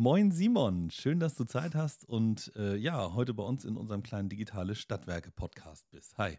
Moin 0.00 0.30
Simon, 0.30 0.90
schön, 0.90 1.20
dass 1.20 1.34
du 1.34 1.44
Zeit 1.44 1.74
hast 1.74 2.08
und 2.08 2.52
äh, 2.56 2.74
ja, 2.74 3.12
heute 3.12 3.34
bei 3.34 3.42
uns 3.42 3.66
in 3.66 3.76
unserem 3.76 4.02
kleinen 4.02 4.30
Digitale 4.30 4.74
Stadtwerke 4.74 5.30
Podcast 5.30 5.90
bist. 5.90 6.16
Hi. 6.16 6.38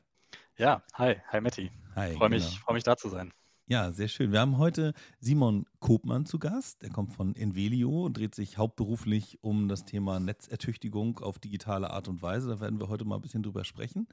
Ja, 0.58 0.82
hi, 0.96 1.18
hi 1.28 1.42
Matti. 1.42 1.70
Hi. 1.94 2.16
Freue 2.16 2.30
mich, 2.30 2.44
genau. 2.44 2.62
freu 2.66 2.74
mich 2.74 2.84
da 2.84 2.98
zu 2.98 3.10
sein. 3.10 3.32
Ja, 3.68 3.92
sehr 3.92 4.08
schön. 4.08 4.32
Wir 4.32 4.40
haben 4.40 4.58
heute 4.58 4.96
Simon 5.20 5.68
Kopmann 5.80 6.26
zu 6.26 6.40
Gast. 6.40 6.82
Der 6.82 6.90
kommt 6.90 7.14
von 7.14 7.36
Envelio 7.36 8.08
und 8.08 8.18
dreht 8.18 8.34
sich 8.34 8.58
hauptberuflich 8.58 9.38
um 9.44 9.68
das 9.68 9.86
Thema 9.86 10.20
Netzertüchtigung 10.20 11.20
auf 11.20 11.38
digitale 11.38 11.92
Art 11.92 12.08
und 12.08 12.24
Weise. 12.24 12.50
Da 12.50 12.60
werden 12.62 12.80
wir 12.80 12.90
heute 12.90 13.06
mal 13.06 13.18
ein 13.18 13.22
bisschen 13.22 13.44
drüber 13.44 13.64
sprechen. 13.64 14.08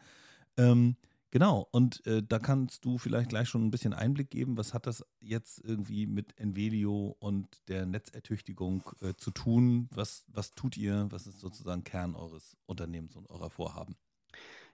Ähm, 0.59 0.97
Genau, 1.31 1.69
und 1.73 2.07
äh, 2.07 2.23
da 2.23 2.39
kannst 2.39 2.87
du 2.87 2.97
vielleicht 2.97 3.29
gleich 3.29 3.51
schon 3.51 3.67
ein 3.67 3.71
bisschen 3.71 3.93
Einblick 3.93 4.31
geben, 4.31 4.57
was 4.57 4.73
hat 4.73 4.87
das 4.87 5.05
jetzt 5.21 5.63
irgendwie 5.63 6.07
mit 6.07 6.39
Envelio 6.39 7.17
und 7.19 7.69
der 7.69 7.85
Netzertüchtigung 7.85 8.83
äh, 9.03 9.13
zu 9.15 9.31
tun? 9.31 9.89
Was, 9.93 10.25
was 10.29 10.55
tut 10.55 10.79
ihr? 10.79 11.07
Was 11.11 11.27
ist 11.27 11.41
sozusagen 11.41 11.85
Kern 11.85 12.15
eures 12.15 12.57
Unternehmens 12.65 13.15
und 13.15 13.29
eurer 13.29 13.51
Vorhaben? 13.51 13.97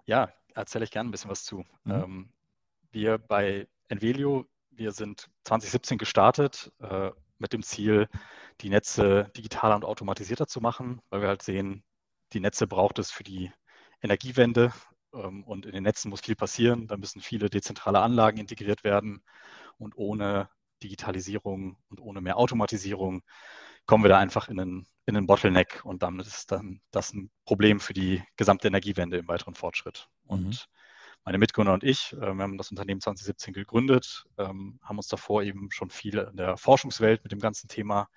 Ja, 0.06 0.32
erzähle 0.54 0.84
ich 0.84 0.92
gerne 0.92 1.08
ein 1.08 1.10
bisschen 1.10 1.30
was 1.30 1.44
zu. 1.44 1.64
Mhm. 1.84 1.92
Ähm, 1.92 2.32
wir 2.92 3.18
bei 3.18 3.66
Envelio, 3.88 4.46
wir 4.70 4.92
sind 4.92 5.28
2017 5.42 5.98
gestartet 5.98 6.72
äh, 6.78 7.10
mit 7.38 7.52
dem 7.52 7.64
Ziel, 7.64 8.08
die 8.60 8.68
Netze 8.68 9.28
digitaler 9.36 9.74
und 9.74 9.84
automatisierter 9.84 10.46
zu 10.46 10.60
machen, 10.60 11.00
weil 11.10 11.20
wir 11.20 11.28
halt 11.28 11.42
sehen, 11.42 11.82
die 12.32 12.40
Netze 12.40 12.68
braucht 12.68 13.00
es 13.00 13.10
für 13.10 13.24
die 13.24 13.50
Energiewende, 14.00 14.72
und 15.14 15.66
in 15.66 15.72
den 15.72 15.84
Netzen 15.84 16.10
muss 16.10 16.20
viel 16.20 16.36
passieren. 16.36 16.86
Da 16.86 16.96
müssen 16.96 17.20
viele 17.20 17.48
dezentrale 17.48 18.00
Anlagen 18.00 18.38
integriert 18.38 18.84
werden. 18.84 19.22
Und 19.78 19.96
ohne 19.96 20.48
Digitalisierung 20.82 21.76
und 21.88 22.00
ohne 22.00 22.20
mehr 22.20 22.36
Automatisierung 22.36 23.22
kommen 23.86 24.04
wir 24.04 24.08
da 24.08 24.18
einfach 24.18 24.48
in 24.48 24.60
einen, 24.60 24.86
in 25.06 25.16
einen 25.16 25.26
Bottleneck. 25.26 25.84
Und 25.84 26.02
damit 26.02 26.26
ist 26.26 26.50
dann 26.52 26.80
das 26.90 27.12
ein 27.12 27.30
Problem 27.44 27.80
für 27.80 27.94
die 27.94 28.22
gesamte 28.36 28.68
Energiewende 28.68 29.18
im 29.18 29.28
weiteren 29.28 29.54
Fortschritt. 29.54 30.08
Und 30.26 30.46
mhm. 30.46 30.56
meine 31.24 31.38
Mitgründer 31.38 31.74
und 31.74 31.84
ich, 31.84 32.12
äh, 32.14 32.34
wir 32.34 32.42
haben 32.42 32.58
das 32.58 32.70
Unternehmen 32.70 33.00
2017 33.00 33.54
gegründet, 33.54 34.24
ähm, 34.38 34.78
haben 34.82 34.96
uns 34.96 35.08
davor 35.08 35.42
eben 35.42 35.70
schon 35.70 35.90
viel 35.90 36.18
in 36.18 36.36
der 36.36 36.56
Forschungswelt 36.56 37.22
mit 37.22 37.32
dem 37.32 37.40
ganzen 37.40 37.68
Thema 37.68 38.08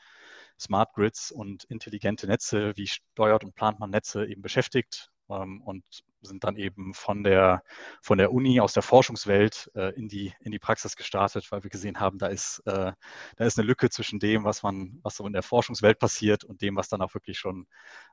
Smart 0.60 0.94
Grids 0.94 1.32
und 1.32 1.66
intelligente 1.66 2.28
Netze, 2.28 2.76
wie 2.76 2.88
steuert 2.88 3.44
und 3.44 3.54
plant 3.54 3.80
man 3.80 3.92
Netze 3.92 4.26
eben 4.26 4.42
beschäftigt 4.42 5.12
ähm, 5.30 5.62
und 5.62 5.84
sind 6.28 6.44
dann 6.44 6.56
eben 6.56 6.94
von 6.94 7.24
der, 7.24 7.64
von 8.02 8.18
der 8.18 8.32
Uni 8.32 8.60
aus 8.60 8.74
der 8.74 8.84
Forschungswelt 8.84 9.72
äh, 9.76 9.94
in, 9.96 10.08
die, 10.08 10.34
in 10.42 10.52
die 10.52 10.60
Praxis 10.60 10.96
gestartet, 10.96 11.52
weil 11.52 11.64
wir 11.64 11.70
gesehen 11.70 12.00
haben, 12.00 12.20
da 12.20 12.28
ist, 12.28 12.62
äh, 12.66 12.92
da 13.38 13.46
ist 13.46 13.58
eine 13.58 13.68
Lücke 13.68 13.90
zwischen 13.90 14.20
dem, 14.20 14.44
was 14.44 14.64
man, 14.64 15.00
was 15.02 15.16
so 15.16 15.26
in 15.26 15.34
der 15.34 15.44
Forschungswelt 15.44 16.00
passiert 16.00 16.44
und 16.44 16.62
dem, 16.62 16.76
was 16.76 16.90
dann 16.90 17.02
auch 17.02 17.14
wirklich 17.14 17.40
schon 17.40 17.68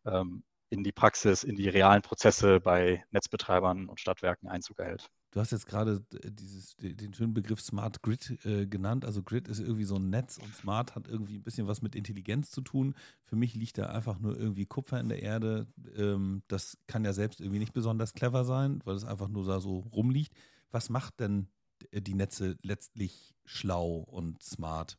ähm, 0.06 0.44
in 0.74 0.82
die 0.82 0.92
Praxis, 0.92 1.44
in 1.44 1.54
die 1.54 1.68
realen 1.68 2.02
Prozesse 2.02 2.60
bei 2.60 3.04
Netzbetreibern 3.12 3.88
und 3.88 4.00
Stadtwerken 4.00 4.48
Einzug 4.48 4.80
erhält. 4.80 5.08
Du 5.30 5.40
hast 5.40 5.52
jetzt 5.52 5.66
gerade 5.66 6.04
äh, 6.12 6.30
dieses, 6.30 6.76
den 6.76 7.14
schönen 7.14 7.32
Begriff 7.32 7.60
Smart 7.60 8.02
Grid 8.02 8.44
äh, 8.44 8.66
genannt. 8.66 9.04
Also 9.04 9.22
Grid 9.22 9.48
ist 9.48 9.60
irgendwie 9.60 9.84
so 9.84 9.96
ein 9.96 10.10
Netz 10.10 10.38
und 10.38 10.54
Smart 10.54 10.94
hat 10.96 11.08
irgendwie 11.08 11.36
ein 11.36 11.42
bisschen 11.42 11.66
was 11.68 11.80
mit 11.80 11.94
Intelligenz 11.94 12.50
zu 12.50 12.60
tun. 12.60 12.94
Für 13.22 13.36
mich 13.36 13.54
liegt 13.54 13.78
da 13.78 13.86
einfach 13.86 14.18
nur 14.18 14.36
irgendwie 14.36 14.66
Kupfer 14.66 14.98
in 14.98 15.08
der 15.08 15.22
Erde. 15.22 15.66
Ähm, 15.96 16.42
das 16.48 16.76
kann 16.88 17.04
ja 17.04 17.12
selbst 17.12 17.40
irgendwie 17.40 17.60
nicht 17.60 17.72
besonders 17.72 18.12
clever 18.12 18.44
sein, 18.44 18.80
weil 18.84 18.96
es 18.96 19.04
einfach 19.04 19.28
nur 19.28 19.46
da 19.46 19.60
so 19.60 19.78
rumliegt. 19.92 20.32
Was 20.72 20.90
macht 20.90 21.20
denn 21.20 21.48
äh, 21.92 22.00
die 22.00 22.14
Netze 22.14 22.56
letztlich 22.62 23.34
schlau 23.44 24.04
und 24.08 24.42
smart? 24.42 24.98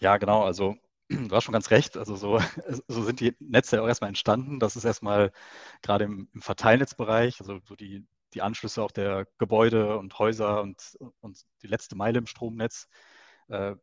Ja, 0.00 0.16
genau. 0.16 0.42
Also 0.42 0.76
du 1.28 1.30
hast 1.30 1.44
schon 1.44 1.52
ganz 1.52 1.70
recht. 1.70 1.96
Also 1.96 2.16
so, 2.16 2.38
so 2.88 3.02
sind 3.02 3.20
die 3.20 3.36
Netze 3.40 3.76
ja 3.76 3.82
auch 3.82 3.88
erstmal 3.88 4.08
entstanden. 4.08 4.60
Das 4.60 4.76
ist 4.76 4.84
erstmal 4.84 5.32
gerade 5.82 6.04
im, 6.04 6.28
im 6.32 6.42
Verteilnetzbereich, 6.42 7.40
also 7.40 7.60
so 7.64 7.76
die, 7.76 8.06
die 8.34 8.42
Anschlüsse 8.42 8.82
auch 8.82 8.90
der 8.90 9.26
Gebäude 9.38 9.98
und 9.98 10.18
Häuser 10.18 10.62
und, 10.62 10.98
und 11.20 11.44
die 11.62 11.68
letzte 11.68 11.96
Meile 11.96 12.18
im 12.18 12.26
Stromnetz, 12.26 12.88
äh, 13.48 13.74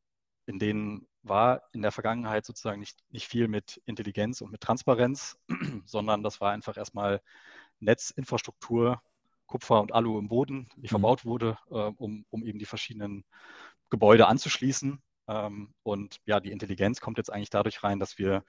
in 0.45 0.59
denen 0.59 1.07
war 1.23 1.63
in 1.71 1.81
der 1.81 1.91
Vergangenheit 1.91 2.45
sozusagen 2.45 2.79
nicht, 2.79 2.99
nicht 3.09 3.27
viel 3.27 3.47
mit 3.47 3.81
Intelligenz 3.85 4.41
und 4.41 4.51
mit 4.51 4.61
Transparenz, 4.61 5.37
sondern 5.85 6.23
das 6.23 6.41
war 6.41 6.51
einfach 6.51 6.77
erstmal 6.77 7.21
Netzinfrastruktur, 7.79 9.01
Kupfer 9.45 9.81
und 9.81 9.93
Alu 9.93 10.17
im 10.17 10.29
Boden, 10.29 10.69
die 10.77 10.87
mhm. 10.87 10.87
verbaut 10.87 11.25
wurde, 11.25 11.57
äh, 11.69 11.73
um, 11.73 12.25
um 12.29 12.45
eben 12.45 12.59
die 12.59 12.65
verschiedenen 12.65 13.25
Gebäude 13.89 14.27
anzuschließen. 14.27 15.01
Ähm, 15.27 15.73
und 15.83 16.19
ja, 16.25 16.39
die 16.39 16.51
Intelligenz 16.51 17.01
kommt 17.01 17.17
jetzt 17.17 17.31
eigentlich 17.31 17.49
dadurch 17.49 17.83
rein, 17.83 17.99
dass 17.99 18.17
wir 18.17 18.43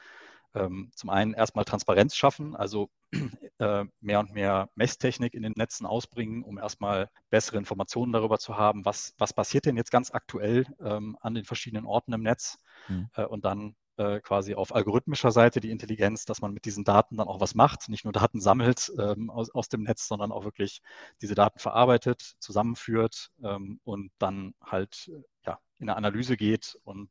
ähm, 0.55 0.91
zum 0.95 1.11
einen 1.11 1.35
erstmal 1.35 1.65
Transparenz 1.65 2.15
schaffen, 2.15 2.55
also 2.55 2.91
äh, 3.59 3.85
mehr 4.01 4.21
und 4.21 4.33
mehr 4.33 4.69
Messtechnik 4.75 5.35
in 5.35 5.43
den 5.43 5.55
Netzen 5.57 5.87
ausbringen, 5.87 6.43
um 6.43 6.59
erstmal 6.59 7.09
bessere 7.31 7.59
Informationen 7.59 8.13
darüber 8.13 8.39
zu 8.39 8.57
haben, 8.57 8.85
was, 8.85 9.15
was 9.19 9.33
passiert 9.33 9.67
denn 9.67 9.77
jetzt 9.77 9.91
ganz 9.91 10.11
aktuell 10.13 10.67
ähm, 10.81 11.17
an 11.21 11.35
den 11.35 11.45
verschiedenen 11.45 11.87
Orten 11.87 12.13
im 12.13 12.23
Netz 12.23 12.59
mhm. 12.89 13.09
äh, 13.15 13.25
und 13.25 13.45
dann 13.45 13.77
äh, 13.97 14.21
quasi 14.21 14.55
auf 14.55 14.75
algorithmischer 14.75 15.31
Seite 15.31 15.61
die 15.61 15.71
Intelligenz, 15.71 16.25
dass 16.25 16.41
man 16.41 16.53
mit 16.53 16.65
diesen 16.65 16.85
Daten 16.85 17.17
dann 17.17 17.29
auch 17.29 17.41
was 17.41 17.55
macht, 17.55 17.89
nicht 17.89 18.05
nur 18.05 18.13
Daten 18.13 18.41
sammelt 18.41 18.91
ähm, 18.99 19.31
aus, 19.31 19.51
aus 19.51 19.69
dem 19.69 19.83
Netz, 19.83 20.09
sondern 20.09 20.33
auch 20.33 20.45
wirklich 20.45 20.83
diese 21.21 21.35
Daten 21.35 21.59
verarbeitet, 21.59 22.35
zusammenführt 22.39 23.31
ähm, 23.43 23.81
und 23.85 24.11
dann 24.19 24.55
halt 24.65 25.11
ja, 25.47 25.59
in 25.83 25.91
eine 25.91 25.97
Analyse 25.97 26.37
geht 26.37 26.79
und 26.85 27.11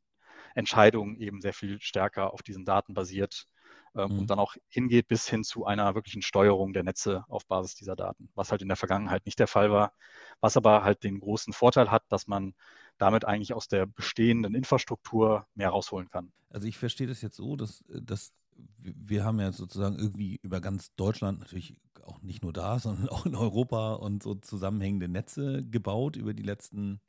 Entscheidungen 0.54 1.16
eben 1.16 1.40
sehr 1.40 1.52
viel 1.52 1.80
stärker 1.80 2.32
auf 2.32 2.42
diesen 2.42 2.64
Daten 2.64 2.94
basiert 2.94 3.46
ähm, 3.94 4.12
mhm. 4.12 4.18
und 4.20 4.30
dann 4.30 4.38
auch 4.38 4.56
hingeht 4.68 5.08
bis 5.08 5.28
hin 5.28 5.44
zu 5.44 5.64
einer 5.64 5.94
wirklichen 5.94 6.22
Steuerung 6.22 6.72
der 6.72 6.82
Netze 6.82 7.24
auf 7.28 7.46
Basis 7.46 7.74
dieser 7.74 7.96
Daten, 7.96 8.28
was 8.34 8.50
halt 8.50 8.62
in 8.62 8.68
der 8.68 8.76
Vergangenheit 8.76 9.24
nicht 9.26 9.38
der 9.38 9.46
Fall 9.46 9.70
war, 9.70 9.92
was 10.40 10.56
aber 10.56 10.82
halt 10.82 11.04
den 11.04 11.20
großen 11.20 11.52
Vorteil 11.52 11.90
hat, 11.90 12.02
dass 12.08 12.26
man 12.26 12.54
damit 12.98 13.24
eigentlich 13.24 13.54
aus 13.54 13.68
der 13.68 13.86
bestehenden 13.86 14.54
Infrastruktur 14.54 15.46
mehr 15.54 15.70
rausholen 15.70 16.10
kann. 16.10 16.32
Also 16.50 16.66
ich 16.66 16.78
verstehe 16.78 17.06
das 17.06 17.22
jetzt 17.22 17.36
so, 17.36 17.56
dass, 17.56 17.84
dass 17.88 18.32
wir 18.78 19.24
haben 19.24 19.40
ja 19.40 19.50
sozusagen 19.50 19.96
irgendwie 19.98 20.38
über 20.42 20.60
ganz 20.60 20.94
Deutschland 20.94 21.40
natürlich 21.40 21.80
auch 22.04 22.20
nicht 22.20 22.42
nur 22.42 22.52
da, 22.52 22.78
sondern 22.78 23.08
auch 23.08 23.26
in 23.26 23.34
Europa 23.34 23.94
und 23.94 24.22
so 24.22 24.34
zusammenhängende 24.34 25.08
Netze 25.08 25.64
gebaut 25.64 26.16
über 26.16 26.34
die 26.34 26.42
letzten 26.42 27.00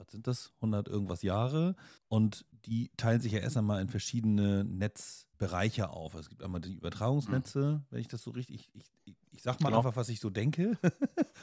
was 0.00 0.10
sind 0.10 0.26
das, 0.26 0.52
100 0.56 0.88
irgendwas 0.88 1.22
Jahre. 1.22 1.76
Und 2.08 2.46
die 2.64 2.90
teilen 2.96 3.20
sich 3.20 3.32
ja 3.32 3.40
erst 3.40 3.56
einmal 3.56 3.80
in 3.82 3.88
verschiedene 3.88 4.64
Netzbereiche 4.64 5.90
auf. 5.90 6.14
Es 6.14 6.28
gibt 6.28 6.42
einmal 6.42 6.60
die 6.60 6.74
Übertragungsnetze, 6.74 7.58
mhm. 7.58 7.86
wenn 7.90 8.00
ich 8.00 8.08
das 8.08 8.22
so 8.22 8.30
richtig, 8.30 8.70
ich, 8.72 8.90
ich, 9.04 9.16
ich 9.30 9.42
sag 9.42 9.60
mal 9.60 9.68
genau. 9.68 9.78
einfach, 9.78 9.96
was 9.96 10.08
ich 10.08 10.20
so 10.20 10.30
denke. 10.30 10.76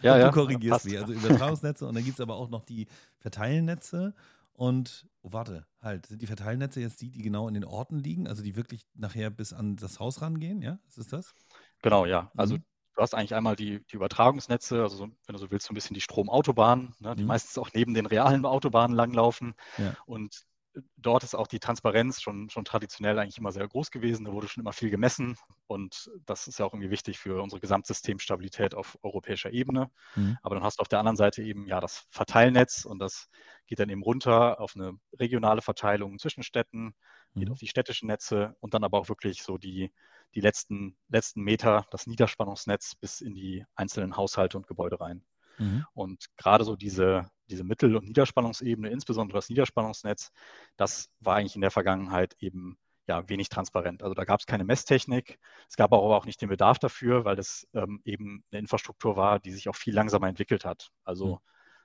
Ja, 0.03 0.13
und 0.13 0.19
du 0.19 0.25
ja, 0.25 0.31
korrigierst 0.31 0.85
mich. 0.85 1.00
Also 1.00 1.12
Übertragungsnetze 1.12 1.88
und 1.88 1.96
dann 1.96 2.03
gibt 2.03 2.19
es 2.19 2.22
aber 2.22 2.35
auch 2.35 2.50
noch 2.50 2.63
die 2.63 2.85
Verteilnetze. 3.17 4.13
Und 4.53 5.07
oh, 5.23 5.34
warte, 5.34 5.66
halt, 5.81 6.06
sind 6.06 6.22
die 6.22 6.28
Verteilnetze 6.28 6.81
jetzt 6.81 7.01
die, 7.01 7.09
die 7.09 7.23
genau 7.23 7.47
in 7.47 7.56
den 7.56 7.63
Orten 7.63 7.97
liegen, 7.97 8.28
also 8.28 8.44
die 8.44 8.56
wirklich 8.56 8.85
nachher 8.94 9.31
bis 9.31 9.53
an 9.53 9.75
das 9.75 10.00
Haus 10.00 10.22
rangehen, 10.22 10.62
ja? 10.62 10.78
Ist 10.88 11.00
es 11.00 11.07
das? 11.07 11.34
Genau, 11.81 12.06
ja. 12.06 12.31
Also 12.35 12.57
mhm. 12.57 12.63
Du 12.97 13.03
hast 13.03 13.13
eigentlich 13.13 13.35
einmal 13.35 13.56
die, 13.56 13.85
die 13.91 13.96
Übertragungsnetze, 13.96 14.81
also 14.81 15.08
wenn 15.28 15.34
du 15.34 15.38
so 15.38 15.52
willst, 15.52 15.68
so 15.68 15.72
ein 15.72 15.75
bisschen 15.75 15.94
die 15.94 16.02
Stromautobahnen, 16.02 16.96
ne, 17.00 17.16
die 17.16 17.22
mhm. 17.22 17.28
meistens 17.28 17.59
auch 17.59 17.69
neben 17.72 17.94
den 17.94 18.08
realen 18.08 18.44
Autobahnen 18.44 18.97
langlaufen. 18.97 19.53
Ja. 19.78 19.96
Und 20.08 20.47
dort 20.96 21.24
ist 21.24 21.35
auch 21.35 21.46
die 21.46 21.59
Transparenz 21.59 22.22
schon, 22.22 22.50
schon 22.50 22.66
traditionell 22.66 23.19
eigentlich 23.19 23.38
immer 23.38 23.52
sehr 23.52 23.67
groß 23.67 23.91
gewesen. 23.91 24.26
Da 24.26 24.32
wurde 24.32 24.47
schon 24.47 24.61
immer 24.61 24.73
viel 24.73 24.90
gemessen 24.90 25.38
und 25.67 26.09
das 26.26 26.47
ist 26.47 26.58
ja 26.58 26.66
auch 26.66 26.73
irgendwie 26.73 26.90
wichtig 26.90 27.20
für 27.20 27.40
unsere 27.41 27.59
Gesamtsystemstabilität 27.59 28.73
auf 28.73 28.97
europäischer 29.03 29.52
Ebene. 29.52 29.91
Mhm. 30.16 30.40
Aber 30.41 30.55
dann 30.55 30.64
hast 30.64 30.79
du 30.79 30.82
auf 30.82 30.88
der 30.88 30.97
anderen 30.97 31.17
Seite 31.17 31.43
eben 31.43 31.67
ja 31.67 31.79
das 31.79 32.08
Verteilnetz 32.09 32.84
und 32.84 32.97
das 32.97 33.29
geht 33.67 33.79
dann 33.79 33.90
eben 33.90 34.02
runter 34.02 34.59
auf 34.59 34.76
eine 34.76 34.93
regionale 35.20 35.61
Verteilung 35.61 36.17
zwischen 36.17 36.41
Städten, 36.41 36.96
geht 37.35 37.47
mhm. 37.47 37.53
auf 37.53 37.59
die 37.59 37.67
städtischen 37.67 38.08
Netze 38.08 38.55
und 38.59 38.73
dann 38.73 38.84
aber 38.84 39.00
auch 39.00 39.09
wirklich 39.09 39.43
so 39.43 39.59
die, 39.59 39.91
die 40.35 40.41
letzten, 40.41 40.97
letzten 41.08 41.41
Meter, 41.41 41.85
das 41.91 42.08
Niederspannungsnetz 42.08 42.96
bis 42.96 43.22
in 43.22 43.34
die 43.34 43.66
einzelnen 43.76 44.18
Haushalte 44.18 44.58
und 44.58 44.68
Gebäude 44.68 45.00
rein. 45.00 45.24
Mhm. 45.58 45.85
Und 45.94 46.26
gerade 46.38 46.64
so 46.64 46.76
diese, 46.76 47.29
diese 47.50 47.64
Mittel- 47.64 47.96
und 47.96 48.06
Niederspannungsebene, 48.06 48.90
insbesondere 48.90 49.38
das 49.38 49.50
Niederspannungsnetz, 49.50 50.32
das 50.76 51.09
war 51.20 51.35
eigentlich 51.35 51.56
in 51.56 51.62
der 51.62 51.72
Vergangenheit 51.72 52.35
eben 52.40 52.78
ja, 53.08 53.28
wenig 53.29 53.50
transparent. 53.50 54.03
Also 54.03 54.14
da 54.14 54.26
gab 54.26 54.40
es 54.40 54.46
keine 54.46 54.66
Messtechnik. 54.66 55.40
Es 55.70 55.78
gab 55.78 55.94
aber 55.94 56.03
auch 56.03 56.26
nicht 56.26 56.41
den 56.41 56.50
Bedarf 56.50 56.78
dafür, 56.78 57.26
weil 57.26 57.35
das 57.35 57.68
ähm, 57.74 58.02
eben 58.03 58.44
eine 58.52 58.59
Infrastruktur 58.59 59.16
war, 59.16 59.40
die 59.40 59.52
sich 59.52 59.70
auch 59.70 59.76
viel 59.76 59.94
langsamer 59.94 60.28
entwickelt 60.28 60.66
hat. 60.66 60.90
Also 61.06 61.40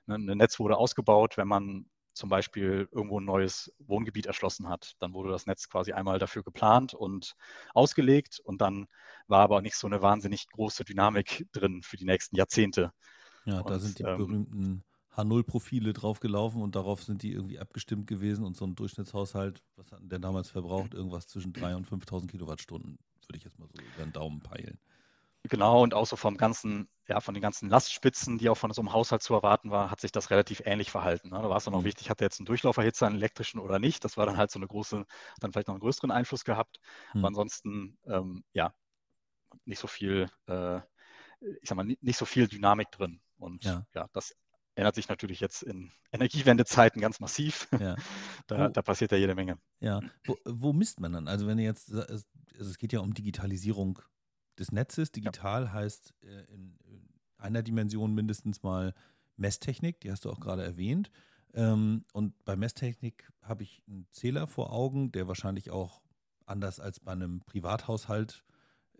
mhm. 0.05 0.29
ein 0.29 0.37
Netz 0.37 0.59
wurde 0.59 0.77
ausgebaut, 0.77 1.37
wenn 1.37 1.47
man 1.47 1.85
zum 2.13 2.29
Beispiel 2.29 2.87
irgendwo 2.91 3.19
ein 3.19 3.25
neues 3.25 3.73
Wohngebiet 3.79 4.25
erschlossen 4.25 4.69
hat. 4.69 4.93
Dann 4.99 5.13
wurde 5.13 5.31
das 5.31 5.45
Netz 5.45 5.69
quasi 5.69 5.93
einmal 5.93 6.19
dafür 6.19 6.43
geplant 6.43 6.93
und 6.93 7.35
ausgelegt 7.73 8.39
und 8.43 8.61
dann 8.61 8.87
war 9.27 9.41
aber 9.41 9.61
nicht 9.61 9.75
so 9.75 9.87
eine 9.87 10.01
wahnsinnig 10.01 10.47
große 10.49 10.83
Dynamik 10.83 11.47
drin 11.51 11.81
für 11.83 11.97
die 11.97 12.05
nächsten 12.05 12.35
Jahrzehnte. 12.35 12.91
Ja, 13.45 13.59
und, 13.59 13.69
da 13.69 13.79
sind 13.79 13.99
die 13.99 14.03
ähm, 14.03 14.17
berühmten 14.17 14.83
H0-Profile 15.15 15.93
drauf 15.93 16.19
gelaufen 16.19 16.61
und 16.61 16.75
darauf 16.75 17.03
sind 17.03 17.21
die 17.23 17.33
irgendwie 17.33 17.59
abgestimmt 17.59 18.07
gewesen 18.07 18.45
und 18.45 18.55
so 18.57 18.65
ein 18.65 18.75
Durchschnittshaushalt, 18.75 19.63
was 19.75 19.91
hat 19.91 19.99
der 20.03 20.19
damals 20.19 20.49
verbraucht? 20.49 20.93
Irgendwas 20.93 21.27
zwischen 21.27 21.53
3.000 21.53 21.75
und 21.75 21.87
5.000 21.87 22.27
Kilowattstunden, 22.27 22.97
würde 23.27 23.37
ich 23.37 23.43
jetzt 23.43 23.59
mal 23.59 23.67
so 23.67 23.77
über 23.77 24.03
den 24.03 24.13
Daumen 24.13 24.41
peilen. 24.41 24.79
Genau, 25.49 25.83
und 25.83 25.93
auch 25.93 26.05
so 26.05 26.15
vom 26.15 26.37
ganzen, 26.37 26.87
ja, 27.07 27.19
von 27.19 27.33
den 27.33 27.41
ganzen 27.41 27.69
Lastspitzen, 27.69 28.37
die 28.37 28.49
auch 28.49 28.55
von 28.55 28.71
so 28.71 28.81
einem 28.81 28.93
Haushalt 28.93 29.21
zu 29.21 29.33
erwarten 29.33 29.71
war, 29.71 29.91
hat 29.91 29.99
sich 29.99 30.13
das 30.13 30.29
relativ 30.29 30.61
ähnlich 30.65 30.89
verhalten. 30.89 31.29
Ne? 31.29 31.41
Da 31.41 31.49
war 31.49 31.57
es 31.57 31.65
dann 31.65 31.73
auch 31.73 31.81
mhm. 31.81 31.85
wichtig, 31.85 32.09
hat 32.09 32.21
der 32.21 32.27
jetzt 32.27 32.39
einen 32.39 32.45
Durchlauferhitzer, 32.45 33.07
einen 33.07 33.17
elektrischen 33.17 33.59
oder 33.59 33.77
nicht. 33.77 34.05
Das 34.05 34.15
war 34.15 34.25
dann 34.25 34.37
halt 34.37 34.51
so 34.51 34.59
eine 34.59 34.67
große, 34.67 35.05
dann 35.41 35.51
vielleicht 35.51 35.67
noch 35.67 35.75
einen 35.75 35.81
größeren 35.81 36.11
Einfluss 36.11 36.45
gehabt. 36.45 36.79
Mhm. 37.13 37.19
Aber 37.19 37.27
ansonsten, 37.27 37.97
ähm, 38.05 38.45
ja, 38.53 38.73
nicht 39.65 39.79
so 39.79 39.87
viel, 39.87 40.29
äh, 40.47 40.77
ich 41.61 41.67
sag 41.67 41.75
mal, 41.75 41.83
nicht 41.83 42.17
so 42.17 42.25
viel 42.25 42.47
Dynamik 42.47 42.89
drin. 42.91 43.19
Und 43.37 43.65
ja, 43.65 43.85
ja 43.93 44.07
das 44.13 44.33
ändert 44.75 44.95
sich 44.95 45.09
natürlich 45.09 45.41
jetzt 45.41 45.61
in 45.61 45.91
Energiewendezeiten 46.13 47.01
ganz 47.01 47.19
massiv. 47.19 47.67
Ja. 47.79 47.95
da, 48.47 48.69
da, 48.69 48.81
passiert 48.81 49.11
ja 49.11 49.17
jede 49.17 49.35
Menge. 49.35 49.57
Ja, 49.81 49.99
wo, 50.23 50.37
wo 50.45 50.71
misst 50.73 51.01
man 51.01 51.11
dann? 51.11 51.27
Also 51.27 51.47
wenn 51.47 51.59
ihr 51.59 51.65
jetzt, 51.65 51.93
also 51.93 52.23
es 52.57 52.77
geht 52.77 52.93
ja 52.93 53.01
um 53.01 53.13
Digitalisierung 53.13 53.99
des 54.59 54.71
Netzes. 54.71 55.11
Digital 55.11 55.65
ja. 55.65 55.73
heißt 55.73 56.13
äh, 56.23 56.53
in, 56.53 56.77
in, 56.85 57.09
einer 57.37 57.61
Dimension 57.61 58.13
mindestens 58.13 58.63
mal 58.63 58.93
Messtechnik, 59.35 59.99
die 59.99 60.11
hast 60.11 60.23
du 60.23 60.31
auch 60.31 60.39
gerade 60.39 60.63
erwähnt. 60.63 61.11
Ähm, 61.53 62.05
und 62.13 62.33
bei 62.45 62.55
Messtechnik 62.55 63.31
habe 63.41 63.63
ich 63.63 63.83
einen 63.87 64.07
Zähler 64.11 64.47
vor 64.47 64.71
Augen, 64.71 65.11
der 65.11 65.27
wahrscheinlich 65.27 65.69
auch 65.69 66.01
anders 66.45 66.79
als 66.79 66.99
bei 66.99 67.11
einem 67.11 67.41
Privathaushalt 67.41 68.45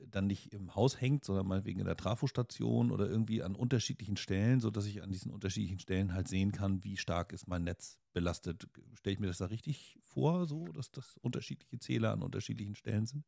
dann 0.09 0.27
nicht 0.27 0.53
im 0.53 0.75
Haus 0.75 1.00
hängt, 1.00 1.23
sondern 1.23 1.47
mal 1.47 1.65
wegen 1.65 1.83
der 1.83 1.95
Trafostation 1.95 2.91
oder 2.91 3.07
irgendwie 3.07 3.44
an 3.44 3.56
unterschiedlichen 3.56 4.17
Stellen, 4.17 4.59
sodass 4.59 4.85
ich 4.85 5.01
an 5.01 5.11
diesen 5.11 5.31
unterschiedlichen 5.31 5.79
Stellen 5.79 6.13
halt 6.13 6.27
sehen 6.27 6.51
kann, 6.51 6.83
wie 6.83 6.97
stark 6.97 7.31
ist 7.31 7.47
mein 7.47 7.63
Netz 7.63 7.99
belastet. 8.11 8.67
Stelle 8.95 9.13
ich 9.13 9.19
mir 9.19 9.27
das 9.27 9.38
da 9.38 9.45
richtig 9.45 9.97
vor, 10.01 10.45
so, 10.47 10.65
dass 10.71 10.91
das 10.91 11.17
unterschiedliche 11.21 11.79
Zähler 11.79 12.11
an 12.11 12.21
unterschiedlichen 12.21 12.75
Stellen 12.75 13.06
sind? 13.06 13.23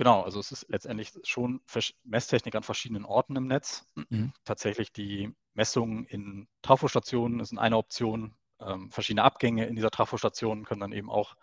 Genau, 0.00 0.22
also 0.22 0.40
es 0.40 0.50
ist 0.50 0.66
letztendlich 0.70 1.12
schon 1.24 1.60
Messtechnik 2.04 2.54
an 2.54 2.62
verschiedenen 2.62 3.04
Orten 3.04 3.36
im 3.36 3.46
Netz. 3.46 3.84
Mhm. 3.96 4.32
Tatsächlich 4.46 4.94
die 4.94 5.34
Messungen 5.52 6.06
in 6.06 6.48
Trafostationen 6.62 7.38
ist 7.38 7.54
eine 7.58 7.76
Option. 7.76 8.34
Ähm, 8.60 8.90
verschiedene 8.90 9.24
Abgänge 9.24 9.66
in 9.66 9.76
dieser 9.76 9.90
Trafostation 9.90 10.64
können 10.64 10.80
dann 10.80 10.92
eben 10.92 11.10
auch 11.10 11.36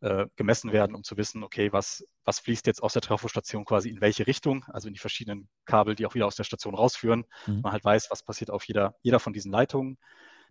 äh, 0.00 0.26
gemessen 0.34 0.72
werden, 0.72 0.96
um 0.96 1.04
zu 1.04 1.16
wissen, 1.18 1.44
okay, 1.44 1.72
was, 1.72 2.04
was 2.24 2.40
fließt 2.40 2.66
jetzt 2.66 2.82
aus 2.82 2.94
der 2.94 3.02
Trafostation 3.02 3.64
quasi 3.64 3.90
in 3.90 4.00
welche 4.00 4.26
Richtung, 4.26 4.64
also 4.64 4.88
in 4.88 4.94
die 4.94 4.98
verschiedenen 4.98 5.48
Kabel, 5.64 5.94
die 5.94 6.04
auch 6.04 6.16
wieder 6.16 6.26
aus 6.26 6.34
der 6.34 6.42
Station 6.42 6.74
rausführen. 6.74 7.26
Mhm. 7.46 7.60
Man 7.60 7.70
halt 7.70 7.84
weiß, 7.84 8.10
was 8.10 8.24
passiert 8.24 8.50
auf 8.50 8.64
jeder, 8.64 8.96
jeder 9.02 9.20
von 9.20 9.32
diesen 9.32 9.52
Leitungen. 9.52 9.98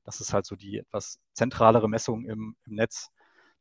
Das 0.05 0.21
ist 0.21 0.31
halt 0.31 0.45
so 0.45 0.55
die 0.55 0.77
etwas 0.77 1.19
zentralere 1.33 1.89
Messung 1.89 2.23
im, 2.23 2.55
im 2.65 2.75
Netz. 2.75 3.09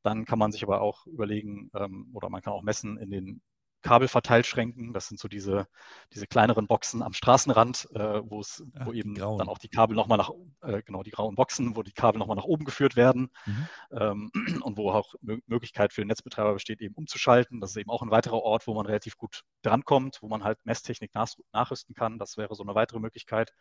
Dann 0.05 0.25
kann 0.25 0.39
man 0.39 0.53
sich 0.53 0.63
aber 0.63 0.83
auch 0.83 1.05
überlegen 1.09 1.73
ähm, 1.75 2.13
oder 2.15 2.31
man 2.31 2.43
kann 2.43 2.53
auch 2.53 2.63
messen 2.63 2.97
in 2.99 3.11
den 3.11 3.43
Kabelverteilschränken. 3.83 4.93
Das 4.93 5.09
sind 5.09 5.21
so 5.21 5.29
diese, 5.29 5.67
diese 6.13 6.27
kleineren 6.27 6.67
Boxen 6.67 7.03
am 7.03 7.13
Straßenrand, 7.13 7.89
äh, 7.95 8.21
wo 8.25 8.41
es, 8.41 8.65
wo 8.85 8.93
eben 8.93 9.15
dann 9.15 9.49
auch 9.49 9.59
die 9.59 9.69
Kabel 9.69 9.97
nochmal 9.97 10.19
nach, 10.19 10.31
äh, 10.63 10.83
genau, 10.83 11.03
die 11.03 11.11
grauen 11.11 11.35
Boxen, 11.35 11.77
wo 11.77 11.83
die 11.83 11.93
Kabel 11.93 12.19
nochmal 12.19 12.37
nach 12.37 12.45
oben 12.45 12.65
geführt 12.65 12.97
werden 12.97 13.31
mhm. 13.47 13.69
ähm, 13.93 14.31
und 14.63 14.77
wo 14.77 14.91
auch 14.91 15.15
Möglichkeit 15.21 15.93
für 15.93 16.03
den 16.03 16.09
Netzbetreiber 16.09 16.55
besteht, 16.55 16.81
eben 16.81 16.95
umzuschalten. 16.95 17.61
Das 17.61 17.71
ist 17.71 17.77
eben 17.77 17.91
auch 17.91 18.03
ein 18.03 18.11
weiterer 18.11 18.43
Ort, 18.43 18.67
wo 18.67 18.75
man 18.75 18.87
relativ 18.87 19.17
gut 19.17 19.45
drankommt, 19.63 20.19
wo 20.23 20.29
man 20.29 20.45
halt 20.45 20.59
Messtechnik 20.65 21.15
nach, 21.15 21.29
nachrüsten 21.53 21.95
kann. 21.95 22.19
Das 22.19 22.37
wäre 22.37 22.55
so 22.55 22.63
eine 22.63 22.75
weitere 22.75 23.01
Möglichkeit. 23.01 23.53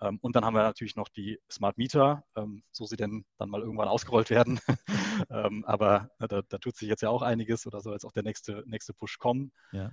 Ähm, 0.00 0.18
und 0.22 0.36
dann 0.36 0.44
haben 0.44 0.54
wir 0.54 0.62
natürlich 0.62 0.96
noch 0.96 1.08
die 1.08 1.38
Smart 1.50 1.78
Meter, 1.78 2.24
ähm, 2.36 2.62
so 2.70 2.86
sie 2.86 2.96
denn 2.96 3.24
dann 3.38 3.50
mal 3.50 3.60
irgendwann 3.60 3.88
ausgerollt 3.88 4.30
werden. 4.30 4.60
Ähm, 5.28 5.64
aber 5.66 6.08
da, 6.18 6.40
da, 6.48 6.58
tut 6.58 6.76
sich 6.76 6.88
jetzt 6.88 7.02
ja 7.02 7.10
auch 7.10 7.20
einiges 7.20 7.66
oder 7.66 7.82
soll 7.82 7.92
jetzt 7.92 8.06
auch 8.06 8.12
der 8.12 8.22
nächste, 8.22 8.62
nächste 8.66 8.94
Push 8.94 9.18
kommen, 9.18 9.52
ja. 9.70 9.90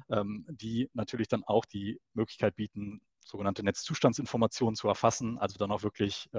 die 0.47 0.89
natürlich 0.93 1.27
dann 1.27 1.43
auch 1.43 1.65
die 1.65 1.99
Möglichkeit 2.13 2.55
bieten, 2.55 3.01
sogenannte 3.25 3.61
Netzzustandsinformationen 3.61 4.77
zu 4.77 4.87
erfassen, 4.87 5.37
also 5.37 5.57
dann 5.57 5.71
auch 5.71 5.83
wirklich 5.83 6.29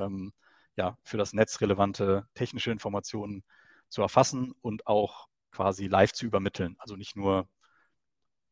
ja, 0.79 0.97
für 1.03 1.19
das 1.19 1.35
Netz 1.35 1.61
relevante 1.61 2.27
technische 2.35 2.71
Informationen 2.71 3.45
zu 3.89 4.01
erfassen 4.01 4.55
und 4.63 4.87
auch 4.87 5.27
quasi 5.51 5.89
live 5.89 6.13
zu 6.13 6.25
übermitteln. 6.25 6.77
Also 6.79 6.97
nicht 6.97 7.17
nur 7.17 7.49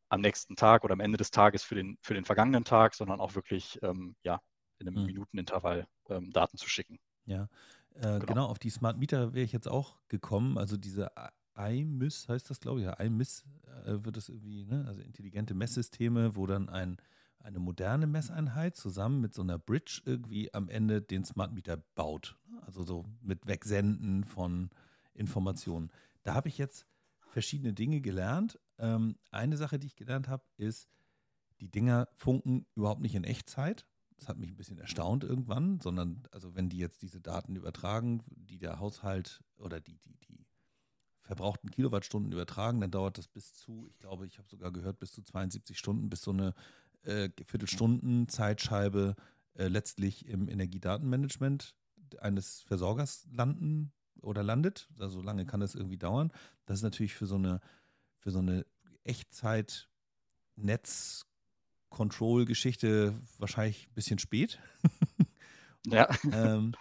am 0.08 0.20
nächsten 0.20 0.56
Tag 0.56 0.84
oder 0.84 0.92
am 0.92 1.00
Ende 1.00 1.18
des 1.18 1.30
Tages 1.30 1.62
für 1.62 1.76
den, 1.76 1.98
für 2.02 2.14
den 2.14 2.24
vergangenen 2.24 2.64
Tag, 2.64 2.94
sondern 2.94 3.20
auch 3.20 3.34
wirklich 3.34 3.78
ähm, 3.82 4.16
ja, 4.22 4.40
in 4.78 4.88
einem 4.88 5.00
mhm. 5.00 5.06
Minutenintervall 5.06 5.86
ähm, 6.08 6.32
Daten 6.32 6.56
zu 6.56 6.68
schicken. 6.68 6.98
Ja, 7.24 7.48
äh, 7.94 8.00
genau. 8.00 8.26
genau. 8.26 8.46
auf 8.46 8.58
die 8.58 8.70
Smart 8.70 8.98
Meter 8.98 9.34
wäre 9.34 9.44
ich 9.44 9.52
jetzt 9.52 9.68
auch 9.68 9.96
gekommen. 10.08 10.58
Also 10.58 10.76
diese 10.76 11.10
IMIS 11.56 12.28
heißt 12.28 12.50
das, 12.50 12.60
glaube 12.60 12.80
ich, 12.80 12.86
ja, 12.86 12.92
IMIS 12.94 13.44
äh, 13.84 14.04
wird 14.04 14.16
es 14.16 14.28
irgendwie, 14.28 14.64
ne? 14.64 14.84
also 14.86 15.00
intelligente 15.00 15.54
Messsysteme, 15.54 16.36
wo 16.36 16.46
dann 16.46 16.68
ein, 16.68 16.98
eine 17.38 17.58
moderne 17.58 18.06
Messeinheit 18.06 18.76
zusammen 18.76 19.20
mit 19.20 19.34
so 19.34 19.42
einer 19.42 19.58
Bridge 19.58 20.02
irgendwie 20.04 20.52
am 20.52 20.68
Ende 20.68 21.00
den 21.00 21.24
Smart 21.24 21.52
Meter 21.52 21.78
baut. 21.94 22.36
Also 22.66 22.84
so 22.84 23.04
mit 23.20 23.46
Wegsenden 23.46 24.24
von 24.24 24.70
Informationen. 25.14 25.90
Da 26.22 26.34
habe 26.34 26.48
ich 26.48 26.58
jetzt 26.58 26.86
verschiedene 27.28 27.72
Dinge 27.72 28.00
gelernt. 28.00 28.58
Ähm, 28.78 29.16
eine 29.30 29.56
Sache, 29.56 29.78
die 29.78 29.86
ich 29.86 29.96
gelernt 29.96 30.28
habe, 30.28 30.44
ist, 30.56 30.88
die 31.60 31.70
Dinger 31.70 32.08
funken 32.14 32.66
überhaupt 32.74 33.00
nicht 33.00 33.14
in 33.14 33.24
Echtzeit, 33.24 33.86
das 34.16 34.28
hat 34.28 34.38
mich 34.38 34.50
ein 34.50 34.56
bisschen 34.56 34.78
erstaunt 34.78 35.24
irgendwann, 35.24 35.80
sondern 35.80 36.22
also 36.30 36.54
wenn 36.54 36.68
die 36.68 36.78
jetzt 36.78 37.02
diese 37.02 37.20
Daten 37.20 37.56
übertragen, 37.56 38.22
die 38.28 38.58
der 38.58 38.78
Haushalt 38.80 39.42
oder 39.58 39.80
die, 39.80 39.98
die, 39.98 40.16
die 40.28 40.46
verbrauchten 41.20 41.70
Kilowattstunden 41.70 42.32
übertragen, 42.32 42.80
dann 42.80 42.90
dauert 42.90 43.18
das 43.18 43.28
bis 43.28 43.52
zu, 43.54 43.86
ich 43.90 43.98
glaube, 43.98 44.26
ich 44.26 44.38
habe 44.38 44.48
sogar 44.48 44.72
gehört, 44.72 44.98
bis 44.98 45.12
zu 45.12 45.22
72 45.22 45.78
Stunden, 45.78 46.08
bis 46.08 46.22
so 46.22 46.30
eine 46.30 46.54
äh, 47.02 47.28
Viertelstunden 47.44 48.28
Zeitscheibe 48.28 49.16
äh, 49.54 49.68
letztlich 49.68 50.26
im 50.26 50.48
Energiedatenmanagement 50.48 51.74
eines 52.20 52.62
Versorgers 52.62 53.26
landen 53.30 53.92
oder 54.22 54.42
landet. 54.42 54.88
Also 54.98 55.20
lange 55.20 55.44
kann 55.44 55.60
das 55.60 55.74
irgendwie 55.74 55.98
dauern. 55.98 56.32
Das 56.64 56.78
ist 56.78 56.84
natürlich 56.84 57.14
für 57.14 57.26
so 57.26 57.34
eine, 57.34 57.60
für 58.16 58.30
so 58.30 58.38
eine 58.38 58.64
Echtzeit-Netz- 59.04 61.26
Control-Geschichte 61.96 63.14
wahrscheinlich 63.38 63.88
ein 63.88 63.94
bisschen 63.94 64.18
spät. 64.18 64.58
ja. 65.86 66.06
ähm, 66.30 66.74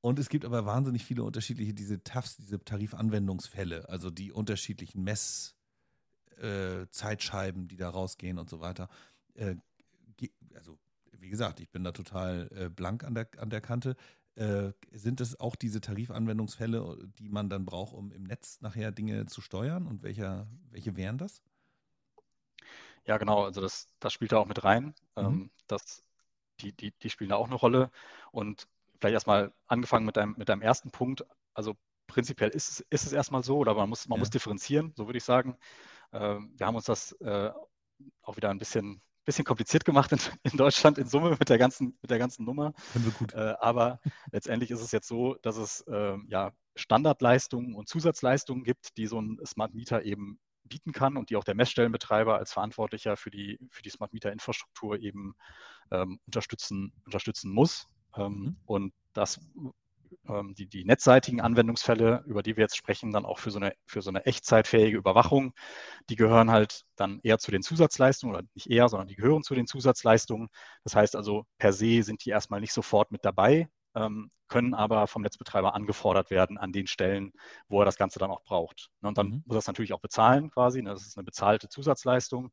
und 0.00 0.18
es 0.18 0.28
gibt 0.28 0.44
aber 0.44 0.66
wahnsinnig 0.66 1.04
viele 1.04 1.22
unterschiedliche, 1.22 1.72
diese 1.72 2.02
TAFs, 2.02 2.38
diese 2.38 2.58
Tarifanwendungsfälle, 2.58 3.88
also 3.88 4.10
die 4.10 4.32
unterschiedlichen 4.32 5.04
Messzeitscheiben, 5.04 7.62
äh, 7.62 7.66
die 7.68 7.76
da 7.76 7.88
rausgehen 7.88 8.40
und 8.40 8.50
so 8.50 8.58
weiter. 8.58 8.88
Äh, 9.34 9.54
also, 10.56 10.76
wie 11.12 11.30
gesagt, 11.30 11.60
ich 11.60 11.70
bin 11.70 11.84
da 11.84 11.92
total 11.92 12.50
äh, 12.52 12.68
blank 12.68 13.04
an 13.04 13.14
der, 13.14 13.28
an 13.38 13.48
der 13.48 13.60
Kante. 13.60 13.94
Äh, 14.34 14.72
sind 14.90 15.20
es 15.20 15.38
auch 15.38 15.54
diese 15.54 15.80
Tarifanwendungsfälle, 15.80 16.98
die 17.20 17.28
man 17.28 17.48
dann 17.48 17.64
braucht, 17.64 17.94
um 17.94 18.10
im 18.10 18.24
Netz 18.24 18.60
nachher 18.60 18.90
Dinge 18.90 19.26
zu 19.26 19.40
steuern? 19.40 19.86
Und 19.86 20.02
welcher, 20.02 20.48
welche 20.70 20.96
wären 20.96 21.16
das? 21.16 21.44
Ja, 23.04 23.18
genau, 23.18 23.44
also 23.44 23.60
das, 23.60 23.88
das 24.00 24.12
spielt 24.12 24.32
da 24.32 24.38
auch 24.38 24.46
mit 24.46 24.64
rein. 24.64 24.94
Mhm. 25.16 25.24
Ähm, 25.24 25.50
das, 25.66 26.02
die, 26.60 26.72
die, 26.72 26.92
die 27.02 27.10
spielen 27.10 27.30
da 27.30 27.36
auch 27.36 27.46
eine 27.46 27.56
Rolle. 27.56 27.90
Und 28.30 28.68
vielleicht 28.98 29.14
erstmal 29.14 29.52
angefangen 29.66 30.06
mit 30.06 30.16
deinem, 30.16 30.34
mit 30.36 30.48
deinem 30.48 30.62
ersten 30.62 30.90
Punkt. 30.90 31.24
Also 31.54 31.74
prinzipiell 32.06 32.50
ist 32.50 32.70
es, 32.70 32.80
ist 32.90 33.06
es 33.06 33.12
erstmal 33.12 33.42
so, 33.42 33.58
oder 33.58 33.74
man 33.74 33.88
muss, 33.88 34.08
man 34.08 34.16
ja. 34.16 34.20
muss 34.20 34.30
differenzieren, 34.30 34.92
so 34.96 35.06
würde 35.06 35.18
ich 35.18 35.24
sagen. 35.24 35.56
Ähm, 36.12 36.52
wir 36.56 36.66
haben 36.66 36.76
uns 36.76 36.84
das 36.84 37.12
äh, 37.20 37.50
auch 38.22 38.36
wieder 38.36 38.50
ein 38.50 38.58
bisschen, 38.58 39.00
bisschen 39.24 39.44
kompliziert 39.44 39.84
gemacht 39.84 40.12
in, 40.12 40.18
in, 40.44 40.56
Deutschland 40.56 40.98
in 40.98 41.08
Summe 41.08 41.30
mit 41.30 41.48
der 41.48 41.58
ganzen, 41.58 41.98
mit 42.00 42.10
der 42.10 42.18
ganzen 42.18 42.44
Nummer. 42.44 42.74
Äh, 43.34 43.54
aber 43.60 44.00
letztendlich 44.30 44.70
ist 44.70 44.80
es 44.80 44.92
jetzt 44.92 45.08
so, 45.08 45.36
dass 45.42 45.56
es 45.56 45.80
äh, 45.88 46.16
ja 46.28 46.52
Standardleistungen 46.76 47.74
und 47.74 47.88
Zusatzleistungen 47.88 48.62
gibt, 48.62 48.96
die 48.96 49.06
so 49.06 49.20
ein 49.20 49.40
Smart 49.44 49.74
Meter 49.74 50.04
eben 50.04 50.38
bieten 50.72 50.92
kann 50.92 51.16
und 51.16 51.28
die 51.28 51.36
auch 51.36 51.44
der 51.44 51.54
Messstellenbetreiber 51.54 52.36
als 52.38 52.52
Verantwortlicher 52.52 53.16
für 53.16 53.30
die, 53.30 53.58
für 53.70 53.82
die 53.82 53.90
Smart 53.90 54.12
Meter 54.12 54.32
Infrastruktur 54.32 54.98
eben 54.98 55.34
ähm, 55.90 56.18
unterstützen, 56.26 56.92
unterstützen 57.04 57.52
muss. 57.52 57.86
Ähm, 58.16 58.32
mhm. 58.32 58.56
Und 58.64 58.94
das 59.12 59.40
ähm, 60.28 60.54
die, 60.54 60.66
die 60.66 60.84
netzseitigen 60.84 61.40
Anwendungsfälle, 61.40 62.22
über 62.26 62.42
die 62.42 62.56
wir 62.56 62.62
jetzt 62.62 62.76
sprechen, 62.76 63.12
dann 63.12 63.26
auch 63.26 63.38
für 63.38 63.50
so, 63.50 63.58
eine, 63.58 63.74
für 63.86 64.02
so 64.02 64.10
eine 64.10 64.24
echtzeitfähige 64.24 64.96
Überwachung, 64.96 65.52
die 66.08 66.16
gehören 66.16 66.50
halt 66.50 66.84
dann 66.96 67.20
eher 67.22 67.38
zu 67.38 67.50
den 67.50 67.62
Zusatzleistungen 67.62 68.34
oder 68.34 68.44
nicht 68.54 68.70
eher, 68.70 68.88
sondern 68.88 69.08
die 69.08 69.16
gehören 69.16 69.42
zu 69.42 69.54
den 69.54 69.66
Zusatzleistungen. 69.66 70.48
Das 70.84 70.94
heißt 70.94 71.16
also, 71.16 71.44
per 71.58 71.72
se 71.72 72.02
sind 72.02 72.24
die 72.24 72.30
erstmal 72.30 72.60
nicht 72.60 72.72
sofort 72.72 73.10
mit 73.10 73.24
dabei, 73.24 73.68
können 74.52 74.74
aber 74.74 75.06
vom 75.06 75.22
Netzbetreiber 75.22 75.74
angefordert 75.74 76.30
werden 76.30 76.58
an 76.58 76.72
den 76.72 76.86
Stellen, 76.86 77.32
wo 77.68 77.80
er 77.80 77.86
das 77.86 77.96
Ganze 77.96 78.18
dann 78.18 78.30
auch 78.30 78.42
braucht. 78.42 78.90
Ne, 79.00 79.08
und 79.08 79.16
dann 79.16 79.28
mhm. 79.28 79.42
muss 79.46 79.56
er 79.56 79.60
es 79.60 79.66
natürlich 79.66 79.94
auch 79.94 80.00
bezahlen 80.00 80.50
quasi. 80.50 80.82
Ne, 80.82 80.90
das 80.90 81.06
ist 81.06 81.16
eine 81.16 81.24
bezahlte 81.24 81.70
Zusatzleistung. 81.70 82.52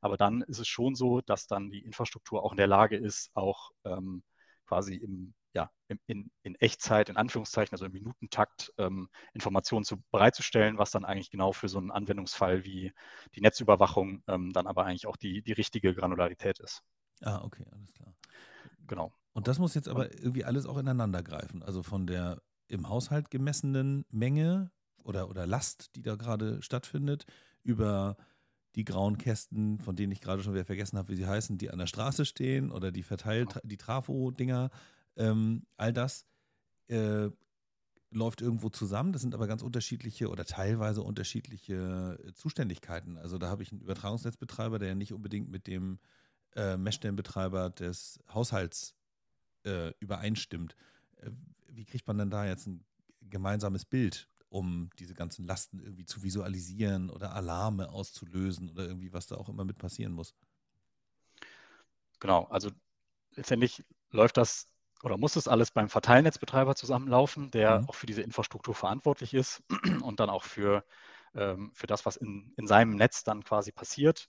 Aber 0.00 0.16
dann 0.16 0.42
ist 0.42 0.60
es 0.60 0.68
schon 0.68 0.94
so, 0.94 1.20
dass 1.20 1.48
dann 1.48 1.70
die 1.70 1.84
Infrastruktur 1.84 2.44
auch 2.44 2.52
in 2.52 2.56
der 2.56 2.68
Lage 2.68 2.96
ist, 2.96 3.30
auch 3.34 3.72
ähm, 3.84 4.22
quasi 4.64 4.94
im, 4.94 5.34
ja, 5.52 5.72
in, 6.06 6.30
in, 6.42 6.54
Echtzeit, 6.54 7.08
in 7.08 7.16
Anführungszeichen, 7.16 7.74
also 7.74 7.84
im 7.84 7.92
Minutentakt 7.92 8.72
ähm, 8.78 9.08
Informationen 9.34 9.84
zu, 9.84 10.00
bereitzustellen, 10.12 10.78
was 10.78 10.92
dann 10.92 11.04
eigentlich 11.04 11.30
genau 11.30 11.50
für 11.50 11.68
so 11.68 11.78
einen 11.78 11.90
Anwendungsfall 11.90 12.64
wie 12.64 12.92
die 13.34 13.40
Netzüberwachung 13.40 14.22
ähm, 14.28 14.52
dann 14.52 14.68
aber 14.68 14.84
eigentlich 14.84 15.08
auch 15.08 15.16
die, 15.16 15.42
die 15.42 15.52
richtige 15.52 15.96
Granularität 15.96 16.60
ist. 16.60 16.84
Ah, 17.22 17.42
okay, 17.42 17.64
alles 17.72 17.92
klar. 17.92 18.14
Genau. 18.86 19.12
Und 19.40 19.48
das 19.48 19.58
muss 19.58 19.72
jetzt 19.72 19.88
aber 19.88 20.12
irgendwie 20.12 20.44
alles 20.44 20.66
auch 20.66 20.76
ineinander 20.76 21.22
greifen. 21.22 21.62
Also 21.62 21.82
von 21.82 22.06
der 22.06 22.42
im 22.68 22.90
Haushalt 22.90 23.30
gemessenen 23.30 24.04
Menge 24.10 24.70
oder, 25.02 25.30
oder 25.30 25.46
Last, 25.46 25.96
die 25.96 26.02
da 26.02 26.16
gerade 26.16 26.60
stattfindet, 26.60 27.24
über 27.62 28.18
die 28.74 28.84
grauen 28.84 29.16
Kästen, 29.16 29.78
von 29.78 29.96
denen 29.96 30.12
ich 30.12 30.20
gerade 30.20 30.42
schon 30.42 30.52
wieder 30.52 30.66
vergessen 30.66 30.98
habe, 30.98 31.08
wie 31.08 31.14
sie 31.14 31.26
heißen, 31.26 31.56
die 31.56 31.70
an 31.70 31.78
der 31.78 31.86
Straße 31.86 32.26
stehen 32.26 32.70
oder 32.70 32.92
die 32.92 33.02
verteilt, 33.02 33.58
die 33.64 33.78
Trafo-Dinger, 33.78 34.68
ähm, 35.16 35.64
all 35.78 35.94
das 35.94 36.26
äh, 36.88 37.30
läuft 38.10 38.42
irgendwo 38.42 38.68
zusammen. 38.68 39.14
Das 39.14 39.22
sind 39.22 39.34
aber 39.34 39.46
ganz 39.46 39.62
unterschiedliche 39.62 40.28
oder 40.28 40.44
teilweise 40.44 41.02
unterschiedliche 41.02 42.18
äh, 42.22 42.34
Zuständigkeiten. 42.34 43.16
Also 43.16 43.38
da 43.38 43.48
habe 43.48 43.62
ich 43.62 43.72
einen 43.72 43.80
Übertragungsnetzbetreiber, 43.80 44.78
der 44.78 44.88
ja 44.88 44.94
nicht 44.94 45.14
unbedingt 45.14 45.48
mit 45.48 45.66
dem 45.66 45.98
äh, 46.56 46.76
Messstellenbetreiber 46.76 47.70
des 47.70 48.20
Haushalts 48.28 48.99
äh, 49.64 49.92
übereinstimmt. 50.00 50.76
Äh, 51.18 51.30
wie 51.68 51.84
kriegt 51.84 52.06
man 52.06 52.18
denn 52.18 52.30
da 52.30 52.46
jetzt 52.46 52.66
ein 52.66 52.84
gemeinsames 53.22 53.84
Bild, 53.84 54.28
um 54.48 54.90
diese 54.98 55.14
ganzen 55.14 55.46
Lasten 55.46 55.80
irgendwie 55.80 56.04
zu 56.04 56.22
visualisieren 56.22 57.10
oder 57.10 57.34
Alarme 57.34 57.90
auszulösen 57.90 58.70
oder 58.70 58.86
irgendwie, 58.86 59.12
was 59.12 59.26
da 59.26 59.36
auch 59.36 59.48
immer 59.48 59.64
mit 59.64 59.78
passieren 59.78 60.12
muss? 60.12 60.34
Genau, 62.18 62.44
also 62.44 62.70
letztendlich 63.34 63.84
läuft 64.10 64.36
das 64.36 64.66
oder 65.02 65.16
muss 65.16 65.34
das 65.34 65.48
alles 65.48 65.70
beim 65.70 65.88
Verteilnetzbetreiber 65.88 66.74
zusammenlaufen, 66.74 67.50
der 67.50 67.80
mhm. 67.80 67.88
auch 67.88 67.94
für 67.94 68.06
diese 68.06 68.22
Infrastruktur 68.22 68.74
verantwortlich 68.74 69.34
ist 69.34 69.62
und 70.02 70.20
dann 70.20 70.28
auch 70.28 70.44
für, 70.44 70.84
ähm, 71.34 71.70
für 71.74 71.86
das, 71.86 72.04
was 72.04 72.16
in, 72.16 72.52
in 72.56 72.66
seinem 72.66 72.96
Netz 72.96 73.24
dann 73.24 73.42
quasi 73.42 73.72
passiert. 73.72 74.28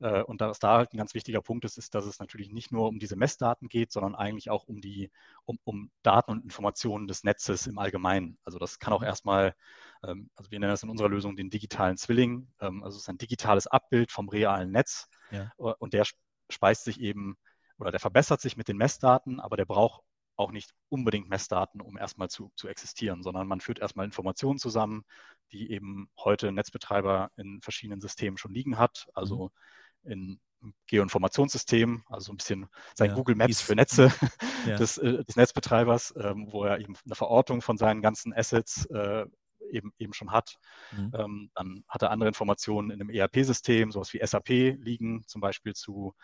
Äh, 0.00 0.22
und 0.22 0.40
was 0.40 0.58
da 0.58 0.76
halt 0.76 0.92
ein 0.92 0.98
ganz 0.98 1.14
wichtiger 1.14 1.40
Punkt 1.40 1.64
ist, 1.64 1.78
ist, 1.78 1.94
dass 1.94 2.06
es 2.06 2.18
natürlich 2.18 2.50
nicht 2.50 2.72
nur 2.72 2.88
um 2.88 2.98
diese 2.98 3.16
Messdaten 3.16 3.68
geht, 3.68 3.92
sondern 3.92 4.14
eigentlich 4.14 4.50
auch 4.50 4.64
um 4.64 4.80
die, 4.80 5.10
um, 5.44 5.58
um 5.64 5.90
Daten 6.02 6.32
und 6.32 6.44
Informationen 6.44 7.06
des 7.06 7.24
Netzes 7.24 7.66
im 7.66 7.78
Allgemeinen. 7.78 8.38
Also 8.44 8.58
das 8.58 8.78
kann 8.78 8.92
auch 8.92 9.00
mhm. 9.00 9.06
erstmal, 9.06 9.54
ähm, 10.02 10.30
also 10.36 10.50
wir 10.50 10.60
nennen 10.60 10.72
das 10.72 10.82
in 10.82 10.90
unserer 10.90 11.08
Lösung 11.08 11.36
den 11.36 11.50
digitalen 11.50 11.96
Zwilling. 11.96 12.48
Ähm, 12.60 12.82
also 12.82 12.96
es 12.96 13.02
ist 13.02 13.08
ein 13.08 13.18
digitales 13.18 13.66
Abbild 13.66 14.12
vom 14.12 14.28
realen 14.28 14.70
Netz 14.70 15.08
ja. 15.30 15.52
Äh, 15.58 15.74
und 15.78 15.94
der 15.94 16.04
speist 16.50 16.84
sich 16.84 17.00
eben 17.00 17.36
oder 17.78 17.90
der 17.90 18.00
verbessert 18.00 18.40
sich 18.40 18.56
mit 18.56 18.68
den 18.68 18.76
Messdaten, 18.76 19.40
aber 19.40 19.56
der 19.56 19.64
braucht 19.64 20.02
auch 20.36 20.50
nicht 20.50 20.72
unbedingt 20.88 21.28
Messdaten, 21.28 21.80
um 21.80 21.96
erstmal 21.96 22.28
zu, 22.28 22.50
zu 22.56 22.68
existieren, 22.68 23.22
sondern 23.22 23.46
man 23.46 23.60
führt 23.60 23.78
erstmal 23.78 24.04
Informationen 24.04 24.58
zusammen, 24.58 25.04
die 25.52 25.70
eben 25.70 26.08
heute 26.18 26.50
Netzbetreiber 26.50 27.30
in 27.36 27.60
verschiedenen 27.62 28.00
Systemen 28.00 28.36
schon 28.36 28.52
liegen 28.52 28.78
hat. 28.78 29.06
Also 29.14 29.46
mhm 29.46 29.83
in 30.04 30.40
Geoinformationssystem, 30.86 32.04
also 32.08 32.32
ein 32.32 32.36
bisschen 32.36 32.68
sein 32.94 33.10
ja, 33.10 33.16
Google 33.16 33.34
Maps 33.34 33.60
für 33.60 33.74
Netze 33.74 34.08
ja. 34.66 34.76
des, 34.76 34.98
äh, 34.98 35.24
des, 35.24 35.36
Netzbetreibers, 35.36 36.14
ähm, 36.16 36.48
wo 36.50 36.64
er 36.64 36.78
eben 36.78 36.96
eine 37.04 37.14
Verortung 37.14 37.60
von 37.60 37.76
seinen 37.76 38.02
ganzen 38.02 38.32
Assets 38.32 38.86
äh, 38.86 39.26
eben, 39.70 39.92
eben 39.98 40.12
schon 40.12 40.30
hat. 40.30 40.56
Mhm. 40.92 41.12
Ähm, 41.14 41.50
dann 41.54 41.84
hat 41.88 42.02
er 42.02 42.10
andere 42.10 42.28
Informationen 42.28 42.90
in 42.90 43.00
einem 43.00 43.10
ERP-System, 43.10 43.90
sowas 43.90 44.12
wie 44.12 44.24
SAP 44.24 44.48
liegen, 44.48 45.24
zum 45.26 45.40
Beispiel 45.40 45.74
zu 45.74 46.14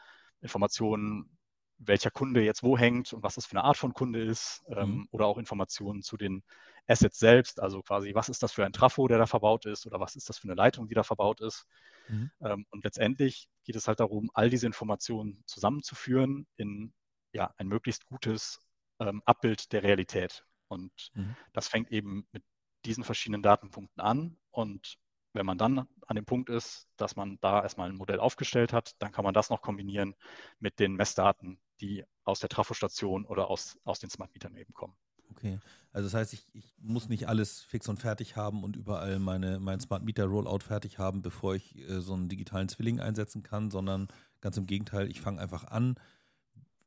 Informationen, 0.41 1.37
welcher 1.81 2.11
Kunde 2.11 2.43
jetzt 2.43 2.63
wo 2.63 2.77
hängt 2.77 3.13
und 3.13 3.23
was 3.23 3.35
das 3.35 3.47
für 3.47 3.53
eine 3.53 3.65
Art 3.65 3.77
von 3.77 3.95
Kunde 3.95 4.23
ist, 4.23 4.63
ähm, 4.69 4.91
mhm. 4.91 5.09
oder 5.11 5.27
auch 5.27 5.39
Informationen 5.39 6.03
zu 6.03 6.17
den 6.17 6.43
Assets 6.87 7.19
selbst, 7.19 7.61
also 7.61 7.83
quasi, 7.83 8.15
was 8.15 8.29
ist 8.29 8.43
das 8.43 8.53
für 8.53 8.65
ein 8.65 8.73
Trafo, 8.73 9.09
der 9.09 9.19
da 9.19 9.27
verbaut 9.27 9.65
ist, 9.67 9.87
oder 9.87 10.01
was 10.01 10.17
ist 10.17 10.29
das 10.29 10.39
für 10.39 10.49
eine 10.49 10.55
Leitung, 10.55 10.89
die 10.89 10.95
da 10.95 11.03
verbaut 11.03 11.41
ist. 11.41 11.67
Mhm. 12.09 12.31
Ähm, 12.43 12.67
und 12.71 12.85
letztendlich 12.85 13.49
geht 13.65 13.77
es 13.77 13.89
halt 13.89 14.01
darum, 14.01 14.31
all 14.35 14.51
diese 14.51 14.67
Informationen 14.67 15.43
zusammenzuführen 15.47 16.47
in 16.57 16.93
ja, 17.33 17.55
ein 17.57 17.69
möglichst 17.69 18.07
gutes 18.07 18.61
ähm, 18.99 19.23
Abbild 19.25 19.73
der 19.73 19.83
Realität. 19.83 20.45
Und 20.69 20.93
mhm. 21.15 21.37
das 21.53 21.69
fängt 21.69 21.91
eben 21.91 22.27
mit 22.33 22.45
diesen 22.85 23.05
verschiedenen 23.05 23.43
Datenpunkten 23.43 24.03
an. 24.03 24.37
Und 24.51 24.99
wenn 25.33 25.47
man 25.47 25.59
dann 25.59 25.87
an 26.07 26.17
dem 26.17 26.25
Punkt 26.25 26.51
ist, 26.51 26.89
dass 26.97 27.17
man 27.17 27.39
da 27.41 27.63
erstmal 27.63 27.89
ein 27.89 27.97
Modell 27.97 28.21
aufgestellt 28.21 28.73
hat, 28.73 28.95
dann 28.99 29.13
kann 29.13 29.25
man 29.25 29.35
das 29.35 29.51
noch 29.51 29.63
kombinieren 29.63 30.15
mit 30.59 30.79
den 30.81 30.95
Messdaten, 30.95 31.61
die 31.81 32.05
aus 32.25 32.41
der 32.41 32.49
Trafostation 32.49 33.25
oder 33.25 33.49
aus, 33.49 33.79
aus 33.85 33.99
den 33.99 34.11
Smart 34.11 34.33
Metern 34.33 34.57
eben 34.57 34.73
kommen. 34.75 34.95
Okay. 35.31 35.59
Also 35.93 36.07
das 36.07 36.15
heißt, 36.15 36.33
ich, 36.33 36.47
ich, 36.53 36.75
muss 36.79 37.09
nicht 37.09 37.29
alles 37.29 37.61
fix 37.61 37.89
und 37.89 37.99
fertig 37.99 38.37
haben 38.37 38.63
und 38.65 38.77
überall 38.77 39.19
meine, 39.19 39.61
mein 39.61 39.81
Smart 39.81 40.03
Meter 40.03 40.25
Rollout 40.25 40.61
fertig 40.61 40.99
haben, 40.99 41.23
bevor 41.23 41.55
ich 41.55 41.77
äh, 41.79 42.01
so 42.01 42.15
einen 42.15 42.29
digitalen 42.29 42.69
Zwilling 42.69 43.01
einsetzen 43.01 43.43
kann, 43.43 43.71
sondern 43.71 44.09
ganz 44.41 44.57
im 44.57 44.67
Gegenteil, 44.67 45.09
ich 45.09 45.21
fange 45.21 45.41
einfach 45.41 45.65
an, 45.65 45.97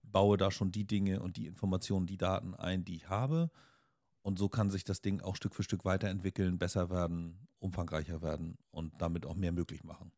baue 0.01 0.38
da 0.38 0.51
schon 0.51 0.71
die 0.71 0.85
Dinge 0.85 1.21
und 1.21 1.38
die 1.38 1.47
Informationen, 1.47 2.05
die 2.05 2.17
Daten 2.17 2.53
ein, 2.53 2.85
die 2.85 2.95
ich 2.95 3.09
habe. 3.09 3.50
Und 4.21 4.39
so 4.39 4.47
kann 4.47 4.69
sich 4.69 4.83
das 4.83 5.01
Ding 5.01 5.21
auch 5.21 5.35
Stück 5.35 5.53
für 5.53 5.63
Stück 5.63 5.83
weiterentwickeln, 5.83 6.57
besser 6.57 6.89
werden, 6.89 7.47
umfangreicher 7.59 8.21
werden 8.21 8.57
und 8.71 8.93
damit 9.01 9.25
auch 9.25 9.35
mehr 9.35 9.51
möglich 9.51 9.83
machen. 9.83 10.12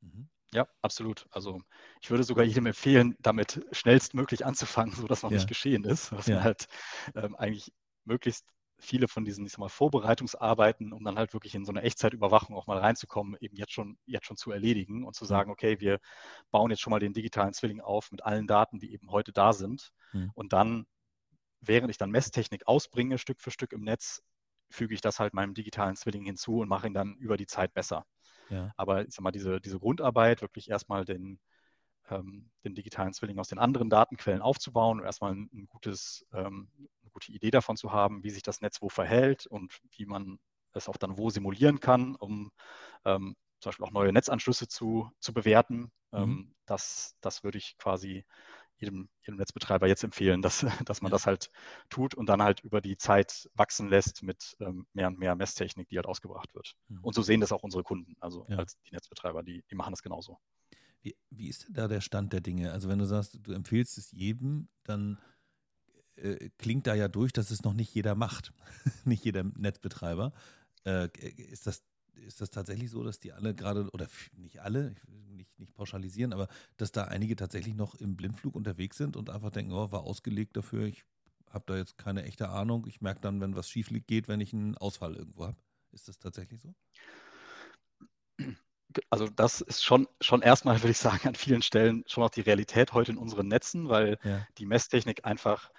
Mhm. 0.00 0.28
Ja, 0.52 0.68
absolut. 0.82 1.26
Also 1.30 1.60
ich 2.00 2.10
würde 2.10 2.24
sogar 2.24 2.44
jedem 2.44 2.66
empfehlen, 2.66 3.16
damit 3.20 3.66
schnellstmöglich 3.72 4.46
anzufangen, 4.46 4.94
so 4.94 5.06
dass 5.06 5.22
noch 5.22 5.30
ja. 5.30 5.36
nicht 5.36 5.48
geschehen 5.48 5.84
ist, 5.84 6.12
dass 6.12 6.26
ja. 6.26 6.36
man 6.36 6.44
halt 6.44 6.66
ähm, 7.14 7.34
eigentlich 7.36 7.72
möglichst 8.04 8.46
viele 8.78 9.08
von 9.08 9.24
diesen, 9.24 9.46
ich 9.46 9.52
sag 9.52 9.58
mal, 9.58 9.68
Vorbereitungsarbeiten, 9.68 10.92
um 10.92 11.02
dann 11.02 11.18
halt 11.18 11.32
wirklich 11.32 11.54
in 11.54 11.64
so 11.64 11.72
eine 11.72 11.82
Echtzeitüberwachung 11.82 12.54
auch 12.54 12.66
mal 12.66 12.78
reinzukommen, 12.78 13.36
eben 13.40 13.56
jetzt 13.56 13.72
schon, 13.72 13.98
jetzt 14.04 14.26
schon 14.26 14.36
zu 14.36 14.50
erledigen 14.50 15.04
und 15.04 15.14
zu 15.14 15.24
sagen, 15.24 15.50
okay, 15.50 15.80
wir 15.80 15.98
bauen 16.50 16.70
jetzt 16.70 16.80
schon 16.80 16.90
mal 16.90 17.00
den 17.00 17.14
digitalen 17.14 17.54
Zwilling 17.54 17.80
auf 17.80 18.10
mit 18.10 18.24
allen 18.24 18.46
Daten, 18.46 18.78
die 18.78 18.92
eben 18.92 19.10
heute 19.10 19.32
da 19.32 19.52
sind. 19.52 19.92
Mhm. 20.12 20.30
Und 20.34 20.52
dann, 20.52 20.86
während 21.60 21.90
ich 21.90 21.98
dann 21.98 22.10
Messtechnik 22.10 22.66
ausbringe, 22.68 23.18
Stück 23.18 23.40
für 23.40 23.50
Stück 23.50 23.72
im 23.72 23.82
Netz, 23.82 24.22
füge 24.68 24.94
ich 24.94 25.00
das 25.00 25.20
halt 25.20 25.32
meinem 25.32 25.54
digitalen 25.54 25.96
Zwilling 25.96 26.24
hinzu 26.24 26.58
und 26.58 26.68
mache 26.68 26.86
ihn 26.86 26.94
dann 26.94 27.16
über 27.16 27.36
die 27.36 27.46
Zeit 27.46 27.72
besser. 27.72 28.04
Ja. 28.48 28.72
Aber 28.76 29.06
ich 29.06 29.14
sag 29.14 29.22
mal, 29.22 29.32
diese, 29.32 29.60
diese 29.60 29.78
Grundarbeit, 29.78 30.42
wirklich 30.42 30.70
erstmal 30.70 31.04
den, 31.04 31.38
ähm, 32.08 32.50
den 32.64 32.74
digitalen 32.74 33.12
Zwilling 33.12 33.38
aus 33.38 33.48
den 33.48 33.58
anderen 33.58 33.90
Datenquellen 33.90 34.42
aufzubauen 34.42 35.00
und 35.00 35.06
erstmal 35.06 35.32
ein, 35.32 35.50
ein 35.52 35.66
gutes, 35.66 36.24
ähm, 36.32 36.68
eine 37.02 37.10
gute 37.12 37.32
Idee 37.32 37.50
davon 37.50 37.76
zu 37.76 37.92
haben, 37.92 38.22
wie 38.22 38.30
sich 38.30 38.42
das 38.42 38.60
Netz 38.60 38.80
wo 38.82 38.88
verhält 38.88 39.46
und 39.46 39.80
wie 39.96 40.06
man 40.06 40.38
es 40.72 40.88
auch 40.88 40.96
dann 40.96 41.18
wo 41.18 41.30
simulieren 41.30 41.80
kann, 41.80 42.14
um 42.16 42.50
ähm, 43.04 43.36
zum 43.60 43.70
Beispiel 43.70 43.86
auch 43.86 43.92
neue 43.92 44.12
Netzanschlüsse 44.12 44.68
zu, 44.68 45.10
zu 45.20 45.32
bewerten. 45.32 45.90
Mhm. 46.12 46.18
Ähm, 46.18 46.54
das, 46.66 47.16
das 47.20 47.42
würde 47.42 47.58
ich 47.58 47.76
quasi 47.78 48.24
jedem, 48.78 49.08
jedem 49.20 49.36
Netzbetreiber 49.36 49.86
jetzt 49.86 50.04
empfehlen, 50.04 50.42
dass, 50.42 50.64
dass 50.84 51.02
man 51.02 51.10
das 51.10 51.26
halt 51.26 51.50
tut 51.88 52.14
und 52.14 52.26
dann 52.26 52.42
halt 52.42 52.60
über 52.60 52.80
die 52.80 52.96
Zeit 52.96 53.48
wachsen 53.54 53.88
lässt 53.88 54.22
mit 54.22 54.56
ähm, 54.60 54.86
mehr 54.92 55.08
und 55.08 55.18
mehr 55.18 55.34
Messtechnik, 55.34 55.88
die 55.88 55.96
halt 55.96 56.06
ausgebracht 56.06 56.54
wird. 56.54 56.76
Mhm. 56.88 57.00
Und 57.02 57.14
so 57.14 57.22
sehen 57.22 57.40
das 57.40 57.52
auch 57.52 57.62
unsere 57.62 57.82
Kunden, 57.82 58.16
also 58.20 58.46
ja. 58.48 58.58
als 58.58 58.78
die 58.82 58.92
Netzbetreiber, 58.92 59.42
die, 59.42 59.64
die 59.70 59.74
machen 59.74 59.92
das 59.92 60.02
genauso. 60.02 60.38
Wie, 61.02 61.16
wie 61.30 61.48
ist 61.48 61.66
denn 61.66 61.74
da 61.74 61.88
der 61.88 62.00
Stand 62.00 62.32
der 62.32 62.40
Dinge? 62.40 62.72
Also 62.72 62.88
wenn 62.88 62.98
du 62.98 63.06
sagst, 63.06 63.38
du 63.42 63.52
empfehlst 63.52 63.96
es 63.98 64.10
jedem, 64.10 64.68
dann 64.84 65.18
äh, 66.16 66.50
klingt 66.58 66.86
da 66.86 66.94
ja 66.94 67.08
durch, 67.08 67.32
dass 67.32 67.50
es 67.50 67.62
noch 67.62 67.74
nicht 67.74 67.94
jeder 67.94 68.14
macht, 68.14 68.52
nicht 69.04 69.24
jeder 69.24 69.44
Netzbetreiber. 69.44 70.32
Äh, 70.84 71.08
ist 71.36 71.66
das 71.66 71.82
ist 72.26 72.40
das 72.40 72.50
tatsächlich 72.50 72.90
so, 72.90 73.02
dass 73.02 73.18
die 73.18 73.32
alle 73.32 73.54
gerade, 73.54 73.88
oder 73.92 74.08
nicht 74.36 74.60
alle, 74.60 74.92
ich 74.92 75.08
will 75.08 75.34
nicht, 75.34 75.58
nicht 75.58 75.74
pauschalisieren, 75.74 76.32
aber 76.32 76.48
dass 76.76 76.92
da 76.92 77.04
einige 77.04 77.36
tatsächlich 77.36 77.74
noch 77.74 77.94
im 77.94 78.16
Blindflug 78.16 78.54
unterwegs 78.54 78.96
sind 78.96 79.16
und 79.16 79.30
einfach 79.30 79.50
denken, 79.50 79.72
oh, 79.72 79.92
war 79.92 80.02
ausgelegt 80.02 80.56
dafür, 80.56 80.84
ich 80.86 81.04
habe 81.50 81.64
da 81.66 81.76
jetzt 81.76 81.98
keine 81.98 82.24
echte 82.24 82.48
Ahnung, 82.48 82.86
ich 82.86 83.00
merke 83.00 83.20
dann, 83.20 83.40
wenn 83.40 83.56
was 83.56 83.68
schief 83.68 83.90
geht, 84.06 84.28
wenn 84.28 84.40
ich 84.40 84.52
einen 84.52 84.76
Ausfall 84.76 85.16
irgendwo 85.16 85.46
habe. 85.46 85.56
Ist 85.92 86.08
das 86.08 86.18
tatsächlich 86.18 86.60
so? 86.60 86.74
Also 89.10 89.28
das 89.28 89.60
ist 89.60 89.84
schon, 89.84 90.08
schon 90.20 90.42
erstmal, 90.42 90.76
würde 90.82 90.90
ich 90.90 90.98
sagen, 90.98 91.28
an 91.28 91.34
vielen 91.34 91.62
Stellen 91.62 92.04
schon 92.06 92.24
auch 92.24 92.30
die 92.30 92.40
Realität 92.40 92.92
heute 92.92 93.12
in 93.12 93.18
unseren 93.18 93.48
Netzen, 93.48 93.88
weil 93.88 94.18
ja. 94.22 94.46
die 94.58 94.66
Messtechnik 94.66 95.24
einfach 95.24 95.70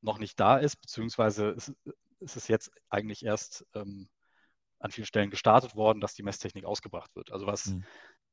noch 0.00 0.18
nicht 0.18 0.38
da 0.38 0.58
ist, 0.58 0.76
beziehungsweise 0.76 1.50
es, 1.50 1.72
es 2.20 2.36
ist 2.36 2.48
jetzt 2.48 2.70
eigentlich 2.88 3.24
erst 3.24 3.66
ähm, 3.74 4.08
an 4.84 4.90
vielen 4.90 5.06
Stellen 5.06 5.30
gestartet 5.30 5.74
worden, 5.74 6.00
dass 6.00 6.12
die 6.12 6.22
Messtechnik 6.22 6.66
ausgebracht 6.66 7.16
wird. 7.16 7.32
Also 7.32 7.46
was 7.46 7.66
mhm. 7.66 7.84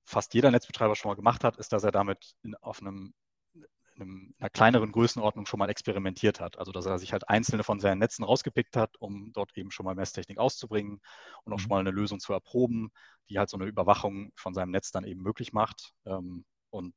fast 0.03 0.33
jeder 0.33 0.51
Netzbetreiber 0.51 0.95
schon 0.95 1.09
mal 1.09 1.15
gemacht 1.15 1.45
hat, 1.45 1.55
ist, 1.55 1.71
dass 1.71 1.85
er 1.85 1.91
damit 1.91 2.33
in, 2.43 2.55
auf 2.55 2.81
einem, 2.81 3.13
in 3.53 4.01
einem, 4.01 4.35
einer 4.37 4.49
kleineren 4.49 4.91
Größenordnung 4.91 5.45
schon 5.45 5.59
mal 5.59 5.69
experimentiert 5.69 6.41
hat. 6.41 6.59
Also 6.59 6.73
dass 6.73 6.85
er 6.85 6.99
sich 6.99 7.13
halt 7.13 7.29
einzelne 7.29 7.63
von 7.63 7.79
seinen 7.79 7.99
Netzen 7.99 8.25
rausgepickt 8.25 8.75
hat, 8.75 8.97
um 8.99 9.31
dort 9.31 9.57
eben 9.57 9.71
schon 9.71 9.85
mal 9.85 9.95
Messtechnik 9.95 10.39
auszubringen 10.39 10.99
und 11.45 11.53
auch 11.53 11.57
mhm. 11.57 11.61
schon 11.61 11.69
mal 11.69 11.79
eine 11.79 11.91
Lösung 11.91 12.19
zu 12.19 12.33
erproben, 12.33 12.91
die 13.29 13.39
halt 13.39 13.49
so 13.49 13.55
eine 13.55 13.65
Überwachung 13.65 14.33
von 14.35 14.53
seinem 14.53 14.71
Netz 14.71 14.91
dann 14.91 15.05
eben 15.05 15.21
möglich 15.21 15.53
macht. 15.53 15.93
Ähm, 16.05 16.43
und 16.69 16.93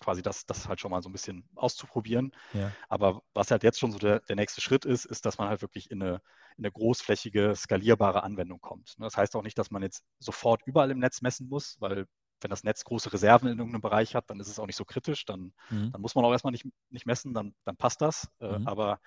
quasi 0.00 0.22
das, 0.22 0.46
das 0.46 0.68
halt 0.68 0.80
schon 0.80 0.90
mal 0.90 1.02
so 1.02 1.08
ein 1.08 1.12
bisschen 1.12 1.48
auszuprobieren. 1.54 2.32
Ja. 2.52 2.72
Aber 2.88 3.22
was 3.34 3.50
halt 3.50 3.62
jetzt 3.62 3.78
schon 3.78 3.92
so 3.92 3.98
der, 3.98 4.20
der 4.20 4.36
nächste 4.36 4.60
Schritt 4.60 4.84
ist, 4.84 5.04
ist, 5.04 5.26
dass 5.26 5.38
man 5.38 5.48
halt 5.48 5.62
wirklich 5.62 5.90
in 5.90 6.02
eine, 6.02 6.22
in 6.56 6.64
eine 6.64 6.72
großflächige, 6.72 7.54
skalierbare 7.54 8.22
Anwendung 8.22 8.60
kommt. 8.60 8.98
Ne, 8.98 9.06
das 9.06 9.16
heißt 9.16 9.36
auch 9.36 9.42
nicht, 9.42 9.58
dass 9.58 9.70
man 9.70 9.82
jetzt 9.82 10.04
sofort 10.18 10.62
überall 10.64 10.90
im 10.90 10.98
Netz 10.98 11.20
messen 11.22 11.48
muss, 11.48 11.76
weil 11.80 12.06
wenn 12.42 12.50
das 12.50 12.64
Netz 12.64 12.84
große 12.84 13.12
Reserven 13.12 13.48
in 13.48 13.58
irgendeinem 13.58 13.82
Bereich 13.82 14.14
hat, 14.14 14.30
dann 14.30 14.40
ist 14.40 14.48
es 14.48 14.58
auch 14.58 14.66
nicht 14.66 14.76
so 14.76 14.84
kritisch. 14.84 15.26
Dann, 15.26 15.52
mhm. 15.68 15.92
dann 15.92 16.00
muss 16.00 16.14
man 16.14 16.24
auch 16.24 16.32
erstmal 16.32 16.52
nicht, 16.52 16.66
nicht 16.88 17.06
messen, 17.06 17.34
dann, 17.34 17.54
dann 17.64 17.76
passt 17.76 18.00
das. 18.00 18.28
Äh, 18.40 18.58
mhm. 18.58 18.66
aber 18.66 19.00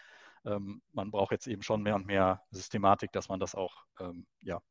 ähm, 0.45 0.81
man 0.91 1.11
braucht 1.11 1.31
jetzt 1.31 1.47
eben 1.47 1.63
schon 1.63 1.81
mehr 1.81 1.95
und 1.95 2.05
mehr 2.05 2.43
Systematik, 2.51 3.11
dass 3.11 3.29
man 3.29 3.39
das 3.39 3.55
auch 3.55 3.85
ähm, 3.99 4.27
ja, 4.41 4.61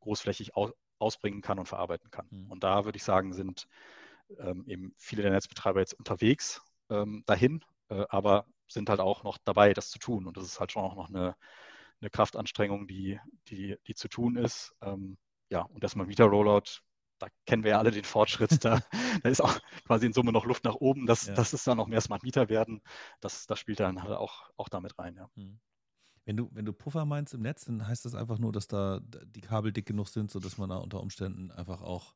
großflächig 0.00 0.54
aus, 0.56 0.72
ausbringen 0.98 1.42
kann 1.42 1.58
und 1.58 1.66
verarbeiten 1.66 2.10
kann. 2.10 2.26
Mhm. 2.30 2.50
Und 2.50 2.64
da 2.64 2.84
würde 2.84 2.96
ich 2.96 3.04
sagen, 3.04 3.32
sind 3.32 3.66
ähm, 4.38 4.64
eben 4.66 4.94
viele 4.96 5.22
der 5.22 5.32
Netzbetreiber 5.32 5.80
jetzt 5.80 5.94
unterwegs 5.94 6.62
ähm, 6.90 7.22
dahin, 7.26 7.64
äh, 7.88 8.04
aber 8.08 8.46
sind 8.68 8.88
halt 8.88 9.00
auch 9.00 9.24
noch 9.24 9.38
dabei, 9.44 9.72
das 9.74 9.90
zu 9.90 9.98
tun. 9.98 10.26
Und 10.26 10.36
das 10.36 10.44
ist 10.44 10.60
halt 10.60 10.72
schon 10.72 10.82
auch 10.82 10.96
noch 10.96 11.08
eine, 11.08 11.36
eine 12.00 12.10
Kraftanstrengung, 12.10 12.86
die, 12.86 13.20
die, 13.48 13.76
die 13.86 13.94
zu 13.94 14.08
tun 14.08 14.36
ist. 14.36 14.74
Ähm, 14.82 15.16
ja, 15.50 15.62
und 15.62 15.84
das 15.84 15.96
mal 15.96 16.06
Mieter 16.06 16.24
Rollout, 16.24 16.80
da 17.18 17.28
kennen 17.46 17.62
wir 17.62 17.72
ja 17.72 17.78
alle 17.78 17.90
den 17.90 18.04
Fortschritt. 18.04 18.64
Da, 18.64 18.80
da 19.22 19.28
ist 19.28 19.40
auch 19.40 19.58
quasi 19.86 20.06
in 20.06 20.12
Summe 20.12 20.32
noch 20.32 20.46
Luft 20.46 20.64
nach 20.64 20.74
oben. 20.74 21.06
Das, 21.06 21.26
ja. 21.26 21.34
das 21.34 21.52
ist 21.52 21.66
dann 21.66 21.76
noch 21.76 21.86
mehr 21.86 22.00
Smart 22.00 22.22
Meter 22.22 22.48
werden. 22.48 22.82
Das, 23.20 23.46
das 23.46 23.58
spielt 23.58 23.80
dann 23.80 24.02
halt 24.02 24.12
auch, 24.12 24.50
auch 24.56 24.68
damit 24.68 24.98
rein. 24.98 25.16
Ja. 25.16 25.30
Hm. 25.34 25.60
Wenn 26.26 26.38
du, 26.38 26.48
wenn 26.52 26.64
du 26.64 26.72
Puffer 26.72 27.04
meinst 27.04 27.34
im 27.34 27.42
Netz, 27.42 27.66
dann 27.66 27.86
heißt 27.86 28.06
das 28.06 28.14
einfach 28.14 28.38
nur, 28.38 28.50
dass 28.50 28.66
da 28.66 29.00
die 29.02 29.42
Kabel 29.42 29.72
dick 29.72 29.84
genug 29.86 30.08
sind, 30.08 30.30
sodass 30.30 30.56
man 30.56 30.70
da 30.70 30.78
unter 30.78 31.00
Umständen 31.00 31.50
einfach 31.50 31.82
auch 31.82 32.14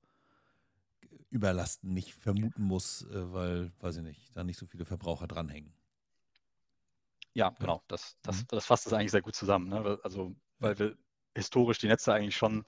Überlasten 1.31 1.93
nicht 1.93 2.15
vermuten 2.15 2.63
muss, 2.63 3.03
äh, 3.03 3.33
weil, 3.33 3.73
weiß 3.81 3.99
ich 3.99 4.03
nicht, 4.03 4.37
da 4.37 4.45
nicht 4.45 4.59
so 4.59 4.67
viele 4.67 4.85
Verbraucher 4.85 5.27
dranhängen. 5.27 5.75
Ja, 7.35 7.51
genau. 7.51 7.83
Das, 7.89 8.17
das, 8.23 8.43
mhm. 8.43 8.47
das 8.49 8.67
fasst 8.67 8.87
es 8.87 8.93
eigentlich 8.93 9.13
sehr 9.13 9.23
gut 9.23 9.35
zusammen. 9.35 9.69
Ne? 9.69 9.99
Also, 10.03 10.35
weil 10.59 10.79
wir 10.79 10.97
historisch 11.35 11.79
die 11.79 11.87
Netze 11.87 12.13
eigentlich 12.13 12.37
schon 12.37 12.65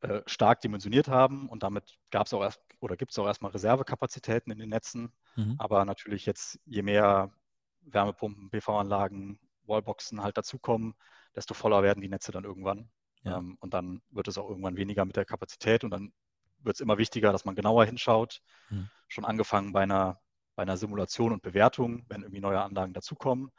äh, 0.00 0.20
stark 0.26 0.60
dimensioniert 0.60 1.08
haben 1.08 1.48
und 1.48 1.62
damit 1.62 1.96
gab 2.10 2.26
es 2.26 2.34
auch 2.34 2.42
erst 2.42 2.60
oder 2.80 2.96
gibt 2.96 3.12
es 3.12 3.18
auch 3.18 3.26
erstmal 3.26 3.52
Reservekapazitäten 3.52 4.50
in 4.52 4.58
den 4.58 4.70
Netzen. 4.70 5.12
Mhm. 5.36 5.54
Aber 5.58 5.84
natürlich 5.84 6.26
jetzt, 6.26 6.58
je 6.64 6.82
mehr 6.82 7.32
Wärmepumpen, 7.82 8.50
PV-Anlagen, 8.50 9.38
Wallboxen 9.66 10.22
halt 10.22 10.36
dazukommen, 10.36 10.94
desto 11.36 11.54
voller 11.54 11.82
werden 11.82 12.00
die 12.00 12.08
Netze 12.08 12.32
dann 12.32 12.44
irgendwann. 12.44 12.90
Ja. 13.22 13.38
Ähm, 13.38 13.56
und 13.60 13.72
dann 13.72 14.02
wird 14.10 14.28
es 14.28 14.38
auch 14.38 14.48
irgendwann 14.48 14.76
weniger 14.76 15.04
mit 15.04 15.16
der 15.16 15.24
Kapazität 15.24 15.84
und 15.84 15.90
dann 15.90 16.12
wird 16.64 16.76
es 16.76 16.80
immer 16.80 16.98
wichtiger, 16.98 17.32
dass 17.32 17.44
man 17.44 17.54
genauer 17.54 17.84
hinschaut. 17.84 18.40
Mhm. 18.70 18.88
Schon 19.08 19.24
angefangen 19.24 19.72
bei 19.72 19.82
einer, 19.82 20.20
bei 20.54 20.62
einer 20.62 20.76
Simulation 20.76 21.32
und 21.32 21.42
Bewertung, 21.42 22.04
wenn 22.08 22.22
irgendwie 22.22 22.40
neue 22.40 22.60
Anlagen 22.60 22.92
dazukommen. 22.92 23.50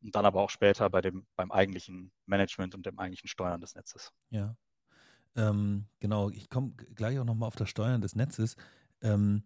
Und 0.00 0.14
dann 0.14 0.26
aber 0.26 0.42
auch 0.42 0.50
später 0.50 0.88
bei 0.90 1.00
dem, 1.00 1.26
beim 1.34 1.50
eigentlichen 1.50 2.12
Management 2.26 2.74
und 2.74 2.86
dem 2.86 2.98
eigentlichen 2.98 3.28
Steuern 3.28 3.60
des 3.60 3.74
Netzes. 3.74 4.12
Ja. 4.30 4.56
Ähm, 5.34 5.86
genau, 6.00 6.30
ich 6.30 6.48
komme 6.48 6.72
gleich 6.72 7.18
auch 7.18 7.24
nochmal 7.24 7.48
auf 7.48 7.56
das 7.56 7.68
Steuern 7.68 8.00
des 8.00 8.14
Netzes. 8.14 8.56
Ähm, 9.02 9.44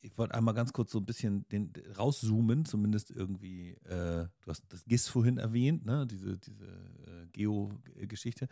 ich 0.00 0.16
wollte 0.18 0.34
einmal 0.34 0.54
ganz 0.54 0.72
kurz 0.72 0.92
so 0.92 0.98
ein 0.98 1.06
bisschen 1.06 1.48
den, 1.48 1.72
rauszoomen, 1.96 2.64
zumindest 2.64 3.10
irgendwie, 3.10 3.72
äh, 3.84 4.28
du 4.40 4.46
hast 4.46 4.64
das 4.68 4.84
GIS 4.84 5.08
vorhin 5.08 5.38
erwähnt, 5.38 5.84
ne? 5.84 6.06
diese, 6.06 6.38
diese 6.38 6.64
äh, 6.64 7.26
Geo-Geschichte. 7.32 8.48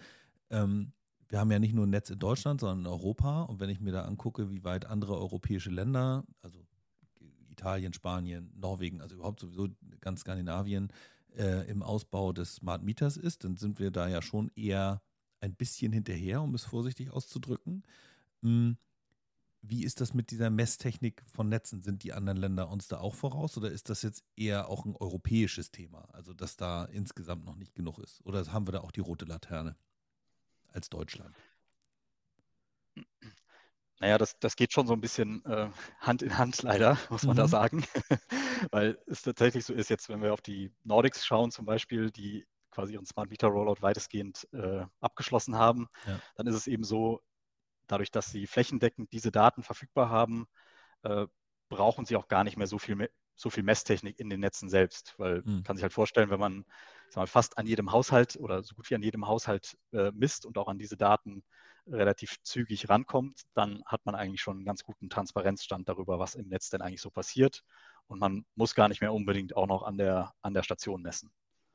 Ähm, 0.51 0.93
wir 1.29 1.39
haben 1.41 1.51
ja 1.51 1.59
nicht 1.59 1.75
nur 1.75 1.87
ein 1.87 1.91
Netz 1.91 2.11
in 2.11 2.19
Deutschland, 2.19 2.61
sondern 2.61 2.81
in 2.81 2.87
Europa. 2.87 3.43
Und 3.43 3.61
wenn 3.61 3.71
ich 3.71 3.81
mir 3.81 3.93
da 3.93 4.05
angucke, 4.05 4.51
wie 4.51 4.65
weit 4.65 4.87
andere 4.87 5.17
europäische 5.19 5.71
Länder, 5.71 6.25
also 6.43 6.65
Italien, 7.51 7.93
Spanien, 7.93 8.53
Norwegen, 8.57 9.01
also 9.01 9.15
überhaupt 9.17 9.41
sowieso 9.41 9.69
ganz 10.01 10.21
Skandinavien, 10.21 10.93
äh, 11.37 11.69
im 11.69 11.83
Ausbau 11.83 12.33
des 12.33 12.57
Smart 12.57 12.83
Meters 12.83 13.17
ist, 13.17 13.45
dann 13.45 13.57
sind 13.57 13.79
wir 13.79 13.91
da 13.91 14.09
ja 14.09 14.23
schon 14.23 14.51
eher 14.55 15.03
ein 15.41 15.55
bisschen 15.55 15.93
hinterher, 15.93 16.43
um 16.43 16.55
es 16.55 16.65
vorsichtig 16.65 17.11
auszudrücken. 17.11 17.83
Hm, 18.43 18.77
wie 19.63 19.85
ist 19.85 20.01
das 20.01 20.13
mit 20.13 20.31
dieser 20.31 20.51
Messtechnik 20.51 21.23
von 21.27 21.49
Netzen? 21.49 21.83
Sind 21.83 22.03
die 22.03 22.13
anderen 22.13 22.39
Länder 22.39 22.69
uns 22.69 22.87
da 22.89 22.99
auch 22.99 23.15
voraus 23.15 23.57
oder 23.57 23.71
ist 23.71 23.89
das 23.89 24.03
jetzt 24.03 24.25
eher 24.37 24.69
auch 24.69 24.85
ein 24.85 24.95
europäisches 24.95 25.71
Thema? 25.71 26.07
Also, 26.13 26.35
dass 26.35 26.57
da 26.57 26.85
insgesamt 26.85 27.45
noch 27.45 27.57
nicht 27.57 27.75
genug 27.75 27.99
ist? 27.99 28.25
Oder 28.27 28.45
haben 28.53 28.67
wir 28.67 28.73
da 28.73 28.81
auch 28.81 28.93
die 28.93 29.01
rote 29.01 29.25
Laterne 29.25 29.77
als 30.75 30.91
Deutschland? 30.91 31.35
Naja, 34.01 34.19
das, 34.19 34.39
das 34.39 34.57
geht 34.57 34.73
schon 34.73 34.87
so 34.87 34.93
ein 34.93 35.01
bisschen 35.01 35.45
äh, 35.47 35.71
Hand 36.01 36.23
in 36.23 36.37
Hand 36.37 36.63
leider, 36.63 36.99
muss 37.11 37.23
man 37.23 37.37
mhm. 37.37 37.41
da 37.41 37.49
sagen. 37.49 37.85
Weil 38.71 38.99
es 39.07 39.23
tatsächlich 39.23 39.65
so 39.65 39.73
ist, 39.73 39.89
jetzt 39.89 40.09
wenn 40.09 40.21
wir 40.21 40.33
auf 40.35 40.43
die 40.43 40.73
Nordics 40.83 41.25
schauen 41.25 41.51
zum 41.51 41.65
Beispiel, 41.65 42.11
die 42.11 42.47
quasi 42.71 42.95
ihren 42.95 43.07
Smart 43.07 43.31
Meter 43.31 43.49
Rollout 43.49 43.81
weitestgehend 43.81 44.49
äh, 44.53 44.85
abgeschlossen 45.01 45.57
haben, 45.57 45.89
ja. 46.07 46.19
dann 46.35 46.47
ist 46.49 46.57
es 46.57 46.67
eben 46.67 46.83
so, 46.83 47.23
dadurch, 47.87 48.11
dass 48.11 48.31
sie 48.31 48.47
flächendeckend 48.47 49.13
diese 49.13 49.31
Daten 49.31 49.63
verfügbar 49.63 50.11
haben, 50.11 50.47
äh, 51.03 51.27
brauchen 51.69 52.05
sie 52.05 52.17
auch 52.17 52.29
gar 52.29 52.45
nicht 52.45 52.57
mehr 52.57 52.67
so 52.67 52.79
viel, 52.79 53.09
so 53.37 53.49
viel 53.49 53.63
Messtechnik 53.63 54.19
in 54.19 54.29
den 54.29 54.41
Netzen 54.41 54.69
selbst. 54.69 55.15
Weil 55.19 55.43
man 55.45 55.57
mhm. 55.57 55.63
kann 55.63 55.77
sich 55.77 55.83
halt 55.83 55.93
vorstellen, 55.93 56.31
wenn 56.31 56.41
man 56.41 56.65
mal, 57.15 57.27
fast 57.27 57.59
an 57.59 57.67
jedem 57.67 57.93
Haushalt 57.93 58.37
oder 58.37 58.63
so 58.63 58.75
gut 58.75 58.91
wie 58.91 58.95
an 58.95 59.03
jedem 59.03 59.27
Haushalt 59.27 59.77
äh, 59.93 60.11
misst 60.13 60.47
und 60.47 60.59
auch 60.59 60.69
an 60.69 60.79
diese 60.79 60.97
Daten 60.97 61.43
relativ 61.87 62.37
zügig 62.43 62.89
rankommt, 62.89 63.43
dann 63.55 63.83
hat 63.85 64.07
man 64.07 64.15
eigentlich 64.15 64.41
schon 64.41 64.57
einen 64.57 64.65
ganz 64.65 64.85
guten 64.85 65.11
Transparenzstand 65.11 65.89
darüber, 65.89 66.19
was 66.19 66.35
im 66.35 66.49
Netz 66.49 66.71
denn 66.71 66.81
eigentlich 66.81 67.03
so 67.03 67.11
passiert. 67.11 67.63
Und 68.07 68.19
man 68.19 68.45
muss 68.55 68.75
gar 68.75 68.89
nicht 68.89 69.01
mehr 69.01 69.13
unbedingt 69.13 69.55
auch 69.55 69.67
noch 69.67 69.83
an 69.83 69.99
der, 69.99 70.33
an 70.41 70.55
der 70.55 70.63
Station 70.63 71.03
messen. 71.03 71.31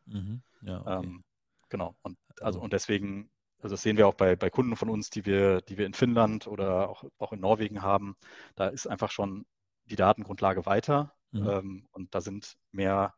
Mhm. 0.06 0.42
Ja, 0.62 0.82
okay. 0.82 1.06
ähm, 1.06 1.24
genau. 1.70 1.96
Und, 2.02 2.18
also, 2.30 2.44
also, 2.44 2.62
und 2.62 2.74
deswegen 2.74 3.30
also 3.62 3.74
das 3.74 3.82
sehen 3.82 3.98
wir 3.98 4.08
auch 4.08 4.14
bei, 4.14 4.36
bei 4.36 4.50
Kunden 4.50 4.76
von 4.76 4.90
uns, 4.90 5.10
die 5.10 5.26
wir, 5.26 5.62
die 5.62 5.78
wir 5.78 5.86
in 5.86 5.94
Finnland 5.94 6.48
oder 6.48 6.90
auch, 6.90 7.04
auch 7.18 7.34
in 7.34 7.42
Norwegen 7.42 7.82
haben. 7.82 8.16
Da 8.56 8.68
ist 8.68 8.88
einfach 8.88 9.12
schon 9.12 9.46
die 9.86 9.98
Datengrundlage 9.98 10.66
weiter 10.66 11.14
mhm. 11.32 11.50
ähm, 11.50 11.88
und 11.92 12.16
da 12.16 12.22
sind 12.22 12.56
mehr, 12.72 13.14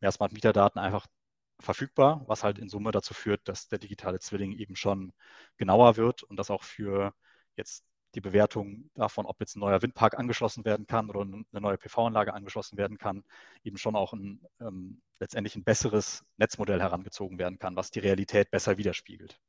mehr 0.00 0.12
Smart 0.12 0.32
Meter 0.32 0.52
Daten 0.52 0.78
einfach 0.78 1.06
verfügbar, 1.62 2.24
was 2.26 2.44
halt 2.44 2.58
in 2.58 2.68
Summe 2.68 2.92
dazu 2.92 3.14
führt, 3.14 3.48
dass 3.48 3.68
der 3.68 3.78
digitale 3.78 4.20
Zwilling 4.20 4.52
eben 4.52 4.76
schon 4.76 5.12
genauer 5.56 5.96
wird 5.96 6.22
und 6.22 6.36
das 6.36 6.50
auch 6.50 6.62
für 6.62 7.14
jetzt 7.56 7.84
die 8.14 8.20
Bewertung 8.20 8.90
davon, 8.94 9.24
ob 9.26 9.40
jetzt 9.40 9.56
ein 9.56 9.60
neuer 9.60 9.80
Windpark 9.80 10.18
angeschlossen 10.18 10.64
werden 10.64 10.86
kann 10.86 11.08
oder 11.08 11.22
eine 11.22 11.44
neue 11.52 11.78
PV-Anlage 11.78 12.34
angeschlossen 12.34 12.76
werden 12.76 12.98
kann, 12.98 13.24
eben 13.64 13.78
schon 13.78 13.96
auch 13.96 14.12
ein 14.12 14.40
ähm, 14.60 15.00
letztendlich 15.18 15.56
ein 15.56 15.64
besseres 15.64 16.24
Netzmodell 16.36 16.80
herangezogen 16.80 17.38
werden 17.38 17.58
kann, 17.58 17.76
was 17.76 17.90
die 17.90 18.00
Realität 18.00 18.50
besser 18.50 18.76
widerspiegelt 18.76 19.40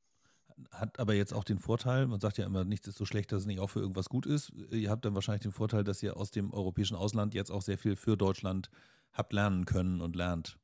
hat 0.71 0.99
aber 0.99 1.13
jetzt 1.13 1.33
auch 1.33 1.43
den 1.43 1.59
Vorteil, 1.59 2.07
man 2.07 2.19
sagt 2.19 2.37
ja 2.37 2.45
immer, 2.45 2.63
nichts 2.63 2.87
ist 2.87 2.97
so 2.97 3.05
schlecht, 3.05 3.31
dass 3.31 3.41
es 3.41 3.45
nicht 3.45 3.59
auch 3.59 3.69
für 3.69 3.79
irgendwas 3.79 4.09
gut 4.09 4.25
ist. 4.25 4.51
Ihr 4.71 4.89
habt 4.89 5.05
dann 5.05 5.15
wahrscheinlich 5.15 5.43
den 5.43 5.51
Vorteil, 5.51 5.83
dass 5.83 6.03
ihr 6.03 6.17
aus 6.17 6.31
dem 6.31 6.53
europäischen 6.53 6.95
Ausland 6.95 7.33
jetzt 7.33 7.51
auch 7.51 7.61
sehr 7.61 7.77
viel 7.77 7.95
für 7.95 8.17
Deutschland 8.17 8.69
habt 9.13 9.33
lernen 9.33 9.65
können 9.65 10.01
und 10.01 10.15
lernt. 10.15 10.57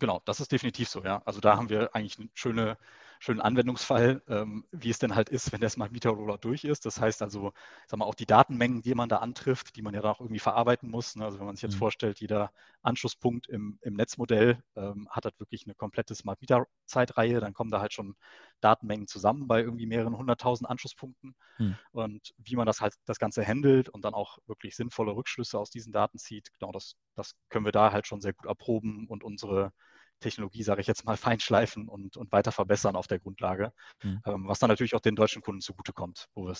Genau, 0.00 0.20
das 0.24 0.40
ist 0.40 0.50
definitiv 0.50 0.88
so, 0.88 1.04
ja. 1.04 1.22
Also 1.24 1.40
da 1.40 1.56
haben 1.56 1.68
wir 1.68 1.94
eigentlich 1.94 2.18
eine 2.18 2.28
schöne 2.34 2.76
schönen 3.20 3.42
Anwendungsfall, 3.42 4.22
ähm, 4.28 4.64
wie 4.72 4.88
es 4.88 4.98
denn 4.98 5.14
halt 5.14 5.28
ist, 5.28 5.52
wenn 5.52 5.60
der 5.60 5.68
Smart 5.68 5.92
Meter 5.92 6.08
Rollout 6.10 6.38
durch 6.40 6.64
ist. 6.64 6.86
Das 6.86 6.98
heißt 6.98 7.20
also, 7.20 7.52
sag 7.86 7.98
mal, 7.98 8.06
auch 8.06 8.14
die 8.14 8.24
Datenmengen, 8.24 8.80
die 8.80 8.94
man 8.94 9.10
da 9.10 9.18
antrifft, 9.18 9.76
die 9.76 9.82
man 9.82 9.92
ja 9.92 10.00
dann 10.00 10.12
auch 10.12 10.20
irgendwie 10.20 10.40
verarbeiten 10.40 10.90
muss. 10.90 11.16
Ne? 11.16 11.26
Also 11.26 11.38
wenn 11.38 11.44
man 11.44 11.54
sich 11.54 11.62
jetzt 11.62 11.74
mhm. 11.74 11.80
vorstellt, 11.80 12.18
jeder 12.18 12.50
Anschlusspunkt 12.80 13.46
im, 13.46 13.78
im 13.82 13.94
Netzmodell 13.94 14.62
ähm, 14.74 15.06
hat 15.10 15.26
halt 15.26 15.38
wirklich 15.38 15.66
eine 15.66 15.74
komplette 15.74 16.14
Smart 16.14 16.40
Meter 16.40 16.66
Zeitreihe, 16.86 17.40
dann 17.40 17.52
kommen 17.52 17.70
da 17.70 17.80
halt 17.80 17.92
schon 17.92 18.16
Datenmengen 18.62 19.06
zusammen 19.06 19.46
bei 19.46 19.60
irgendwie 19.60 19.86
mehreren 19.86 20.16
hunderttausend 20.16 20.68
Anschlusspunkten. 20.70 21.36
Mhm. 21.58 21.76
Und 21.92 22.34
wie 22.38 22.56
man 22.56 22.64
das 22.64 22.80
halt 22.80 22.94
das 23.04 23.18
Ganze 23.18 23.46
handelt 23.46 23.90
und 23.90 24.02
dann 24.06 24.14
auch 24.14 24.38
wirklich 24.46 24.76
sinnvolle 24.76 25.14
Rückschlüsse 25.14 25.58
aus 25.58 25.70
diesen 25.70 25.92
Daten 25.92 26.16
zieht, 26.16 26.50
genau 26.58 26.72
das, 26.72 26.96
das 27.16 27.34
können 27.50 27.66
wir 27.66 27.72
da 27.72 27.92
halt 27.92 28.06
schon 28.06 28.22
sehr 28.22 28.32
gut 28.32 28.46
erproben 28.46 29.06
und 29.08 29.22
unsere 29.22 29.74
Technologie, 30.20 30.62
sage 30.62 30.80
ich 30.80 30.86
jetzt 30.86 31.04
mal, 31.04 31.16
feinschleifen 31.16 31.88
und, 31.88 32.16
und 32.16 32.32
weiter 32.32 32.52
verbessern 32.52 32.96
auf 32.96 33.06
der 33.06 33.18
Grundlage, 33.18 33.72
mhm. 34.02 34.20
ähm, 34.24 34.48
was 34.48 34.58
dann 34.58 34.68
natürlich 34.68 34.94
auch 34.94 35.00
den 35.00 35.16
deutschen 35.16 35.42
Kunden 35.42 35.60
zugutekommt, 35.60 36.28
wo, 36.34 36.52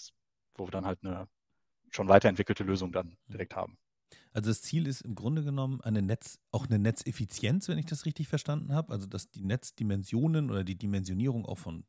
wo 0.57 0.67
wir 0.67 0.71
dann 0.71 0.87
halt 0.87 1.01
eine 1.03 1.29
schon 1.91 2.09
weiterentwickelte 2.09 2.65
Lösung 2.65 2.93
dann 2.93 3.07
mhm. 3.07 3.33
direkt 3.33 3.57
haben. 3.57 3.79
Also 4.33 4.51
das 4.51 4.63
Ziel 4.63 4.87
ist 4.87 5.03
im 5.03 5.15
Grunde 5.15 5.43
genommen 5.43 5.81
eine 5.81 6.03
Netz, 6.03 6.39
auch 6.53 6.67
eine 6.67 6.79
Netzeffizienz, 6.79 7.69
wenn 7.69 7.79
ich 7.79 7.87
das 7.87 8.07
richtig 8.07 8.29
verstanden 8.29 8.73
habe. 8.73 8.93
Also 8.93 9.07
dass 9.07 9.31
die 9.31 9.45
Netzdimensionen 9.45 10.51
oder 10.51 10.65
die 10.65 10.77
Dimensionierung 10.77 11.47
auch 11.47 11.59
von, 11.59 11.85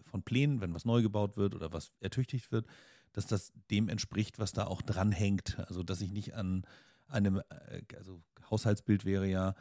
von 0.00 0.22
Plänen, 0.22 0.60
wenn 0.60 0.74
was 0.74 0.84
neu 0.84 1.02
gebaut 1.02 1.36
wird 1.36 1.54
oder 1.54 1.72
was 1.72 1.92
ertüchtigt 2.00 2.52
wird, 2.52 2.66
dass 3.12 3.26
das 3.26 3.52
dem 3.70 3.88
entspricht, 3.88 4.38
was 4.38 4.52
da 4.52 4.66
auch 4.66 4.82
dranhängt. 4.82 5.58
Also 5.66 5.82
dass 5.82 6.00
ich 6.00 6.12
nicht 6.12 6.34
an 6.34 6.64
einem, 7.08 7.38
äh, 7.38 7.82
also 7.96 8.22
Haushaltsbild 8.50 9.04
wäre 9.04 9.26
ja, 9.26 9.54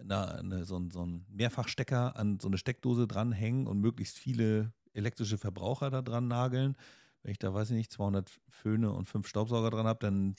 eine, 0.00 0.34
eine, 0.38 0.64
so, 0.64 0.76
ein, 0.76 0.90
so 0.90 1.04
ein 1.04 1.26
Mehrfachstecker 1.28 2.16
an 2.16 2.38
so 2.40 2.48
eine 2.48 2.58
Steckdose 2.58 3.06
dranhängen 3.06 3.66
und 3.66 3.80
möglichst 3.80 4.18
viele 4.18 4.72
elektrische 4.92 5.38
Verbraucher 5.38 5.90
da 5.90 6.02
dran 6.02 6.28
nageln. 6.28 6.76
Wenn 7.22 7.32
ich 7.32 7.38
da, 7.38 7.54
weiß 7.54 7.70
ich 7.70 7.76
nicht, 7.76 7.92
200 7.92 8.30
Föhne 8.48 8.92
und 8.92 9.08
fünf 9.08 9.26
Staubsauger 9.26 9.70
dran 9.70 9.86
habe, 9.86 9.98
dann 10.00 10.36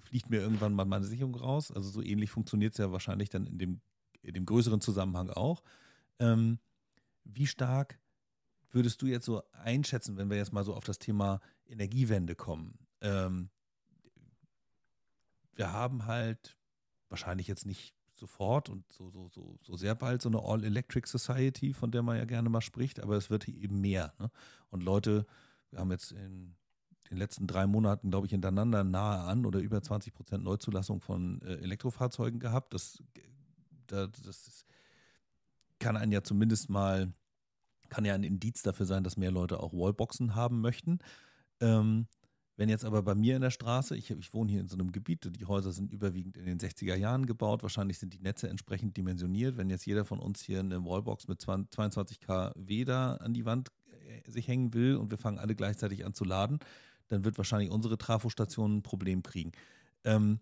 fliegt 0.00 0.30
mir 0.30 0.40
irgendwann 0.40 0.74
mal 0.74 0.84
meine 0.84 1.04
Sicherung 1.04 1.34
raus. 1.34 1.70
Also 1.70 1.90
so 1.90 2.02
ähnlich 2.02 2.30
funktioniert 2.30 2.74
es 2.74 2.78
ja 2.78 2.92
wahrscheinlich 2.92 3.28
dann 3.28 3.46
in 3.46 3.58
dem, 3.58 3.80
in 4.22 4.34
dem 4.34 4.46
größeren 4.46 4.80
Zusammenhang 4.80 5.30
auch. 5.30 5.62
Ähm, 6.18 6.58
wie 7.24 7.46
stark 7.46 7.98
würdest 8.70 9.02
du 9.02 9.06
jetzt 9.06 9.26
so 9.26 9.42
einschätzen, 9.52 10.16
wenn 10.16 10.30
wir 10.30 10.36
jetzt 10.36 10.52
mal 10.52 10.64
so 10.64 10.74
auf 10.74 10.84
das 10.84 10.98
Thema 10.98 11.40
Energiewende 11.66 12.34
kommen? 12.34 12.78
Ähm, 13.00 13.50
wir 15.54 15.72
haben 15.72 16.06
halt 16.06 16.56
wahrscheinlich 17.08 17.46
jetzt 17.46 17.66
nicht 17.66 17.94
sofort 18.20 18.68
und 18.68 18.84
so, 18.92 19.10
so, 19.10 19.28
so, 19.28 19.56
so 19.60 19.76
sehr 19.76 19.94
bald 19.94 20.22
so 20.22 20.28
eine 20.28 20.40
All-Electric 20.42 21.08
Society, 21.08 21.72
von 21.72 21.90
der 21.90 22.02
man 22.02 22.16
ja 22.16 22.24
gerne 22.24 22.48
mal 22.48 22.60
spricht, 22.60 23.00
aber 23.00 23.16
es 23.16 23.30
wird 23.30 23.48
eben 23.48 23.80
mehr. 23.80 24.12
Ne? 24.18 24.30
Und 24.70 24.82
Leute, 24.84 25.26
wir 25.70 25.80
haben 25.80 25.90
jetzt 25.90 26.12
in 26.12 26.54
den 27.10 27.18
letzten 27.18 27.46
drei 27.46 27.66
Monaten, 27.66 28.10
glaube 28.10 28.26
ich, 28.26 28.30
hintereinander 28.30 28.84
nahe 28.84 29.20
an 29.24 29.44
oder 29.46 29.58
über 29.58 29.82
20 29.82 30.14
Prozent 30.14 30.44
Neuzulassung 30.44 31.00
von 31.00 31.40
äh, 31.42 31.54
Elektrofahrzeugen 31.54 32.38
gehabt. 32.38 32.72
Das, 32.74 33.02
das, 33.88 34.10
das 34.22 34.64
kann 35.80 35.96
einen 35.96 36.12
ja 36.12 36.22
zumindest 36.22 36.70
mal, 36.70 37.12
kann 37.88 38.04
ja 38.04 38.14
ein 38.14 38.22
Indiz 38.22 38.62
dafür 38.62 38.86
sein, 38.86 39.02
dass 39.02 39.16
mehr 39.16 39.32
Leute 39.32 39.60
auch 39.60 39.72
Wallboxen 39.72 40.36
haben 40.36 40.60
möchten. 40.60 41.00
Ähm, 41.60 42.06
wenn 42.60 42.68
jetzt 42.68 42.84
aber 42.84 43.02
bei 43.02 43.14
mir 43.14 43.36
in 43.36 43.40
der 43.40 43.50
Straße, 43.50 43.96
ich, 43.96 44.10
ich, 44.10 44.34
wohne 44.34 44.50
hier 44.50 44.60
in 44.60 44.68
so 44.68 44.76
einem 44.76 44.92
Gebiet, 44.92 45.26
die 45.34 45.46
Häuser 45.46 45.72
sind 45.72 45.94
überwiegend 45.94 46.36
in 46.36 46.44
den 46.44 46.58
60er 46.58 46.94
Jahren 46.94 47.24
gebaut, 47.24 47.62
wahrscheinlich 47.62 47.98
sind 47.98 48.12
die 48.12 48.18
Netze 48.18 48.50
entsprechend 48.50 48.98
dimensioniert. 48.98 49.56
Wenn 49.56 49.70
jetzt 49.70 49.86
jeder 49.86 50.04
von 50.04 50.18
uns 50.18 50.42
hier 50.42 50.60
eine 50.60 50.84
Wallbox 50.84 51.26
mit 51.26 51.40
22 51.40 52.20
kW 52.20 52.84
da 52.84 53.14
an 53.14 53.32
die 53.32 53.46
Wand 53.46 53.70
äh, 54.06 54.30
sich 54.30 54.46
hängen 54.46 54.74
will 54.74 54.96
und 54.96 55.10
wir 55.10 55.16
fangen 55.16 55.38
alle 55.38 55.54
gleichzeitig 55.54 56.04
an 56.04 56.12
zu 56.12 56.24
laden, 56.24 56.58
dann 57.08 57.24
wird 57.24 57.38
wahrscheinlich 57.38 57.70
unsere 57.70 57.96
Trafostation 57.96 58.76
ein 58.76 58.82
Problem 58.82 59.22
kriegen. 59.22 59.52
Ähm, 60.04 60.40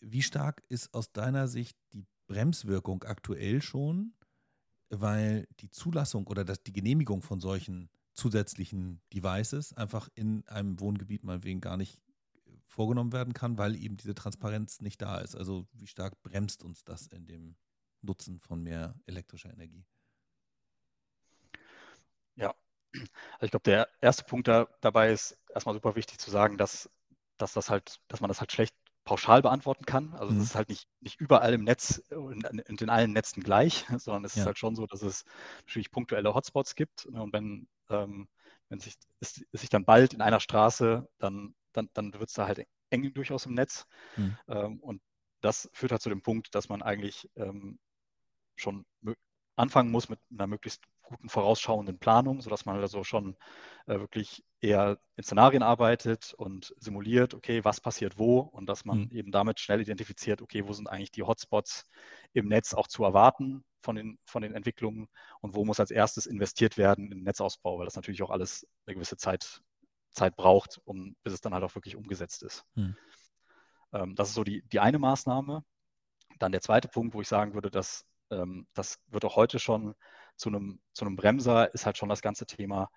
wie 0.00 0.20
stark 0.20 0.62
ist 0.68 0.92
aus 0.92 1.10
deiner 1.10 1.48
Sicht 1.48 1.74
die 1.94 2.04
Bremswirkung 2.26 3.04
aktuell 3.04 3.62
schon? 3.62 4.12
Weil 4.90 5.48
die 5.60 5.70
Zulassung 5.70 6.26
oder 6.26 6.44
das, 6.44 6.62
die 6.62 6.74
Genehmigung 6.74 7.22
von 7.22 7.40
solchen 7.40 7.88
zusätzlichen 8.12 9.00
Devices 9.12 9.72
einfach 9.72 10.08
in 10.14 10.46
einem 10.48 10.80
Wohngebiet 10.80 11.24
mal 11.24 11.42
wegen 11.44 11.60
gar 11.60 11.76
nicht 11.76 12.00
vorgenommen 12.66 13.12
werden 13.12 13.34
kann, 13.34 13.58
weil 13.58 13.76
eben 13.76 13.96
diese 13.96 14.14
Transparenz 14.14 14.80
nicht 14.80 15.02
da 15.02 15.18
ist. 15.18 15.36
Also 15.36 15.66
wie 15.72 15.86
stark 15.86 16.20
bremst 16.22 16.62
uns 16.62 16.84
das 16.84 17.06
in 17.08 17.26
dem 17.26 17.56
Nutzen 18.02 18.40
von 18.40 18.62
mehr 18.62 18.94
elektrischer 19.06 19.52
Energie? 19.52 19.84
Ja, 22.36 22.54
also 22.92 23.44
ich 23.44 23.50
glaube, 23.50 23.64
der 23.64 23.88
erste 24.00 24.24
Punkt 24.24 24.48
da, 24.48 24.68
dabei 24.80 25.12
ist 25.12 25.38
erstmal 25.52 25.74
super 25.74 25.96
wichtig 25.96 26.18
zu 26.18 26.30
sagen, 26.30 26.58
dass, 26.58 26.90
dass 27.38 27.52
das 27.52 27.70
halt, 27.70 28.00
dass 28.08 28.20
man 28.20 28.28
das 28.28 28.40
halt 28.40 28.52
schlecht 28.52 28.74
pauschal 29.04 29.42
beantworten 29.42 29.86
kann. 29.86 30.14
Also 30.14 30.32
mhm. 30.32 30.40
ist 30.40 30.54
halt 30.54 30.68
nicht, 30.68 30.88
nicht 31.00 31.20
überall 31.20 31.54
im 31.54 31.64
Netz 31.64 32.02
und 32.10 32.44
in, 32.46 32.58
in, 32.58 32.90
allen 32.90 33.12
Netzen 33.12 33.42
gleich, 33.42 33.86
sondern 33.98 34.24
es 34.24 34.34
ja. 34.34 34.42
ist 34.42 34.46
halt 34.46 34.58
schon 34.58 34.76
so, 34.76 34.86
dass 34.86 35.02
es 35.02 35.24
natürlich 35.66 35.90
punktuelle 35.90 36.34
Hotspots 36.34 36.74
gibt. 36.74 37.10
Ne, 37.10 37.22
und 37.22 37.32
wenn 37.32 37.68
ähm, 37.90 38.28
wenn 38.68 38.80
sich, 38.80 38.94
es, 39.20 39.44
es 39.52 39.60
sich 39.60 39.70
dann 39.70 39.84
bald 39.84 40.14
in 40.14 40.22
einer 40.22 40.40
Straße, 40.40 41.08
dann, 41.18 41.54
dann, 41.72 41.88
dann 41.92 42.12
wird 42.14 42.28
es 42.28 42.34
da 42.34 42.46
halt 42.46 42.66
eng 42.90 43.12
durchaus 43.14 43.46
im 43.46 43.54
Netz. 43.54 43.86
Mhm. 44.16 44.36
Ähm, 44.48 44.80
und 44.80 45.02
das 45.40 45.68
führt 45.72 45.92
halt 45.92 46.02
zu 46.02 46.08
dem 46.10 46.22
Punkt, 46.22 46.54
dass 46.54 46.68
man 46.68 46.82
eigentlich 46.82 47.28
ähm, 47.36 47.78
schon 48.56 48.84
anfangen 49.60 49.90
muss 49.90 50.08
mit 50.08 50.18
einer 50.30 50.46
möglichst 50.46 50.82
guten 51.02 51.28
vorausschauenden 51.28 51.98
Planung, 51.98 52.40
sodass 52.40 52.64
man 52.64 52.80
also 52.80 53.04
schon 53.04 53.36
äh, 53.86 53.98
wirklich 53.98 54.44
eher 54.60 54.98
in 55.16 55.24
Szenarien 55.24 55.62
arbeitet 55.62 56.34
und 56.34 56.74
simuliert, 56.78 57.34
okay, 57.34 57.64
was 57.64 57.80
passiert 57.80 58.18
wo 58.18 58.40
und 58.40 58.66
dass 58.66 58.84
man 58.84 59.00
mhm. 59.00 59.10
eben 59.10 59.32
damit 59.32 59.58
schnell 59.60 59.80
identifiziert, 59.80 60.40
okay, 60.40 60.66
wo 60.66 60.72
sind 60.72 60.88
eigentlich 60.88 61.10
die 61.10 61.22
Hotspots 61.22 61.84
im 62.32 62.48
Netz 62.48 62.74
auch 62.74 62.86
zu 62.86 63.04
erwarten 63.04 63.64
von 63.82 63.96
den, 63.96 64.18
von 64.24 64.42
den 64.42 64.54
Entwicklungen 64.54 65.08
und 65.40 65.54
wo 65.54 65.64
muss 65.64 65.80
als 65.80 65.90
erstes 65.90 66.26
investiert 66.26 66.76
werden 66.76 67.04
in 67.06 67.18
den 67.18 67.22
Netzausbau, 67.24 67.78
weil 67.78 67.86
das 67.86 67.96
natürlich 67.96 68.22
auch 68.22 68.30
alles 68.30 68.66
eine 68.86 68.94
gewisse 68.94 69.16
Zeit, 69.16 69.62
Zeit 70.10 70.36
braucht, 70.36 70.80
um, 70.84 71.16
bis 71.22 71.32
es 71.32 71.40
dann 71.40 71.54
halt 71.54 71.64
auch 71.64 71.74
wirklich 71.74 71.96
umgesetzt 71.96 72.42
ist. 72.42 72.64
Mhm. 72.74 72.96
Ähm, 73.92 74.14
das 74.14 74.28
ist 74.28 74.34
so 74.34 74.44
die, 74.44 74.62
die 74.68 74.80
eine 74.80 74.98
Maßnahme. 74.98 75.64
Dann 76.38 76.52
der 76.52 76.60
zweite 76.60 76.88
Punkt, 76.88 77.14
wo 77.14 77.20
ich 77.20 77.28
sagen 77.28 77.54
würde, 77.54 77.70
dass 77.70 78.06
ähm, 78.30 78.66
das 78.74 79.00
wird 79.08 79.24
auch 79.24 79.36
heute 79.36 79.58
schon 79.58 79.94
zu 80.36 80.48
einem, 80.48 80.80
zu 80.92 81.04
einem 81.04 81.16
Bremser, 81.16 81.72
ist 81.74 81.86
halt 81.86 81.98
schon 81.98 82.08
das 82.08 82.22
ganze 82.22 82.46
Thema 82.46 82.90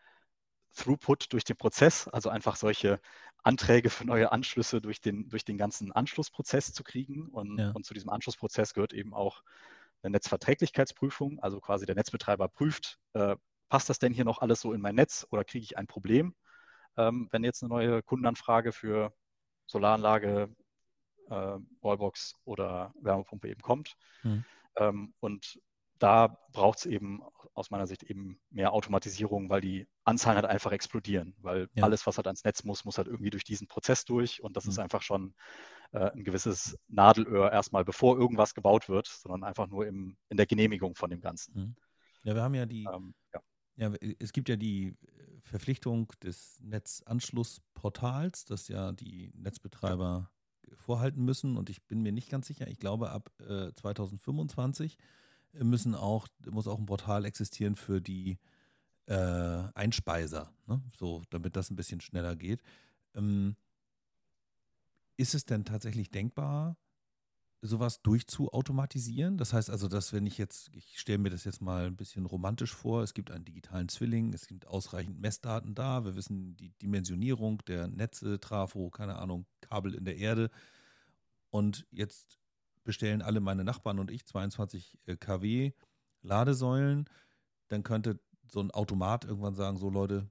Throughput 0.75 1.31
durch 1.33 1.43
den 1.43 1.57
Prozess, 1.57 2.07
also 2.07 2.29
einfach 2.29 2.55
solche 2.55 2.99
Anträge 3.43 3.89
für 3.89 4.05
neue 4.05 4.31
Anschlüsse 4.31 4.81
durch 4.81 5.01
den, 5.01 5.29
durch 5.29 5.45
den 5.45 5.57
ganzen 5.57 5.91
Anschlussprozess 5.91 6.73
zu 6.73 6.83
kriegen. 6.83 7.29
Und, 7.29 7.59
ja. 7.59 7.71
und 7.71 7.85
zu 7.85 7.93
diesem 7.93 8.09
Anschlussprozess 8.09 8.73
gehört 8.73 8.93
eben 8.93 9.13
auch 9.13 9.43
eine 10.01 10.11
Netzverträglichkeitsprüfung, 10.11 11.39
also 11.39 11.59
quasi 11.59 11.85
der 11.85 11.95
Netzbetreiber 11.95 12.47
prüft, 12.47 12.99
äh, 13.13 13.35
passt 13.69 13.89
das 13.89 13.99
denn 13.99 14.13
hier 14.13 14.25
noch 14.25 14.39
alles 14.39 14.61
so 14.61 14.73
in 14.73 14.81
mein 14.81 14.95
Netz 14.95 15.25
oder 15.31 15.43
kriege 15.43 15.63
ich 15.63 15.77
ein 15.77 15.87
Problem, 15.87 16.35
ähm, 16.97 17.27
wenn 17.31 17.43
jetzt 17.43 17.63
eine 17.63 17.69
neue 17.69 18.03
Kundenanfrage 18.03 18.71
für 18.71 19.13
Solaranlage, 19.65 20.53
äh, 21.29 21.57
Wallbox 21.81 22.35
oder 22.43 22.93
Wärmepumpe 23.01 23.49
eben 23.49 23.61
kommt. 23.61 23.95
Hm. 24.21 24.43
Ähm, 24.77 25.13
und 25.19 25.59
da 25.99 26.37
braucht 26.51 26.79
es 26.79 26.85
eben 26.85 27.21
aus 27.53 27.69
meiner 27.69 27.87
Sicht 27.87 28.03
eben 28.03 28.39
mehr 28.49 28.73
Automatisierung, 28.73 29.49
weil 29.49 29.61
die 29.61 29.87
Anzahlen 30.03 30.35
halt 30.35 30.45
einfach 30.47 30.71
explodieren, 30.71 31.35
weil 31.39 31.69
ja. 31.75 31.83
alles, 31.83 32.05
was 32.07 32.17
halt 32.17 32.27
ans 32.27 32.43
Netz 32.43 32.63
muss, 32.63 32.83
muss 32.83 32.97
halt 32.97 33.07
irgendwie 33.07 33.29
durch 33.29 33.43
diesen 33.43 33.67
Prozess 33.67 34.05
durch 34.05 34.41
und 34.41 34.57
das 34.57 34.65
mhm. 34.65 34.71
ist 34.71 34.79
einfach 34.79 35.01
schon 35.01 35.35
äh, 35.91 36.11
ein 36.11 36.23
gewisses 36.23 36.77
Nadelöhr 36.87 37.51
erstmal, 37.51 37.85
bevor 37.85 38.17
irgendwas 38.17 38.53
gebaut 38.53 38.89
wird, 38.89 39.07
sondern 39.07 39.43
einfach 39.43 39.67
nur 39.67 39.85
im, 39.85 40.17
in 40.29 40.37
der 40.37 40.47
Genehmigung 40.47 40.95
von 40.95 41.09
dem 41.09 41.21
Ganzen. 41.21 41.53
Mhm. 41.53 41.75
Ja, 42.23 42.35
wir 42.35 42.41
haben 42.41 42.55
ja 42.55 42.65
die, 42.65 42.87
ähm, 42.91 43.13
ja. 43.33 43.41
ja. 43.77 43.93
es 44.19 44.33
gibt 44.33 44.49
ja 44.49 44.55
die 44.55 44.97
Verpflichtung 45.41 46.11
des 46.23 46.59
Netzanschlussportals, 46.61 48.45
das 48.45 48.67
ja 48.67 48.91
die 48.93 49.31
Netzbetreiber 49.35 50.31
vorhalten 50.75 51.23
müssen 51.23 51.57
und 51.57 51.69
ich 51.69 51.83
bin 51.83 52.01
mir 52.01 52.11
nicht 52.11 52.29
ganz 52.29 52.47
sicher, 52.47 52.67
ich 52.67 52.79
glaube 52.79 53.11
ab 53.11 53.31
äh, 53.39 53.71
2025 53.73 54.97
müssen 55.53 55.95
auch, 55.95 56.27
muss 56.49 56.67
auch 56.67 56.79
ein 56.79 56.85
Portal 56.85 57.25
existieren 57.25 57.75
für 57.75 58.01
die 58.01 58.39
äh, 59.05 59.63
Einspeiser, 59.73 60.53
ne? 60.67 60.81
so, 60.97 61.21
damit 61.29 61.55
das 61.55 61.69
ein 61.69 61.75
bisschen 61.75 62.01
schneller 62.01 62.35
geht. 62.35 62.61
Ähm, 63.13 63.55
ist 65.17 65.35
es 65.35 65.45
denn 65.45 65.65
tatsächlich 65.65 66.09
denkbar, 66.09 66.77
sowas 67.63 68.01
durchzuautomatisieren? 68.01 69.37
Das 69.37 69.53
heißt 69.53 69.69
also, 69.69 69.87
dass 69.87 70.13
wenn 70.13 70.27
ich 70.27 70.37
jetzt, 70.37 70.69
ich 70.73 70.99
stelle 70.99 71.17
mir 71.17 71.29
das 71.29 71.45
jetzt 71.45 71.61
mal 71.61 71.85
ein 71.85 71.95
bisschen 71.95 72.25
romantisch 72.25 72.75
vor, 72.75 73.01
es 73.03 73.13
gibt 73.13 73.31
einen 73.31 73.45
digitalen 73.45 73.89
Zwilling, 73.89 74.33
es 74.33 74.47
gibt 74.47 74.67
ausreichend 74.67 75.19
Messdaten 75.19 75.73
da, 75.73 76.03
wir 76.03 76.15
wissen 76.15 76.55
die 76.57 76.71
Dimensionierung 76.81 77.63
der 77.65 77.87
Netze, 77.87 78.39
Trafo, 78.39 78.89
keine 78.89 79.15
Ahnung, 79.15 79.45
Kabel 79.61 79.95
in 79.95 80.05
der 80.05 80.17
Erde. 80.17 80.51
Und 81.49 81.87
jetzt 81.91 82.37
bestellen 82.83 83.21
alle 83.21 83.39
meine 83.39 83.63
Nachbarn 83.63 83.99
und 83.99 84.11
ich 84.11 84.25
22 84.25 84.99
äh, 85.05 85.15
kW 85.15 85.71
Ladesäulen, 86.21 87.09
dann 87.69 87.83
könnte 87.83 88.19
so 88.47 88.59
ein 88.59 88.71
Automat 88.71 89.25
irgendwann 89.25 89.55
sagen, 89.55 89.77
so 89.77 89.89
Leute, 89.89 90.29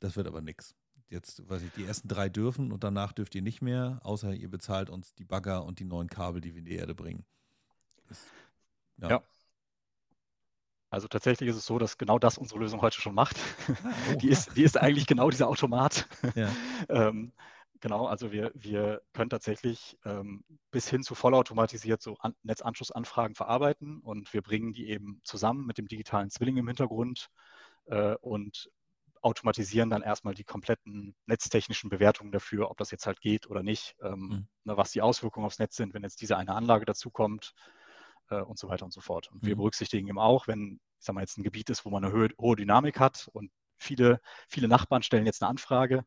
das 0.00 0.16
wird 0.16 0.26
aber 0.26 0.40
nichts. 0.40 0.74
Jetzt, 1.08 1.48
weiß 1.48 1.62
ich, 1.62 1.70
die 1.72 1.84
ersten 1.84 2.08
drei 2.08 2.28
dürfen 2.28 2.72
und 2.72 2.82
danach 2.82 3.12
dürft 3.12 3.34
ihr 3.34 3.42
nicht 3.42 3.62
mehr, 3.62 4.00
außer 4.02 4.34
ihr 4.34 4.50
bezahlt 4.50 4.90
uns 4.90 5.14
die 5.14 5.24
Bagger 5.24 5.64
und 5.64 5.78
die 5.78 5.84
neuen 5.84 6.08
Kabel, 6.08 6.40
die 6.40 6.54
wir 6.54 6.60
in 6.60 6.64
die 6.64 6.74
Erde 6.74 6.94
bringen. 6.94 7.24
Das, 8.08 8.24
ja. 8.98 9.08
ja. 9.10 9.22
Also 10.90 11.08
tatsächlich 11.08 11.50
ist 11.50 11.56
es 11.56 11.66
so, 11.66 11.78
dass 11.78 11.98
genau 11.98 12.18
das 12.18 12.38
unsere 12.38 12.60
Lösung 12.60 12.80
heute 12.80 13.00
schon 13.00 13.14
macht. 13.14 13.36
Ah, 13.68 13.92
oh. 14.12 14.16
die, 14.20 14.28
ist, 14.28 14.56
die 14.56 14.62
ist 14.62 14.80
eigentlich 14.80 15.06
genau 15.06 15.30
dieser 15.30 15.48
Automat. 15.48 16.08
Ja. 16.34 16.50
ähm, 16.88 17.32
Genau, 17.84 18.06
also 18.06 18.32
wir, 18.32 18.50
wir 18.54 19.02
können 19.12 19.28
tatsächlich 19.28 19.98
ähm, 20.06 20.42
bis 20.70 20.88
hin 20.88 21.02
zu 21.02 21.14
vollautomatisiert 21.14 22.00
so 22.00 22.16
An 22.16 22.34
Netzanschlussanfragen 22.42 23.34
verarbeiten 23.34 24.00
und 24.00 24.32
wir 24.32 24.40
bringen 24.40 24.72
die 24.72 24.88
eben 24.88 25.20
zusammen 25.22 25.66
mit 25.66 25.76
dem 25.76 25.86
digitalen 25.86 26.30
Zwilling 26.30 26.56
im 26.56 26.66
Hintergrund 26.66 27.28
äh, 27.84 28.14
und 28.22 28.70
automatisieren 29.24 29.88
dann 29.88 30.02
erstmal 30.02 30.34
die 30.34 30.44
kompletten 30.44 31.14
netztechnischen 31.26 31.88
Bewertungen 31.88 32.30
dafür, 32.30 32.70
ob 32.70 32.76
das 32.76 32.90
jetzt 32.90 33.06
halt 33.06 33.20
geht 33.20 33.48
oder 33.48 33.62
nicht, 33.62 33.96
ähm, 34.02 34.20
mhm. 34.20 34.48
ne, 34.64 34.76
was 34.76 34.92
die 34.92 35.00
Auswirkungen 35.00 35.46
aufs 35.46 35.58
Netz 35.58 35.76
sind, 35.76 35.94
wenn 35.94 36.02
jetzt 36.02 36.20
diese 36.20 36.36
eine 36.36 36.54
Anlage 36.54 36.84
dazukommt 36.84 37.54
äh, 38.28 38.40
und 38.40 38.58
so 38.58 38.68
weiter 38.68 38.84
und 38.84 38.92
so 38.92 39.00
fort. 39.00 39.30
Und 39.32 39.42
mhm. 39.42 39.46
wir 39.46 39.56
berücksichtigen 39.56 40.08
eben 40.08 40.18
auch, 40.18 40.46
wenn, 40.46 40.78
ich 40.98 41.06
sag 41.06 41.14
mal, 41.14 41.22
jetzt 41.22 41.38
ein 41.38 41.42
Gebiet 41.42 41.70
ist, 41.70 41.86
wo 41.86 41.90
man 41.90 42.04
eine 42.04 42.12
hohe, 42.12 42.28
hohe 42.38 42.56
Dynamik 42.56 43.00
hat 43.00 43.28
und 43.32 43.50
viele, 43.78 44.20
viele 44.48 44.68
Nachbarn 44.68 45.02
stellen 45.02 45.26
jetzt 45.26 45.42
eine 45.42 45.48
Anfrage, 45.48 46.04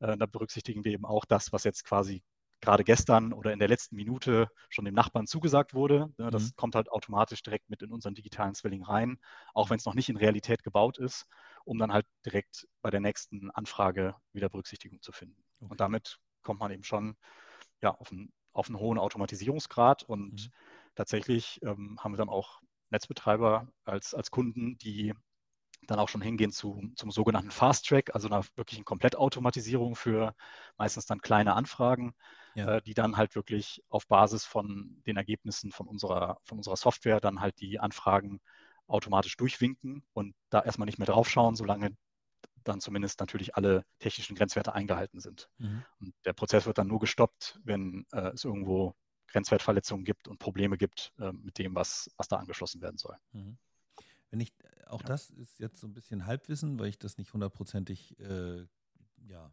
äh, 0.00 0.16
da 0.18 0.26
berücksichtigen 0.26 0.84
wir 0.84 0.92
eben 0.92 1.06
auch 1.06 1.24
das, 1.24 1.52
was 1.52 1.64
jetzt 1.64 1.84
quasi 1.84 2.22
gerade 2.60 2.84
gestern 2.84 3.32
oder 3.32 3.52
in 3.52 3.58
der 3.58 3.68
letzten 3.68 3.96
Minute 3.96 4.48
schon 4.68 4.84
dem 4.84 4.94
Nachbarn 4.94 5.26
zugesagt 5.26 5.74
wurde. 5.74 6.12
Das 6.16 6.44
mhm. 6.44 6.56
kommt 6.56 6.74
halt 6.74 6.90
automatisch 6.90 7.42
direkt 7.42 7.70
mit 7.70 7.82
in 7.82 7.92
unseren 7.92 8.14
digitalen 8.14 8.54
Zwilling 8.54 8.84
rein, 8.84 9.18
auch 9.54 9.70
wenn 9.70 9.78
es 9.78 9.84
noch 9.84 9.94
nicht 9.94 10.08
in 10.08 10.16
Realität 10.16 10.62
gebaut 10.62 10.98
ist, 10.98 11.26
um 11.64 11.78
dann 11.78 11.92
halt 11.92 12.06
direkt 12.24 12.66
bei 12.82 12.90
der 12.90 13.00
nächsten 13.00 13.50
Anfrage 13.50 14.14
wieder 14.32 14.48
Berücksichtigung 14.48 15.00
zu 15.02 15.12
finden. 15.12 15.42
Okay. 15.60 15.70
Und 15.70 15.80
damit 15.80 16.18
kommt 16.42 16.60
man 16.60 16.72
eben 16.72 16.84
schon 16.84 17.16
ja, 17.80 17.90
auf, 17.90 18.10
einen, 18.10 18.32
auf 18.52 18.68
einen 18.68 18.78
hohen 18.78 18.98
Automatisierungsgrad 18.98 20.02
und 20.02 20.32
mhm. 20.32 20.52
tatsächlich 20.94 21.60
ähm, 21.62 21.98
haben 22.00 22.12
wir 22.12 22.18
dann 22.18 22.28
auch 22.28 22.60
Netzbetreiber 22.90 23.68
als, 23.84 24.14
als 24.14 24.30
Kunden, 24.30 24.78
die 24.78 25.14
dann 25.86 25.98
auch 25.98 26.08
schon 26.08 26.20
hingehen 26.20 26.50
zu, 26.50 26.82
zum 26.96 27.10
sogenannten 27.10 27.50
Fast 27.50 27.86
Track, 27.86 28.14
also 28.14 28.28
einer 28.28 28.44
wirklichen 28.56 28.84
Komplettautomatisierung 28.84 29.94
für 29.94 30.34
meistens 30.76 31.06
dann 31.06 31.20
kleine 31.20 31.54
Anfragen, 31.54 32.14
ja. 32.58 32.76
äh, 32.76 32.82
die 32.82 32.94
dann 32.94 33.16
halt 33.16 33.34
wirklich 33.34 33.82
auf 33.88 34.06
Basis 34.06 34.44
von 34.44 35.02
den 35.06 35.16
Ergebnissen 35.16 35.72
von 35.72 35.88
unserer, 35.88 36.38
von 36.42 36.58
unserer 36.58 36.76
Software 36.76 37.20
dann 37.20 37.40
halt 37.40 37.60
die 37.60 37.78
Anfragen 37.78 38.40
automatisch 38.86 39.36
durchwinken 39.36 40.02
und 40.12 40.34
da 40.50 40.62
erstmal 40.62 40.86
nicht 40.86 40.98
mehr 40.98 41.06
draufschauen, 41.06 41.56
solange 41.56 41.96
dann 42.64 42.80
zumindest 42.80 43.20
natürlich 43.20 43.54
alle 43.56 43.84
technischen 43.98 44.36
Grenzwerte 44.36 44.74
eingehalten 44.74 45.20
sind. 45.20 45.48
Mhm. 45.58 45.84
Und 46.00 46.14
der 46.24 46.32
Prozess 46.32 46.66
wird 46.66 46.78
dann 46.78 46.88
nur 46.88 47.00
gestoppt, 47.00 47.60
wenn 47.64 48.06
äh, 48.12 48.28
es 48.28 48.44
irgendwo 48.44 48.94
Grenzwertverletzungen 49.28 50.04
gibt 50.04 50.28
und 50.28 50.38
Probleme 50.38 50.76
gibt 50.76 51.12
äh, 51.18 51.32
mit 51.32 51.58
dem, 51.58 51.74
was, 51.74 52.10
was 52.16 52.28
da 52.28 52.36
angeschlossen 52.36 52.80
werden 52.80 52.98
soll. 52.98 53.16
Mhm. 53.32 53.58
Wenn 54.30 54.40
ich, 54.40 54.52
auch 54.86 55.00
ja. 55.02 55.06
das 55.06 55.30
ist 55.30 55.58
jetzt 55.58 55.80
so 55.80 55.86
ein 55.86 55.94
bisschen 55.94 56.26
Halbwissen, 56.26 56.78
weil 56.78 56.88
ich 56.88 56.98
das 56.98 57.18
nicht 57.18 57.32
hundertprozentig, 57.32 58.18
äh, 58.20 58.66
ja, 59.26 59.50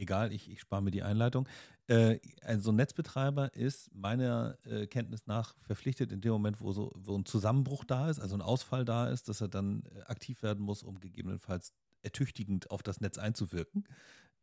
egal, 0.00 0.32
ich, 0.32 0.50
ich 0.50 0.60
spare 0.60 0.82
mir 0.82 0.90
die 0.90 1.02
Einleitung. 1.02 1.48
Äh, 1.86 2.18
also 2.42 2.72
ein 2.72 2.76
Netzbetreiber 2.76 3.54
ist 3.54 3.94
meiner 3.94 4.58
äh, 4.64 4.86
Kenntnis 4.86 5.26
nach 5.26 5.54
verpflichtet 5.60 6.12
in 6.12 6.20
dem 6.20 6.32
Moment, 6.32 6.60
wo 6.60 6.72
so 6.72 6.92
wo 6.96 7.16
ein 7.16 7.26
Zusammenbruch 7.26 7.84
da 7.84 8.10
ist, 8.10 8.20
also 8.20 8.36
ein 8.36 8.42
Ausfall 8.42 8.84
da 8.84 9.08
ist, 9.08 9.28
dass 9.28 9.40
er 9.40 9.48
dann 9.48 9.84
äh, 9.94 10.02
aktiv 10.02 10.42
werden 10.42 10.64
muss, 10.64 10.82
um 10.82 11.00
gegebenenfalls 11.00 11.72
ertüchtigend 12.02 12.70
auf 12.70 12.82
das 12.82 13.00
Netz 13.00 13.18
einzuwirken. 13.18 13.84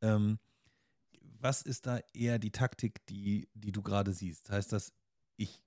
Ähm, 0.02 0.40
was 1.40 1.62
ist 1.62 1.86
da 1.86 2.00
eher 2.14 2.40
die 2.40 2.52
Taktik, 2.52 3.06
die, 3.08 3.48
die 3.54 3.72
du 3.72 3.82
gerade 3.82 4.14
siehst? 4.14 4.50
Heißt 4.50 4.72
das, 4.74 4.94
ich 5.38 5.64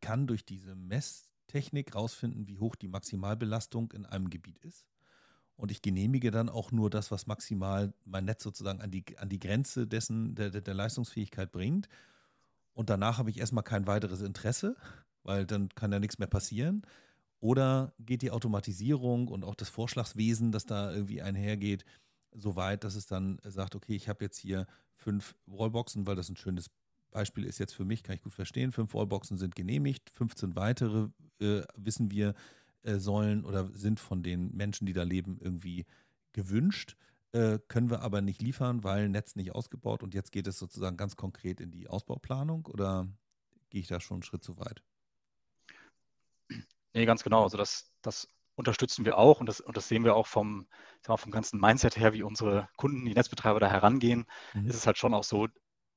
kann 0.00 0.26
durch 0.26 0.44
diese 0.44 0.74
Messtechnik 0.74 1.94
rausfinden, 1.94 2.46
wie 2.46 2.58
hoch 2.58 2.76
die 2.76 2.88
Maximalbelastung 2.88 3.92
in 3.92 4.06
einem 4.06 4.30
Gebiet 4.30 4.58
ist? 4.58 4.86
Und 5.58 5.72
ich 5.72 5.82
genehmige 5.82 6.30
dann 6.30 6.48
auch 6.48 6.70
nur 6.70 6.88
das, 6.88 7.10
was 7.10 7.26
maximal 7.26 7.92
mein 8.04 8.24
Netz 8.24 8.44
sozusagen 8.44 8.80
an 8.80 8.92
die, 8.92 9.04
an 9.18 9.28
die 9.28 9.40
Grenze 9.40 9.88
dessen 9.88 10.36
der, 10.36 10.50
der 10.50 10.74
Leistungsfähigkeit 10.74 11.50
bringt. 11.50 11.88
Und 12.74 12.90
danach 12.90 13.18
habe 13.18 13.30
ich 13.30 13.40
erstmal 13.40 13.64
kein 13.64 13.88
weiteres 13.88 14.22
Interesse, 14.22 14.76
weil 15.24 15.46
dann 15.46 15.68
kann 15.70 15.90
ja 15.90 15.98
nichts 15.98 16.20
mehr 16.20 16.28
passieren. 16.28 16.82
Oder 17.40 17.92
geht 17.98 18.22
die 18.22 18.30
Automatisierung 18.30 19.26
und 19.26 19.42
auch 19.42 19.56
das 19.56 19.68
Vorschlagswesen, 19.68 20.52
das 20.52 20.64
da 20.64 20.92
irgendwie 20.92 21.22
einhergeht, 21.22 21.84
so 22.30 22.54
weit, 22.54 22.84
dass 22.84 22.94
es 22.94 23.06
dann 23.06 23.40
sagt, 23.42 23.74
okay, 23.74 23.96
ich 23.96 24.08
habe 24.08 24.24
jetzt 24.24 24.38
hier 24.38 24.64
fünf 24.94 25.34
Wallboxen, 25.46 26.06
weil 26.06 26.14
das 26.14 26.28
ein 26.28 26.36
schönes 26.36 26.70
Beispiel 27.10 27.44
ist 27.44 27.58
jetzt 27.58 27.74
für 27.74 27.84
mich, 27.84 28.04
kann 28.04 28.14
ich 28.14 28.22
gut 28.22 28.34
verstehen. 28.34 28.70
Fünf 28.70 28.94
Wallboxen 28.94 29.38
sind 29.38 29.56
genehmigt, 29.56 30.08
15 30.10 30.54
weitere 30.54 31.08
äh, 31.40 31.62
wissen 31.74 32.12
wir 32.12 32.34
äh, 32.82 32.98
sollen 32.98 33.44
oder 33.44 33.68
sind 33.72 34.00
von 34.00 34.22
den 34.22 34.54
Menschen, 34.54 34.86
die 34.86 34.92
da 34.92 35.02
leben, 35.02 35.38
irgendwie 35.40 35.86
gewünscht. 36.32 36.96
Äh, 37.32 37.58
können 37.68 37.90
wir 37.90 38.02
aber 38.02 38.20
nicht 38.20 38.40
liefern, 38.40 38.84
weil 38.84 39.08
Netz 39.08 39.36
nicht 39.36 39.52
ausgebaut 39.52 40.02
und 40.02 40.14
jetzt 40.14 40.32
geht 40.32 40.46
es 40.46 40.58
sozusagen 40.58 40.96
ganz 40.96 41.16
konkret 41.16 41.60
in 41.60 41.70
die 41.70 41.88
Ausbauplanung 41.88 42.66
oder 42.66 43.06
gehe 43.70 43.80
ich 43.80 43.88
da 43.88 44.00
schon 44.00 44.16
einen 44.16 44.22
Schritt 44.22 44.42
zu 44.42 44.58
weit? 44.58 44.82
Nee, 46.94 47.04
ganz 47.04 47.22
genau. 47.22 47.42
Also 47.42 47.58
das, 47.58 47.92
das 48.02 48.28
unterstützen 48.54 49.04
wir 49.04 49.18
auch 49.18 49.40
und 49.40 49.46
das, 49.46 49.60
und 49.60 49.76
das 49.76 49.88
sehen 49.88 50.04
wir 50.04 50.16
auch 50.16 50.26
vom, 50.26 50.66
mal, 51.06 51.16
vom 51.16 51.30
ganzen 51.30 51.60
Mindset 51.60 51.96
her, 51.96 52.12
wie 52.12 52.22
unsere 52.22 52.68
Kunden, 52.76 53.04
die 53.04 53.14
Netzbetreiber 53.14 53.60
da 53.60 53.70
herangehen, 53.70 54.26
mhm. 54.54 54.66
ist 54.66 54.74
es 54.74 54.86
halt 54.86 54.98
schon 54.98 55.14
auch 55.14 55.24
so, 55.24 55.48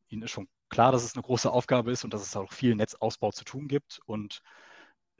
ihnen 0.10 0.22
ist 0.24 0.32
schon 0.32 0.48
klar, 0.70 0.92
dass 0.92 1.04
es 1.04 1.16
eine 1.16 1.24
große 1.24 1.50
Aufgabe 1.50 1.92
ist 1.92 2.04
und 2.04 2.14
dass 2.14 2.22
es 2.22 2.36
auch 2.36 2.52
viel 2.52 2.76
Netzausbau 2.76 3.32
zu 3.32 3.46
tun 3.46 3.68
gibt 3.68 4.00
und 4.06 4.42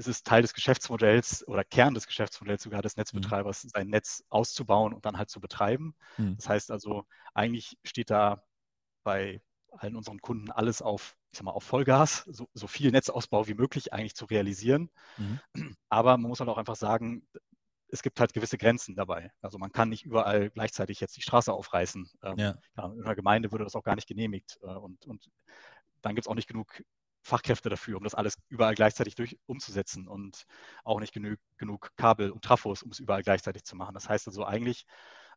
es 0.02 0.08
ist 0.08 0.26
Teil 0.26 0.42
des 0.42 0.54
Geschäftsmodells 0.54 1.48
oder 1.48 1.64
Kern 1.64 1.94
des 1.94 2.08
Geschäftsmodells 2.08 2.64
sogar 2.64 2.82
des 2.82 2.96
mhm. 2.96 3.02
Netzbetreibers, 3.02 3.62
sein 3.62 3.88
Netz 3.88 4.24
auszubauen 4.30 4.94
und 4.94 5.06
dann 5.06 5.18
halt 5.18 5.30
zu 5.30 5.40
betreiben. 5.40 5.96
Mhm. 6.18 6.36
Das 6.38 6.50
heißt 6.50 6.72
also, 6.72 7.06
eigentlich 7.34 7.78
steht 7.84 8.10
da 8.10 8.44
bei 9.04 9.42
allen 9.72 9.96
unseren 9.96 10.20
Kunden 10.20 10.52
alles 10.52 10.82
auf, 10.82 11.16
ich 11.32 11.38
sag 11.38 11.46
mal, 11.46 11.52
auf 11.52 11.64
Vollgas, 11.64 12.26
so, 12.28 12.50
so 12.54 12.68
viel 12.68 12.92
Netzausbau 12.92 13.48
wie 13.48 13.54
möglich 13.54 13.94
eigentlich 13.94 14.16
zu 14.16 14.26
realisieren. 14.26 14.90
Mhm. 15.18 15.40
Aber 15.90 16.18
man 16.18 16.30
muss 16.30 16.40
halt 16.40 16.50
auch 16.50 16.58
einfach 16.58 16.76
sagen, 16.76 17.26
es 17.88 18.02
gibt 18.02 18.20
halt 18.20 18.34
gewisse 18.34 18.58
Grenzen 18.58 18.96
dabei. 18.96 19.32
Also 19.42 19.58
man 19.58 19.72
kann 19.72 19.90
nicht 19.90 20.06
überall 20.06 20.50
gleichzeitig 20.50 21.00
jetzt 21.00 21.16
die 21.16 21.22
Straße 21.22 21.54
aufreißen. 21.54 22.10
Ähm, 22.24 22.38
ja. 22.38 22.58
in 22.78 23.04
einer 23.04 23.16
Gemeinde 23.16 23.52
würde 23.52 23.66
das 23.66 23.76
auch 23.76 23.84
gar 23.84 23.96
nicht 23.96 24.08
genehmigt. 24.08 24.60
Äh, 24.64 24.68
und, 24.68 25.06
und 25.06 25.30
dann 26.02 26.16
gibt 26.16 26.26
es 26.26 26.30
auch 26.30 26.36
nicht 26.36 26.48
genug 26.48 26.84
Fachkräfte 27.24 27.70
dafür, 27.70 27.98
um 27.98 28.04
das 28.04 28.16
alles 28.16 28.38
überall 28.50 28.76
gleichzeitig 28.76 29.16
durch, 29.16 29.38
umzusetzen 29.46 30.08
und 30.08 30.46
auch 30.84 31.00
nicht 31.00 31.14
genug, 31.14 31.40
genug 31.58 31.92
Kabel 31.96 32.32
und 32.32 32.44
Trafos, 32.44 32.84
um 32.84 32.92
es 32.92 33.00
überall 33.00 33.24
gleichzeitig 33.24 33.64
zu 33.64 33.76
machen. 33.76 33.94
Das 33.94 34.10
heißt 34.10 34.28
also 34.28 34.44
eigentlich 34.46 34.86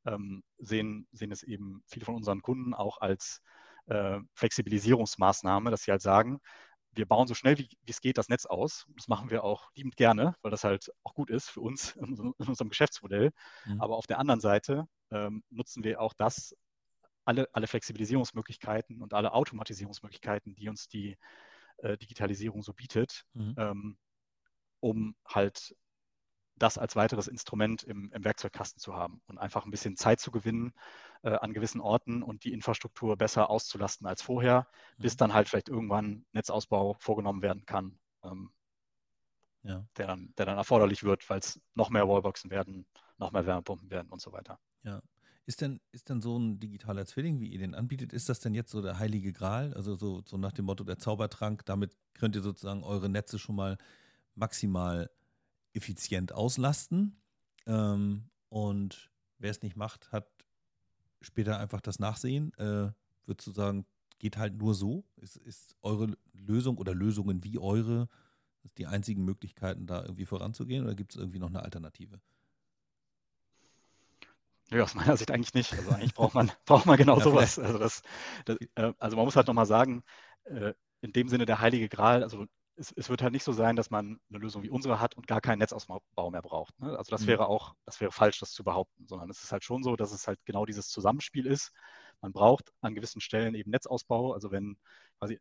ähm, 0.06 0.42
sehen, 0.58 1.06
sehen 1.12 1.30
es 1.30 1.42
eben 1.42 1.82
viele 1.86 2.04
von 2.04 2.14
unseren 2.14 2.42
Kunden 2.42 2.74
auch 2.74 2.98
als 3.00 3.42
äh, 3.86 4.18
Flexibilisierungsmaßnahme, 4.34 5.70
dass 5.70 5.82
sie 5.82 5.90
halt 5.90 6.02
sagen, 6.02 6.40
wir 6.96 7.06
bauen 7.06 7.26
so 7.26 7.34
schnell 7.34 7.58
wie, 7.58 7.68
wie, 7.82 7.90
es 7.90 8.00
geht 8.00 8.18
das 8.18 8.28
Netz 8.28 8.46
aus. 8.46 8.86
Das 8.96 9.08
machen 9.08 9.30
wir 9.30 9.44
auch 9.44 9.70
liebend 9.74 9.96
gerne, 9.96 10.36
weil 10.42 10.50
das 10.50 10.64
halt 10.64 10.92
auch 11.02 11.14
gut 11.14 11.28
ist 11.28 11.50
für 11.50 11.60
uns 11.60 11.96
in, 11.96 12.14
in 12.38 12.46
unserem 12.48 12.68
Geschäftsmodell. 12.68 13.32
Mhm. 13.66 13.80
Aber 13.80 13.96
auf 13.96 14.06
der 14.06 14.18
anderen 14.18 14.40
Seite 14.40 14.86
ähm, 15.10 15.42
nutzen 15.50 15.84
wir 15.84 16.00
auch 16.00 16.14
das, 16.14 16.54
alle, 17.24 17.48
alle 17.52 17.66
Flexibilisierungsmöglichkeiten 17.66 19.02
und 19.02 19.14
alle 19.14 19.32
Automatisierungsmöglichkeiten, 19.32 20.54
die 20.54 20.68
uns 20.68 20.88
die 20.88 21.16
äh, 21.84 21.98
Digitalisierung 21.98 22.62
so 22.62 22.72
bietet, 22.72 23.26
mhm. 23.34 23.54
ähm, 23.58 23.98
um 24.80 25.14
halt 25.26 25.76
das 26.56 26.78
als 26.78 26.94
weiteres 26.96 27.26
Instrument 27.26 27.82
im, 27.82 28.12
im, 28.12 28.24
Werkzeugkasten 28.24 28.80
zu 28.80 28.94
haben 28.94 29.20
und 29.26 29.38
einfach 29.38 29.64
ein 29.64 29.70
bisschen 29.70 29.96
Zeit 29.96 30.20
zu 30.20 30.30
gewinnen 30.30 30.72
äh, 31.22 31.30
an 31.30 31.52
gewissen 31.52 31.80
Orten 31.80 32.22
und 32.22 32.44
die 32.44 32.52
Infrastruktur 32.52 33.16
besser 33.16 33.50
auszulasten 33.50 34.06
als 34.06 34.22
vorher, 34.22 34.68
mhm. 34.96 35.02
bis 35.02 35.16
dann 35.16 35.34
halt 35.34 35.48
vielleicht 35.48 35.68
irgendwann 35.68 36.24
Netzausbau 36.32 36.96
vorgenommen 37.00 37.42
werden 37.42 37.66
kann, 37.66 37.98
ähm, 38.22 38.52
ja. 39.62 39.84
der, 39.96 40.06
dann, 40.06 40.32
der 40.38 40.46
dann 40.46 40.56
erforderlich 40.56 41.02
wird, 41.02 41.28
weil 41.28 41.40
es 41.40 41.60
noch 41.74 41.90
mehr 41.90 42.08
Wallboxen 42.08 42.50
werden, 42.50 42.86
noch 43.18 43.32
mehr 43.32 43.46
Wärmepumpen 43.46 43.90
werden 43.90 44.10
und 44.10 44.20
so 44.20 44.32
weiter. 44.32 44.58
Ja. 44.84 45.02
Ist 45.46 45.60
denn, 45.60 45.80
ist 45.92 46.08
denn 46.08 46.22
so 46.22 46.38
ein 46.38 46.58
digitaler 46.58 47.04
Zwilling, 47.04 47.40
wie 47.40 47.48
ihr 47.48 47.58
den 47.58 47.74
anbietet, 47.74 48.12
ist 48.12 48.28
das 48.28 48.40
denn 48.40 48.54
jetzt 48.54 48.70
so 48.70 48.80
der 48.80 48.98
heilige 48.98 49.32
Gral? 49.32 49.74
Also 49.74 49.94
so, 49.94 50.22
so 50.24 50.38
nach 50.38 50.52
dem 50.52 50.64
Motto 50.64 50.84
der 50.84 50.98
Zaubertrank, 50.98 51.66
damit 51.66 51.94
könnt 52.14 52.34
ihr 52.34 52.42
sozusagen 52.42 52.82
eure 52.82 53.10
Netze 53.10 53.38
schon 53.38 53.56
mal 53.56 53.76
maximal 54.34 55.10
effizient 55.74 56.32
auslasten. 56.32 57.20
Ähm, 57.66 58.30
und 58.48 59.10
wer 59.38 59.50
es 59.50 59.62
nicht 59.62 59.76
macht, 59.76 60.12
hat 60.12 60.28
später 61.20 61.58
einfach 61.58 61.80
das 61.80 61.98
Nachsehen. 61.98 62.52
Äh, 62.54 62.92
Würdest 63.26 63.46
du 63.46 63.52
sagen, 63.52 63.86
geht 64.18 64.36
halt 64.36 64.56
nur 64.56 64.74
so? 64.74 65.04
Ist, 65.16 65.36
ist 65.36 65.76
eure 65.82 66.16
Lösung 66.32 66.78
oder 66.78 66.94
Lösungen 66.94 67.42
wie 67.44 67.58
eure 67.58 68.08
die 68.78 68.86
einzigen 68.86 69.24
Möglichkeiten, 69.24 69.86
da 69.86 70.02
irgendwie 70.02 70.24
voranzugehen 70.24 70.84
oder 70.84 70.94
gibt 70.94 71.12
es 71.12 71.20
irgendwie 71.20 71.38
noch 71.38 71.48
eine 71.48 71.62
Alternative? 71.62 72.20
Nö, 74.74 74.82
aus 74.82 74.94
meiner 74.94 75.16
Sicht 75.16 75.30
eigentlich 75.30 75.54
nicht. 75.54 75.72
Also 75.72 75.90
eigentlich 75.90 76.14
braucht 76.14 76.34
man, 76.34 76.50
braucht 76.66 76.86
man 76.86 76.96
genau 76.96 77.18
ja, 77.18 77.24
sowas. 77.24 77.58
Also, 77.58 77.78
das, 77.78 78.02
das, 78.44 78.58
äh, 78.74 78.92
also 78.98 79.16
man 79.16 79.24
muss 79.24 79.36
halt 79.36 79.46
nochmal 79.46 79.66
sagen, 79.66 80.02
äh, 80.44 80.74
in 81.00 81.12
dem 81.12 81.28
Sinne 81.28 81.46
der 81.46 81.60
heilige 81.60 81.88
Gral, 81.88 82.24
also 82.24 82.46
es, 82.76 82.90
es, 82.96 83.08
wird 83.08 83.22
halt 83.22 83.32
nicht 83.32 83.44
so 83.44 83.52
sein, 83.52 83.76
dass 83.76 83.90
man 83.90 84.18
eine 84.28 84.38
Lösung 84.40 84.64
wie 84.64 84.70
unsere 84.70 84.98
hat 84.98 85.14
und 85.14 85.28
gar 85.28 85.40
keinen 85.40 85.60
Netzausbau 85.60 86.02
mehr 86.32 86.42
braucht. 86.42 86.76
Ne? 86.80 86.98
Also 86.98 87.10
das 87.10 87.22
mhm. 87.22 87.28
wäre 87.28 87.46
auch, 87.46 87.74
das 87.84 88.00
wäre 88.00 88.10
falsch, 88.10 88.40
das 88.40 88.50
zu 88.50 88.64
behaupten, 88.64 89.06
sondern 89.06 89.30
es 89.30 89.44
ist 89.44 89.52
halt 89.52 89.62
schon 89.62 89.84
so, 89.84 89.94
dass 89.94 90.12
es 90.12 90.26
halt 90.26 90.40
genau 90.44 90.66
dieses 90.66 90.88
Zusammenspiel 90.88 91.46
ist. 91.46 91.70
Man 92.20 92.32
braucht 92.32 92.72
an 92.80 92.96
gewissen 92.96 93.20
Stellen 93.20 93.54
eben 93.54 93.70
Netzausbau. 93.70 94.32
Also 94.32 94.50
wenn 94.50 94.76
quasi 95.18 95.38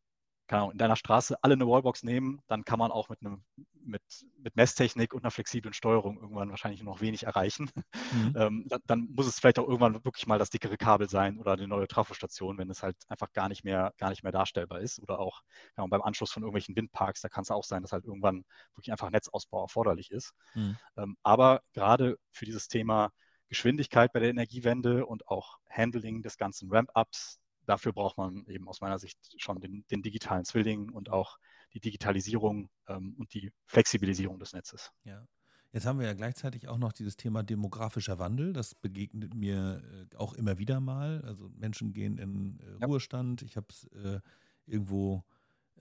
Ahnung, 0.50 0.72
in 0.72 0.78
deiner 0.78 0.96
Straße 0.96 1.38
alle 1.42 1.54
eine 1.54 1.68
Wallbox 1.68 2.04
nehmen, 2.04 2.42
dann 2.48 2.66
kann 2.66 2.80
man 2.80 2.92
auch 2.92 3.10
mit, 3.10 3.22
einem, 3.22 3.44
mit, 3.74 4.02
mit 4.38 4.56
Messtechnik 4.56 5.14
und 5.14 5.24
einer 5.24 5.32
flexiblen 5.32 5.74
Steuerung 5.74 6.20
irgendwann 6.20 6.50
wahrscheinlich 6.50 6.84
noch 6.84 7.02
wenig 7.02 7.24
erreichen. 7.24 7.70
Mhm. 8.12 8.34
Ähm, 8.44 8.66
dann, 8.68 8.82
dann, 8.88 9.08
muss 9.12 9.28
es 9.28 9.40
vielleicht 9.40 9.60
auch 9.60 9.68
irgendwann 9.68 10.04
wirklich 10.06 10.28
mal 10.28 10.40
das 10.40 10.50
dickere 10.50 10.78
Kabel 10.78 11.08
sein 11.08 11.38
oder 11.38 11.54
eine 11.54 11.68
neue 11.68 11.88
Trafostation, 11.88 12.58
wenn 12.58 12.70
es 12.70 12.82
halt 12.82 12.96
einfach 13.08 13.32
gar 13.32 13.48
nicht 13.48 13.64
mehr, 13.64 13.94
gar 13.98 14.10
nicht 14.10 14.24
mehr 14.24 14.32
darstellbar 14.32 14.80
ist. 14.80 15.00
Oder 15.00 15.20
auch 15.20 15.42
ja, 15.78 15.86
beim 15.86 16.02
Anschluss 16.02 16.32
von 16.32 16.42
irgendwelchen 16.44 16.76
Windparks, 16.76 17.22
da 17.22 17.30
kann 17.30 17.44
es 17.44 17.52
auch 17.52 17.64
sein, 17.64 17.84
dass 17.84 17.92
halt 17.92 18.06
irgendwann 18.06 18.44
wirklich 18.76 18.92
einfach 18.92 19.12
Netzausbau 19.12 19.62
erforderlich 19.62 20.12
ist. 20.12 20.34
Mhm. 20.56 20.78
Ähm, 20.98 21.18
aber 21.22 21.62
gerade 21.74 22.18
für 22.32 22.46
dieses 22.46 22.68
Thema 22.68 23.12
Geschwindigkeit 23.50 24.12
bei 24.12 24.20
der 24.20 24.30
Energiewende 24.30 25.06
und 25.06 25.28
auch 25.28 25.60
Handling 25.70 26.24
des 26.24 26.38
ganzen 26.38 26.72
Ramp-Ups, 26.72 27.40
dafür 27.66 27.94
braucht 27.94 28.18
man 28.18 28.46
eben 28.48 28.68
aus 28.68 28.82
meiner 28.82 29.00
Sicht 29.00 29.18
schon 29.38 29.60
den, 29.60 29.86
den 29.92 30.02
digitalen 30.02 30.46
Zwilling 30.46 30.90
und 30.90 31.10
auch 31.10 31.38
die 31.74 31.80
Digitalisierung 31.80 32.70
ähm, 32.88 33.16
und 33.18 33.34
die 33.34 33.52
Flexibilisierung 33.66 34.40
des 34.40 34.54
Netzes. 34.54 34.92
Ja. 35.04 35.26
Jetzt 35.74 35.88
haben 35.88 35.98
wir 35.98 36.06
ja 36.06 36.14
gleichzeitig 36.14 36.68
auch 36.68 36.78
noch 36.78 36.94
dieses 36.94 37.18
Thema 37.18 37.42
demografischer 37.42 38.20
Wandel. 38.20 38.54
Das 38.54 38.76
begegnet 38.76 39.34
mir 39.34 39.82
äh, 40.12 40.16
auch 40.18 40.34
immer 40.34 40.60
wieder 40.60 40.80
mal. 40.80 41.24
Also 41.26 41.50
Menschen 41.58 41.94
gehen 41.94 42.20
in 42.20 42.60
äh, 42.60 42.80
ja. 42.80 42.86
Ruhestand. 42.86 43.42
Ich 43.42 43.58
habe 43.58 43.66
es 43.72 43.86
äh, 43.86 44.20
irgendwo 44.68 45.24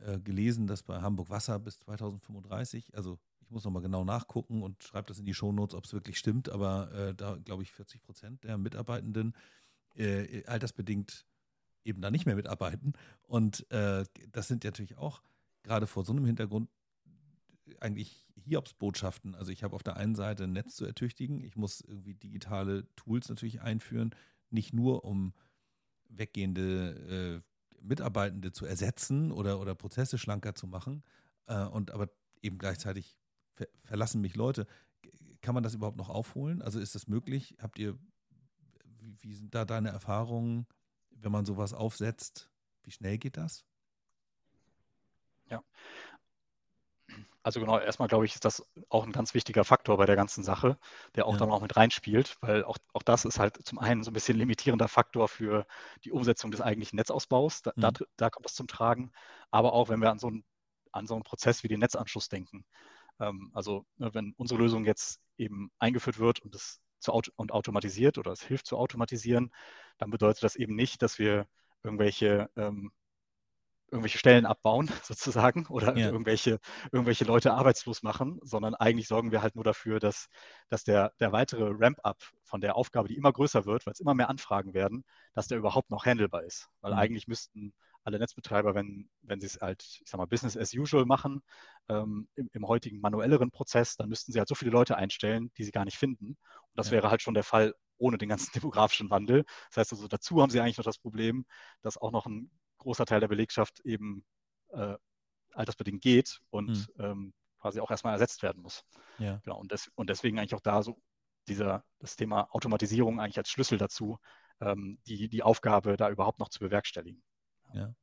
äh, 0.00 0.18
gelesen, 0.18 0.66
dass 0.66 0.82
bei 0.82 1.02
Hamburg 1.02 1.28
Wasser 1.28 1.58
bis 1.58 1.78
2035, 1.80 2.96
also 2.96 3.18
ich 3.42 3.50
muss 3.50 3.64
nochmal 3.64 3.82
genau 3.82 4.02
nachgucken 4.02 4.62
und 4.62 4.82
schreibe 4.82 5.08
das 5.08 5.18
in 5.18 5.26
die 5.26 5.34
Shownotes, 5.34 5.74
ob 5.74 5.84
es 5.84 5.92
wirklich 5.92 6.16
stimmt, 6.16 6.48
aber 6.48 7.12
da 7.14 7.36
glaube 7.44 7.62
ich 7.64 7.70
40 7.70 8.02
Prozent 8.02 8.44
der 8.44 8.56
Mitarbeitenden 8.56 9.34
altersbedingt 10.46 11.26
eben 11.84 12.00
da 12.00 12.10
nicht 12.10 12.26
mehr 12.26 12.36
mitarbeiten. 12.36 12.92
Und 13.22 13.66
das 13.70 14.48
sind 14.48 14.64
natürlich 14.64 14.98
auch 14.98 15.22
gerade 15.62 15.86
vor 15.86 16.04
so 16.04 16.12
einem 16.12 16.26
Hintergrund 16.26 16.68
eigentlich 17.80 18.26
Hiobsbotschaften. 18.36 19.34
Also 19.34 19.52
ich 19.52 19.64
habe 19.64 19.74
auf 19.74 19.82
der 19.82 19.96
einen 19.96 20.14
Seite 20.14 20.44
ein 20.44 20.52
Netz 20.52 20.76
zu 20.76 20.84
ertüchtigen, 20.84 21.42
ich 21.42 21.56
muss 21.56 21.80
irgendwie 21.80 22.14
digitale 22.14 22.86
Tools 22.96 23.28
natürlich 23.28 23.60
einführen, 23.60 24.14
nicht 24.50 24.72
nur 24.72 25.04
um 25.04 25.34
weggehende 26.08 27.42
äh, 27.42 27.80
Mitarbeitende 27.80 28.52
zu 28.52 28.66
ersetzen 28.66 29.32
oder, 29.32 29.60
oder 29.60 29.74
Prozesse 29.74 30.18
schlanker 30.18 30.54
zu 30.54 30.66
machen, 30.66 31.02
äh, 31.46 31.64
und 31.64 31.90
aber 31.90 32.08
eben 32.42 32.58
gleichzeitig 32.58 33.16
ver 33.54 33.68
verlassen 33.84 34.20
mich 34.20 34.36
Leute. 34.36 34.66
Kann 35.40 35.54
man 35.54 35.62
das 35.62 35.74
überhaupt 35.74 35.96
noch 35.96 36.08
aufholen? 36.08 36.62
Also 36.62 36.78
ist 36.78 36.94
das 36.94 37.08
möglich? 37.08 37.56
Habt 37.60 37.78
ihr, 37.78 37.98
wie, 38.84 39.16
wie 39.20 39.34
sind 39.34 39.54
da 39.54 39.64
deine 39.64 39.88
Erfahrungen, 39.88 40.66
wenn 41.22 41.32
man 41.32 41.44
sowas 41.44 41.72
aufsetzt? 41.74 42.50
Wie 42.82 42.90
schnell 42.90 43.18
geht 43.18 43.36
das? 43.36 43.64
Ja, 45.50 45.62
also 47.44 47.60
genau, 47.60 47.78
erstmal 47.78 48.08
glaube 48.08 48.24
ich, 48.24 48.34
ist 48.34 48.44
das 48.44 48.64
auch 48.88 49.04
ein 49.04 49.12
ganz 49.12 49.34
wichtiger 49.34 49.64
Faktor 49.64 49.96
bei 49.96 50.06
der 50.06 50.14
ganzen 50.16 50.44
Sache, 50.44 50.78
der 51.16 51.26
auch 51.26 51.32
ja. 51.32 51.38
dann 51.40 51.50
auch 51.50 51.60
mit 51.60 51.76
reinspielt, 51.76 52.36
weil 52.40 52.64
auch, 52.64 52.76
auch 52.92 53.02
das 53.02 53.24
ist 53.24 53.38
halt 53.38 53.66
zum 53.66 53.78
einen 53.78 54.04
so 54.04 54.10
ein 54.10 54.14
bisschen 54.14 54.38
limitierender 54.38 54.86
Faktor 54.88 55.28
für 55.28 55.66
die 56.04 56.12
Umsetzung 56.12 56.52
des 56.52 56.60
eigentlichen 56.60 56.96
Netzausbaus. 56.96 57.62
Da, 57.62 57.72
mhm. 57.74 57.80
da, 57.80 57.92
da 58.16 58.30
kommt 58.30 58.46
es 58.46 58.54
zum 58.54 58.68
Tragen. 58.68 59.10
Aber 59.50 59.72
auch 59.72 59.88
wenn 59.88 60.00
wir 60.00 60.10
an 60.10 60.20
so, 60.20 60.28
einen, 60.28 60.44
an 60.92 61.06
so 61.06 61.14
einen 61.14 61.24
Prozess 61.24 61.64
wie 61.64 61.68
den 61.68 61.80
Netzanschluss 61.80 62.28
denken. 62.28 62.64
Ähm, 63.18 63.50
also 63.54 63.86
ne, 63.96 64.14
wenn 64.14 64.34
unsere 64.36 64.60
Lösung 64.60 64.84
jetzt 64.84 65.20
eben 65.36 65.72
eingeführt 65.80 66.20
wird 66.20 66.40
und 66.40 66.54
es 66.54 66.80
zu 67.02 67.12
auto 67.12 67.30
und 67.36 67.52
automatisiert 67.52 68.18
oder 68.18 68.32
es 68.32 68.42
hilft 68.42 68.66
zu 68.66 68.76
automatisieren, 68.76 69.52
dann 69.98 70.10
bedeutet 70.10 70.42
das 70.42 70.56
eben 70.56 70.74
nicht, 70.74 71.02
dass 71.02 71.18
wir 71.18 71.46
irgendwelche 71.82 72.48
ähm, 72.56 72.92
irgendwelche 73.92 74.18
Stellen 74.18 74.46
abbauen 74.46 74.88
sozusagen 75.02 75.66
oder 75.66 75.96
ja. 75.96 76.06
irgendwelche, 76.06 76.58
irgendwelche 76.90 77.24
Leute 77.24 77.52
arbeitslos 77.52 78.02
machen, 78.02 78.40
sondern 78.42 78.74
eigentlich 78.74 79.06
sorgen 79.06 79.30
wir 79.30 79.42
halt 79.42 79.54
nur 79.54 79.64
dafür, 79.64 80.00
dass, 80.00 80.28
dass 80.68 80.82
der, 80.82 81.12
der 81.20 81.30
weitere 81.32 81.70
Ramp-up 81.70 82.18
von 82.42 82.60
der 82.60 82.74
Aufgabe, 82.74 83.08
die 83.08 83.16
immer 83.16 83.32
größer 83.32 83.66
wird, 83.66 83.86
weil 83.86 83.92
es 83.92 84.00
immer 84.00 84.14
mehr 84.14 84.30
Anfragen 84.30 84.72
werden, 84.72 85.04
dass 85.34 85.46
der 85.46 85.58
überhaupt 85.58 85.90
noch 85.90 86.06
handelbar 86.06 86.42
ist. 86.42 86.68
Weil 86.80 86.92
mhm. 86.92 86.98
eigentlich 86.98 87.28
müssten 87.28 87.74
alle 88.04 88.18
Netzbetreiber, 88.18 88.74
wenn, 88.74 89.08
wenn 89.22 89.40
sie 89.40 89.46
es 89.46 89.60
halt, 89.60 89.82
ich 89.82 90.02
sag 90.06 90.18
mal, 90.18 90.26
Business 90.26 90.56
as 90.56 90.74
usual 90.74 91.04
machen, 91.04 91.42
ähm, 91.88 92.28
im, 92.34 92.48
im, 92.52 92.66
heutigen 92.66 93.00
manuelleren 93.00 93.50
Prozess, 93.50 93.96
dann 93.96 94.08
müssten 94.08 94.32
sie 94.32 94.38
halt 94.38 94.48
so 94.48 94.54
viele 94.54 94.70
Leute 94.70 94.96
einstellen, 94.96 95.52
die 95.56 95.64
sie 95.64 95.70
gar 95.70 95.84
nicht 95.84 95.98
finden. 95.98 96.26
Und 96.26 96.74
das 96.74 96.88
ja. 96.88 96.92
wäre 96.92 97.10
halt 97.10 97.22
schon 97.22 97.34
der 97.34 97.44
Fall 97.44 97.74
ohne 97.98 98.18
den 98.18 98.28
ganzen 98.28 98.52
demografischen 98.60 99.10
Wandel. 99.10 99.44
Das 99.68 99.78
heißt 99.78 99.92
also, 99.92 100.08
dazu 100.08 100.42
haben 100.42 100.50
sie 100.50 100.60
eigentlich 100.60 100.78
noch 100.78 100.84
das 100.84 100.98
Problem, 100.98 101.44
dass 101.82 101.98
auch 101.98 102.10
noch 102.10 102.26
ein 102.26 102.50
großer 102.78 103.06
Teil 103.06 103.20
der 103.20 103.28
Belegschaft 103.28 103.80
eben 103.80 104.24
äh, 104.70 104.96
altersbedingt 105.52 106.02
geht 106.02 106.40
und 106.50 106.88
mhm. 106.96 107.04
ähm, 107.04 107.34
quasi 107.60 107.80
auch 107.80 107.90
erstmal 107.90 108.14
ersetzt 108.14 108.42
werden 108.42 108.62
muss. 108.62 108.84
Ja. 109.18 109.40
Genau, 109.44 109.58
und, 109.58 109.70
des, 109.70 109.90
und 109.94 110.10
deswegen 110.10 110.38
eigentlich 110.38 110.54
auch 110.54 110.60
da 110.60 110.82
so 110.82 111.00
dieser, 111.48 111.84
das 111.98 112.16
Thema 112.16 112.48
Automatisierung 112.50 113.20
eigentlich 113.20 113.38
als 113.38 113.50
Schlüssel 113.50 113.78
dazu, 113.78 114.18
ähm, 114.60 114.98
die, 115.06 115.28
die 115.28 115.42
Aufgabe 115.42 115.96
da 115.96 116.10
überhaupt 116.10 116.38
noch 116.38 116.48
zu 116.48 116.60
bewerkstelligen. 116.60 117.22
Ja. 117.74 117.94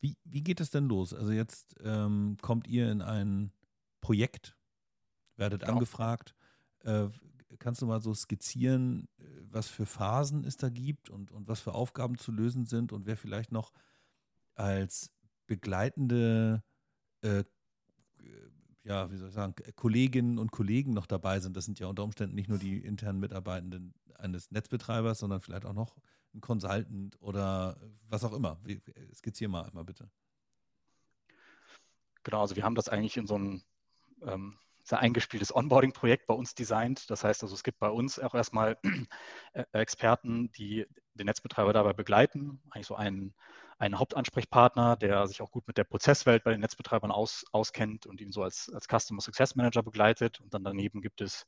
Wie, 0.00 0.16
wie 0.24 0.42
geht 0.42 0.60
es 0.60 0.70
denn 0.70 0.88
los? 0.88 1.14
Also 1.14 1.32
jetzt 1.32 1.76
ähm, 1.80 2.36
kommt 2.42 2.66
ihr 2.66 2.90
in 2.90 3.02
ein 3.02 3.52
Projekt, 4.00 4.56
werdet 5.36 5.60
genau. 5.60 5.74
angefragt. 5.74 6.34
Äh, 6.80 7.08
kannst 7.58 7.82
du 7.82 7.86
mal 7.86 8.00
so 8.00 8.12
skizzieren, 8.14 9.08
äh, 9.18 9.24
was 9.50 9.68
für 9.68 9.86
Phasen 9.86 10.44
es 10.44 10.56
da 10.56 10.68
gibt 10.68 11.08
und, 11.08 11.30
und 11.30 11.48
was 11.48 11.60
für 11.60 11.74
Aufgaben 11.74 12.18
zu 12.18 12.32
lösen 12.32 12.66
sind 12.66 12.92
und 12.92 13.06
wer 13.06 13.16
vielleicht 13.16 13.52
noch 13.52 13.72
als 14.54 15.12
begleitende, 15.46 16.62
äh, 17.22 17.44
ja, 18.84 19.10
wie 19.10 19.16
soll 19.16 19.28
ich 19.28 19.34
sagen, 19.34 19.54
Kolleginnen 19.76 20.38
und 20.38 20.50
Kollegen 20.50 20.92
noch 20.92 21.06
dabei 21.06 21.40
sind. 21.40 21.56
Das 21.56 21.64
sind 21.64 21.78
ja 21.78 21.86
unter 21.86 22.04
Umständen 22.04 22.34
nicht 22.34 22.48
nur 22.48 22.58
die 22.58 22.78
internen 22.78 23.20
Mitarbeitenden 23.20 23.94
eines 24.16 24.50
Netzbetreibers, 24.50 25.20
sondern 25.20 25.40
vielleicht 25.40 25.64
auch 25.64 25.74
noch 25.74 25.96
ein 26.34 26.40
Consultant 26.40 27.20
oder 27.20 27.76
was 28.08 28.24
auch 28.24 28.32
immer. 28.32 28.60
Skizziere 29.14 29.50
mal 29.50 29.64
einmal 29.64 29.84
bitte. 29.84 30.10
Genau, 32.24 32.40
also 32.40 32.56
wir 32.56 32.62
haben 32.62 32.74
das 32.74 32.88
eigentlich 32.88 33.16
in 33.16 33.26
so 33.26 33.34
einem 33.34 33.62
ähm, 34.22 34.58
sehr 34.84 35.00
eingespieltes 35.00 35.54
Onboarding-Projekt 35.54 36.26
bei 36.26 36.34
uns 36.34 36.54
designt. 36.54 37.10
Das 37.10 37.24
heißt 37.24 37.42
also, 37.42 37.54
es 37.54 37.62
gibt 37.62 37.78
bei 37.78 37.88
uns 37.88 38.18
auch 38.18 38.34
erstmal 38.34 38.78
äh, 39.52 39.64
Experten, 39.72 40.50
die 40.52 40.86
den 41.14 41.26
Netzbetreiber 41.26 41.72
dabei 41.72 41.92
begleiten, 41.92 42.60
eigentlich 42.70 42.86
so 42.86 42.94
einen 42.94 43.34
einen 43.82 43.98
Hauptansprechpartner, 43.98 44.96
der 44.96 45.26
sich 45.26 45.42
auch 45.42 45.50
gut 45.50 45.66
mit 45.66 45.76
der 45.76 45.82
Prozesswelt 45.82 46.44
bei 46.44 46.52
den 46.52 46.60
Netzbetreibern 46.60 47.10
aus, 47.10 47.44
auskennt 47.50 48.06
und 48.06 48.20
ihn 48.20 48.30
so 48.30 48.44
als, 48.44 48.70
als 48.72 48.86
Customer 48.86 49.20
Success 49.20 49.56
Manager 49.56 49.82
begleitet. 49.82 50.40
Und 50.40 50.54
dann 50.54 50.62
daneben 50.62 51.00
gibt 51.00 51.20
es 51.20 51.46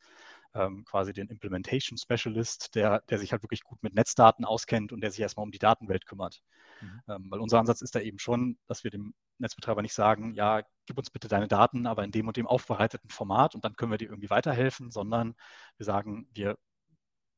ähm, 0.54 0.84
quasi 0.84 1.12
den 1.12 1.28
Implementation 1.28 1.98
Specialist, 1.98 2.74
der, 2.74 3.02
der 3.08 3.18
sich 3.18 3.32
halt 3.32 3.42
wirklich 3.42 3.62
gut 3.62 3.82
mit 3.82 3.94
Netzdaten 3.94 4.44
auskennt 4.44 4.92
und 4.92 5.00
der 5.00 5.10
sich 5.10 5.20
erstmal 5.20 5.44
um 5.44 5.50
die 5.50 5.58
Datenwelt 5.58 6.06
kümmert. 6.06 6.42
Mhm. 6.80 7.00
Ähm, 7.08 7.26
weil 7.30 7.40
unser 7.40 7.58
Ansatz 7.58 7.82
ist 7.82 7.94
da 7.94 8.00
eben 8.00 8.18
schon, 8.18 8.58
dass 8.66 8.84
wir 8.84 8.90
dem 8.90 9.14
Netzbetreiber 9.38 9.82
nicht 9.82 9.94
sagen, 9.94 10.34
ja, 10.34 10.62
gib 10.86 10.98
uns 10.98 11.10
bitte 11.10 11.28
deine 11.28 11.48
Daten, 11.48 11.86
aber 11.86 12.04
in 12.04 12.12
dem 12.12 12.28
und 12.28 12.36
dem 12.36 12.46
aufbereiteten 12.46 13.10
Format 13.10 13.54
und 13.54 13.64
dann 13.64 13.74
können 13.74 13.90
wir 13.90 13.98
dir 13.98 14.08
irgendwie 14.08 14.30
weiterhelfen, 14.30 14.90
sondern 14.90 15.34
wir 15.76 15.86
sagen, 15.86 16.28
wir 16.32 16.56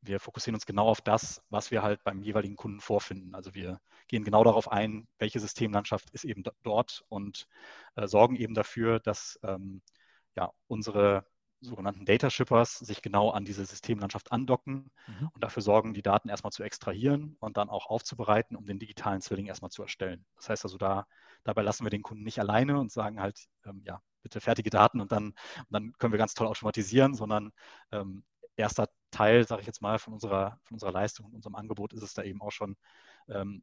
wir 0.02 0.20
fokussieren 0.20 0.54
uns 0.54 0.66
genau 0.66 0.86
auf 0.86 1.00
das, 1.00 1.42
was 1.50 1.70
wir 1.70 1.82
halt 1.82 2.02
beim 2.04 2.22
jeweiligen 2.22 2.56
Kunden 2.56 2.80
vorfinden. 2.80 3.34
Also 3.34 3.54
wir 3.54 3.80
gehen 4.08 4.24
genau 4.24 4.44
darauf 4.44 4.70
ein, 4.70 5.08
welche 5.18 5.40
Systemlandschaft 5.40 6.10
ist 6.10 6.24
eben 6.24 6.44
dort 6.62 7.04
und 7.08 7.48
äh, 7.96 8.06
sorgen 8.06 8.36
eben 8.36 8.54
dafür, 8.54 9.00
dass 9.00 9.38
ähm, 9.42 9.82
ja, 10.36 10.52
unsere 10.68 11.26
sogenannten 11.60 12.04
Data 12.04 12.30
Shippers 12.30 12.78
sich 12.78 13.02
genau 13.02 13.30
an 13.30 13.44
diese 13.44 13.64
Systemlandschaft 13.64 14.32
andocken 14.32 14.90
mhm. 15.06 15.30
und 15.32 15.42
dafür 15.42 15.62
sorgen, 15.62 15.94
die 15.94 16.02
Daten 16.02 16.28
erstmal 16.28 16.52
zu 16.52 16.62
extrahieren 16.62 17.36
und 17.40 17.56
dann 17.56 17.70
auch 17.70 17.86
aufzubereiten, 17.86 18.56
um 18.56 18.66
den 18.66 18.78
digitalen 18.78 19.20
Zwilling 19.20 19.46
erstmal 19.46 19.70
zu 19.70 19.82
erstellen. 19.82 20.24
Das 20.36 20.48
heißt 20.48 20.64
also, 20.64 20.78
da, 20.78 21.06
dabei 21.44 21.62
lassen 21.62 21.84
wir 21.84 21.90
den 21.90 22.02
Kunden 22.02 22.24
nicht 22.24 22.38
alleine 22.38 22.78
und 22.78 22.92
sagen 22.92 23.20
halt, 23.20 23.46
ähm, 23.64 23.82
ja, 23.84 24.02
bitte 24.22 24.40
fertige 24.40 24.70
Daten 24.70 25.00
und 25.00 25.12
dann, 25.12 25.26
und 25.26 25.70
dann 25.70 25.92
können 25.98 26.12
wir 26.12 26.18
ganz 26.18 26.34
toll 26.34 26.46
automatisieren, 26.46 27.14
sondern 27.14 27.52
ähm, 27.92 28.24
erster 28.56 28.88
Teil, 29.10 29.46
sage 29.46 29.60
ich 29.60 29.66
jetzt 29.66 29.82
mal, 29.82 29.98
von 29.98 30.12
unserer, 30.12 30.58
von 30.64 30.74
unserer 30.74 30.92
Leistung 30.92 31.26
und 31.26 31.34
unserem 31.34 31.54
Angebot 31.54 31.92
ist 31.92 32.02
es 32.02 32.14
da 32.14 32.22
eben 32.22 32.42
auch 32.42 32.52
schon, 32.52 32.76
ähm, 33.28 33.62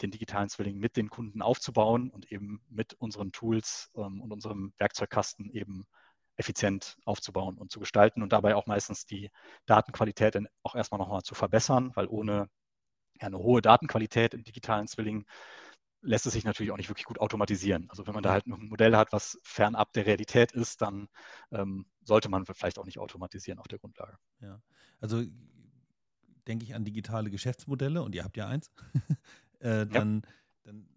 den 0.00 0.10
digitalen 0.10 0.48
Zwilling 0.48 0.78
mit 0.78 0.96
den 0.96 1.10
Kunden 1.10 1.42
aufzubauen 1.42 2.10
und 2.10 2.30
eben 2.32 2.60
mit 2.68 2.94
unseren 2.94 3.32
Tools 3.32 3.90
ähm, 3.94 4.20
und 4.20 4.32
unserem 4.32 4.72
Werkzeugkasten 4.78 5.50
eben 5.50 5.86
effizient 6.36 6.96
aufzubauen 7.04 7.58
und 7.58 7.70
zu 7.70 7.80
gestalten 7.80 8.22
und 8.22 8.32
dabei 8.32 8.54
auch 8.54 8.66
meistens 8.66 9.06
die 9.06 9.30
Datenqualität 9.66 10.36
auch 10.62 10.74
erstmal 10.74 10.98
nochmal 10.98 11.22
zu 11.22 11.34
verbessern, 11.34 11.92
weil 11.94 12.06
ohne 12.06 12.48
ja, 13.20 13.26
eine 13.26 13.38
hohe 13.38 13.62
Datenqualität 13.62 14.34
im 14.34 14.44
digitalen 14.44 14.88
Zwilling 14.88 15.26
lässt 16.02 16.26
es 16.26 16.32
sich 16.32 16.44
natürlich 16.44 16.72
auch 16.72 16.76
nicht 16.76 16.88
wirklich 16.88 17.04
gut 17.04 17.20
automatisieren. 17.20 17.88
Also 17.88 18.06
wenn 18.06 18.14
man 18.14 18.24
da 18.24 18.32
halt 18.32 18.46
ein 18.46 18.68
Modell 18.68 18.96
hat, 18.96 19.12
was 19.12 19.38
fernab 19.44 19.92
der 19.92 20.06
Realität 20.06 20.52
ist, 20.52 20.82
dann 20.82 21.08
ähm, 21.52 21.86
sollte 22.02 22.28
man 22.28 22.44
vielleicht 22.44 22.78
auch 22.78 22.84
nicht 22.84 22.98
automatisieren 22.98 23.60
auf 23.60 23.68
der 23.68 23.78
Grundlage. 23.78 24.16
Ja, 24.40 24.60
also 25.00 25.22
denke 26.48 26.64
ich 26.64 26.74
an 26.74 26.84
digitale 26.84 27.30
Geschäftsmodelle 27.30 28.02
und 28.02 28.14
ihr 28.14 28.24
habt 28.24 28.36
ja 28.36 28.48
eins, 28.48 28.70
äh, 29.60 29.86
dann, 29.86 30.22
ja. 30.24 30.32
dann 30.64 30.88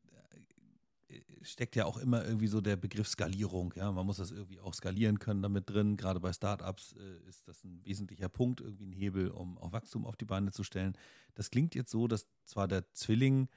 steckt 1.42 1.76
ja 1.76 1.86
auch 1.86 1.98
immer 1.98 2.26
irgendwie 2.26 2.48
so 2.48 2.62
der 2.62 2.76
Begriff 2.76 3.08
Skalierung. 3.08 3.74
Ja, 3.76 3.92
man 3.92 4.06
muss 4.06 4.18
das 4.18 4.32
irgendwie 4.32 4.60
auch 4.60 4.74
skalieren 4.74 5.20
können 5.20 5.42
damit 5.42 5.70
drin. 5.70 5.98
Gerade 5.98 6.20
bei 6.20 6.34
Startups 6.34 6.94
äh, 6.94 7.30
ist 7.30 7.48
das 7.48 7.64
ein 7.64 7.84
wesentlicher 7.86 8.30
Punkt, 8.30 8.62
irgendwie 8.62 8.86
ein 8.86 8.94
Hebel, 8.94 9.30
um 9.30 9.58
auch 9.58 9.72
Wachstum 9.72 10.06
auf 10.06 10.16
die 10.16 10.26
Beine 10.26 10.52
zu 10.52 10.64
stellen. 10.64 10.98
Das 11.36 11.50
klingt 11.50 11.76
jetzt 11.76 11.92
so, 11.92 12.08
dass 12.08 12.28
zwar 12.46 12.68
der 12.68 12.92
Zwilling 12.94 13.50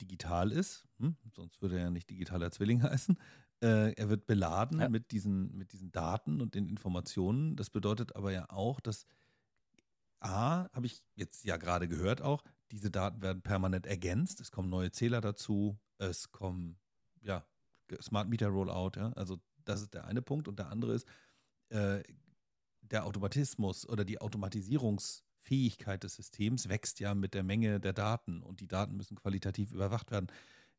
digital 0.00 0.50
ist, 0.50 0.88
hm, 0.98 1.16
sonst 1.30 1.62
würde 1.62 1.76
er 1.76 1.84
ja 1.84 1.90
nicht 1.90 2.10
digitaler 2.10 2.50
Zwilling 2.50 2.82
heißen. 2.82 3.16
Äh, 3.62 3.92
er 3.92 4.08
wird 4.08 4.26
beladen 4.26 4.80
ja. 4.80 4.88
mit, 4.88 5.12
diesen, 5.12 5.56
mit 5.56 5.72
diesen 5.72 5.92
Daten 5.92 6.40
und 6.40 6.54
den 6.54 6.66
Informationen. 6.66 7.54
Das 7.54 7.70
bedeutet 7.70 8.16
aber 8.16 8.32
ja 8.32 8.50
auch, 8.50 8.80
dass 8.80 9.06
A, 10.18 10.68
habe 10.72 10.86
ich 10.86 11.02
jetzt 11.14 11.44
ja 11.44 11.56
gerade 11.56 11.88
gehört 11.88 12.22
auch, 12.22 12.42
diese 12.72 12.90
Daten 12.90 13.22
werden 13.22 13.42
permanent 13.42 13.86
ergänzt. 13.86 14.40
Es 14.40 14.50
kommen 14.50 14.70
neue 14.70 14.90
Zähler 14.90 15.20
dazu, 15.20 15.78
es 15.98 16.32
kommen, 16.32 16.78
ja, 17.20 17.46
Smart 18.00 18.28
Meter 18.28 18.48
Rollout, 18.48 18.92
ja. 18.96 19.12
Also 19.12 19.38
das 19.64 19.82
ist 19.82 19.94
der 19.94 20.06
eine 20.06 20.22
Punkt. 20.22 20.48
Und 20.48 20.58
der 20.58 20.70
andere 20.70 20.94
ist, 20.94 21.06
äh, 21.68 22.02
der 22.80 23.04
Automatismus 23.06 23.88
oder 23.88 24.04
die 24.04 24.20
Automatisierungsfähigkeit 24.20 26.02
des 26.02 26.14
Systems 26.14 26.68
wächst 26.68 27.00
ja 27.00 27.14
mit 27.14 27.34
der 27.34 27.42
Menge 27.42 27.78
der 27.78 27.92
Daten 27.92 28.42
und 28.42 28.60
die 28.60 28.68
Daten 28.68 28.96
müssen 28.96 29.16
qualitativ 29.16 29.72
überwacht 29.72 30.10
werden. 30.10 30.26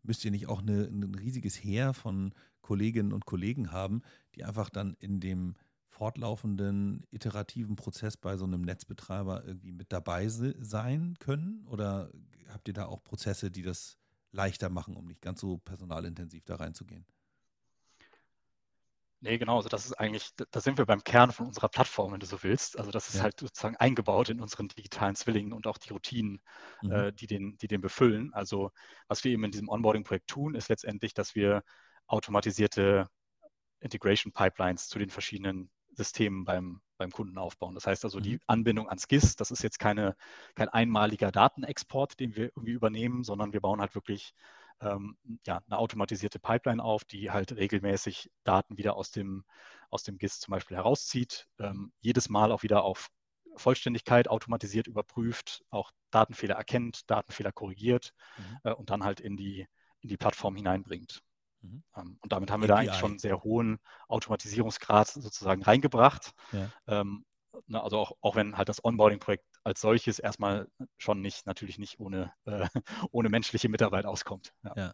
Müsst 0.01 0.25
ihr 0.25 0.31
nicht 0.31 0.47
auch 0.47 0.61
eine, 0.61 0.83
ein 0.85 1.15
riesiges 1.15 1.63
Heer 1.63 1.93
von 1.93 2.33
Kolleginnen 2.61 3.13
und 3.13 3.25
Kollegen 3.25 3.71
haben, 3.71 4.01
die 4.35 4.43
einfach 4.43 4.69
dann 4.69 4.95
in 4.99 5.19
dem 5.19 5.55
fortlaufenden 5.93 7.05
iterativen 7.11 7.75
Prozess 7.75 8.17
bei 8.17 8.35
so 8.35 8.45
einem 8.45 8.61
Netzbetreiber 8.61 9.45
irgendwie 9.45 9.71
mit 9.71 9.93
dabei 9.93 10.27
sein 10.27 11.15
können? 11.19 11.65
Oder 11.67 12.11
habt 12.49 12.67
ihr 12.67 12.73
da 12.73 12.87
auch 12.87 13.03
Prozesse, 13.03 13.51
die 13.51 13.61
das 13.61 13.97
leichter 14.31 14.69
machen, 14.69 14.95
um 14.95 15.05
nicht 15.05 15.21
ganz 15.21 15.39
so 15.39 15.57
personalintensiv 15.59 16.43
da 16.45 16.55
reinzugehen? 16.55 17.05
Nee, 19.21 19.37
genau. 19.37 19.57
Also 19.57 19.69
das 19.69 19.85
ist 19.85 19.93
eigentlich, 19.93 20.31
da 20.51 20.59
sind 20.59 20.77
wir 20.77 20.85
beim 20.85 21.01
Kern 21.03 21.31
von 21.31 21.47
unserer 21.47 21.69
Plattform, 21.69 22.11
wenn 22.11 22.19
du 22.19 22.25
so 22.25 22.43
willst. 22.43 22.77
Also 22.77 22.91
das 22.91 23.07
ist 23.07 23.17
ja. 23.17 23.23
halt 23.23 23.39
sozusagen 23.39 23.77
eingebaut 23.77 24.29
in 24.29 24.41
unseren 24.41 24.67
digitalen 24.67 25.15
Zwillingen 25.15 25.53
und 25.53 25.65
auch 25.65 25.77
die 25.77 25.93
Routinen, 25.93 26.41
mhm. 26.81 26.91
äh, 26.91 27.13
die, 27.13 27.27
den, 27.27 27.57
die 27.59 27.67
den 27.67 27.79
befüllen. 27.79 28.33
Also 28.33 28.71
was 29.07 29.23
wir 29.23 29.31
eben 29.31 29.45
in 29.45 29.51
diesem 29.51 29.69
Onboarding-Projekt 29.69 30.27
tun, 30.27 30.55
ist 30.55 30.67
letztendlich, 30.67 31.13
dass 31.13 31.35
wir 31.35 31.63
automatisierte 32.07 33.07
Integration 33.79 34.33
Pipelines 34.33 34.87
zu 34.87 34.97
den 34.99 35.09
verschiedenen 35.09 35.69
Systemen 35.95 36.45
beim, 36.45 36.81
beim 36.97 37.11
Kunden 37.11 37.37
aufbauen. 37.37 37.75
Das 37.75 37.87
heißt 37.87 38.03
also 38.03 38.19
die 38.19 38.33
mhm. 38.33 38.41
Anbindung 38.47 38.89
ans 38.89 39.07
GIS, 39.07 39.35
das 39.35 39.51
ist 39.51 39.63
jetzt 39.63 39.79
keine, 39.79 40.15
kein 40.55 40.69
einmaliger 40.69 41.31
Datenexport, 41.31 42.19
den 42.19 42.35
wir 42.35 42.45
irgendwie 42.45 42.71
übernehmen, 42.71 43.23
sondern 43.23 43.53
wir 43.53 43.61
bauen 43.61 43.81
halt 43.81 43.95
wirklich 43.95 44.33
ähm, 44.81 45.17
ja, 45.45 45.61
eine 45.67 45.77
automatisierte 45.77 46.39
Pipeline 46.39 46.83
auf, 46.83 47.03
die 47.05 47.31
halt 47.31 47.55
regelmäßig 47.55 48.29
Daten 48.43 48.77
wieder 48.77 48.95
aus 48.95 49.11
dem, 49.11 49.43
aus 49.89 50.03
dem 50.03 50.17
GIS 50.17 50.39
zum 50.39 50.51
Beispiel 50.51 50.77
herauszieht, 50.77 51.47
ähm, 51.59 51.91
jedes 52.01 52.29
Mal 52.29 52.51
auch 52.51 52.63
wieder 52.63 52.83
auf 52.83 53.09
Vollständigkeit 53.55 54.27
automatisiert 54.27 54.87
überprüft, 54.87 55.63
auch 55.69 55.91
Datenfehler 56.11 56.55
erkennt, 56.55 57.09
Datenfehler 57.09 57.51
korrigiert 57.51 58.13
mhm. 58.37 58.59
äh, 58.63 58.73
und 58.73 58.89
dann 58.89 59.03
halt 59.03 59.19
in 59.19 59.37
die, 59.37 59.67
in 60.01 60.09
die 60.09 60.17
Plattform 60.17 60.55
hineinbringt. 60.55 61.21
Mhm. 61.63 61.83
Ähm, 61.95 62.17
und 62.21 62.31
damit 62.31 62.51
haben 62.51 62.61
wir 62.61 62.69
API. 62.69 62.73
da 62.73 62.77
eigentlich 62.77 62.99
schon 62.99 63.11
einen 63.11 63.19
sehr 63.19 63.43
hohen 63.43 63.79
Automatisierungsgrad 64.07 65.07
sozusagen 65.07 65.63
reingebracht. 65.63 66.33
Ja. 66.51 66.69
Ähm, 66.87 67.25
ne, 67.67 67.81
also 67.81 67.97
auch, 67.97 68.11
auch 68.21 68.35
wenn 68.35 68.57
halt 68.57 68.69
das 68.69 68.83
Onboarding-Projekt 68.83 69.45
als 69.63 69.81
solches 69.81 70.19
erstmal 70.19 70.67
schon 70.97 71.21
nicht, 71.21 71.45
natürlich 71.45 71.79
nicht 71.79 71.99
ohne, 71.99 72.33
äh, 72.45 72.67
ohne 73.11 73.29
menschliche 73.29 73.69
Mitarbeit 73.69 74.05
auskommt. 74.05 74.53
Ja. 74.63 74.73
ja. 74.75 74.93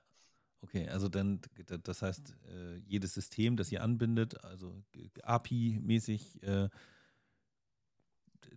Okay, 0.61 0.89
also 0.89 1.07
dann, 1.07 1.39
das 1.83 2.01
heißt, 2.01 2.35
äh, 2.49 2.77
jedes 2.79 3.13
System, 3.13 3.55
das 3.55 3.71
ihr 3.71 3.81
anbindet, 3.81 4.43
also 4.43 4.83
API-mäßig, 5.23 6.43
äh, 6.43 6.69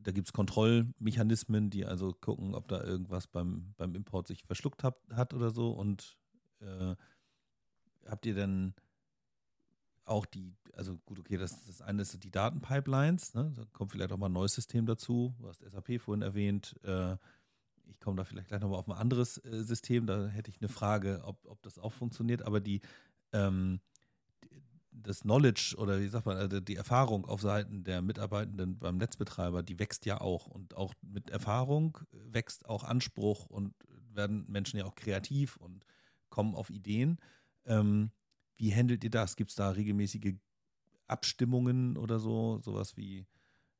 da 0.00 0.10
gibt 0.10 0.26
es 0.28 0.32
Kontrollmechanismen, 0.32 1.70
die 1.70 1.86
also 1.86 2.12
gucken, 2.12 2.54
ob 2.54 2.66
da 2.66 2.82
irgendwas 2.82 3.28
beim, 3.28 3.72
beim 3.76 3.94
Import 3.94 4.26
sich 4.26 4.44
verschluckt 4.44 4.82
hat, 4.82 4.96
hat 5.12 5.32
oder 5.32 5.50
so. 5.50 5.70
Und 5.70 6.16
äh, 6.60 6.96
habt 8.06 8.26
ihr 8.26 8.34
dann 8.34 8.74
auch 10.04 10.26
die, 10.26 10.54
also 10.74 10.98
gut, 11.06 11.18
okay, 11.18 11.36
das, 11.36 11.64
das 11.64 11.80
eine 11.80 12.02
ist 12.02 12.22
die 12.24 12.30
Datenpipelines, 12.30 13.34
ne? 13.34 13.52
da 13.54 13.64
kommt 13.72 13.92
vielleicht 13.92 14.12
auch 14.12 14.18
mal 14.18 14.26
ein 14.26 14.32
neues 14.32 14.54
System 14.54 14.86
dazu. 14.86 15.34
Du 15.38 15.48
hast 15.48 15.62
SAP 15.62 16.00
vorhin 16.00 16.22
erwähnt. 16.22 16.74
Äh, 16.82 17.16
ich 17.86 18.00
komme 18.00 18.16
da 18.16 18.24
vielleicht 18.24 18.48
gleich 18.48 18.60
nochmal 18.60 18.78
auf 18.78 18.88
ein 18.88 18.96
anderes 18.96 19.38
äh, 19.44 19.62
System, 19.62 20.06
da 20.06 20.26
hätte 20.26 20.50
ich 20.50 20.60
eine 20.60 20.68
Frage, 20.68 21.22
ob, 21.24 21.38
ob 21.46 21.62
das 21.62 21.78
auch 21.78 21.92
funktioniert, 21.92 22.42
aber 22.42 22.60
die, 22.60 22.80
ähm, 23.32 23.80
das 24.90 25.20
Knowledge 25.20 25.74
oder 25.78 26.00
wie 26.00 26.08
sagt 26.08 26.26
man, 26.26 26.36
also 26.36 26.60
die 26.60 26.76
Erfahrung 26.76 27.26
auf 27.26 27.40
Seiten 27.40 27.84
der 27.84 28.02
Mitarbeitenden 28.02 28.78
beim 28.78 28.98
Netzbetreiber, 28.98 29.62
die 29.62 29.78
wächst 29.78 30.04
ja 30.06 30.20
auch. 30.20 30.46
Und 30.46 30.76
auch 30.76 30.94
mit 31.02 31.30
Erfahrung 31.30 31.98
wächst 32.12 32.66
auch 32.68 32.84
Anspruch 32.84 33.46
und 33.46 33.74
werden 34.12 34.44
Menschen 34.48 34.78
ja 34.78 34.84
auch 34.84 34.94
kreativ 34.94 35.56
und 35.56 35.86
kommen 36.28 36.54
auf 36.54 36.70
Ideen. 36.70 37.18
Ähm, 37.66 38.10
wie 38.56 38.74
handelt 38.74 39.04
ihr 39.04 39.10
das? 39.10 39.36
Gibt 39.36 39.50
es 39.50 39.56
da 39.56 39.70
regelmäßige 39.70 40.34
Abstimmungen 41.08 41.96
oder 41.96 42.18
so? 42.18 42.60
Sowas 42.60 42.96
wie 42.96 43.26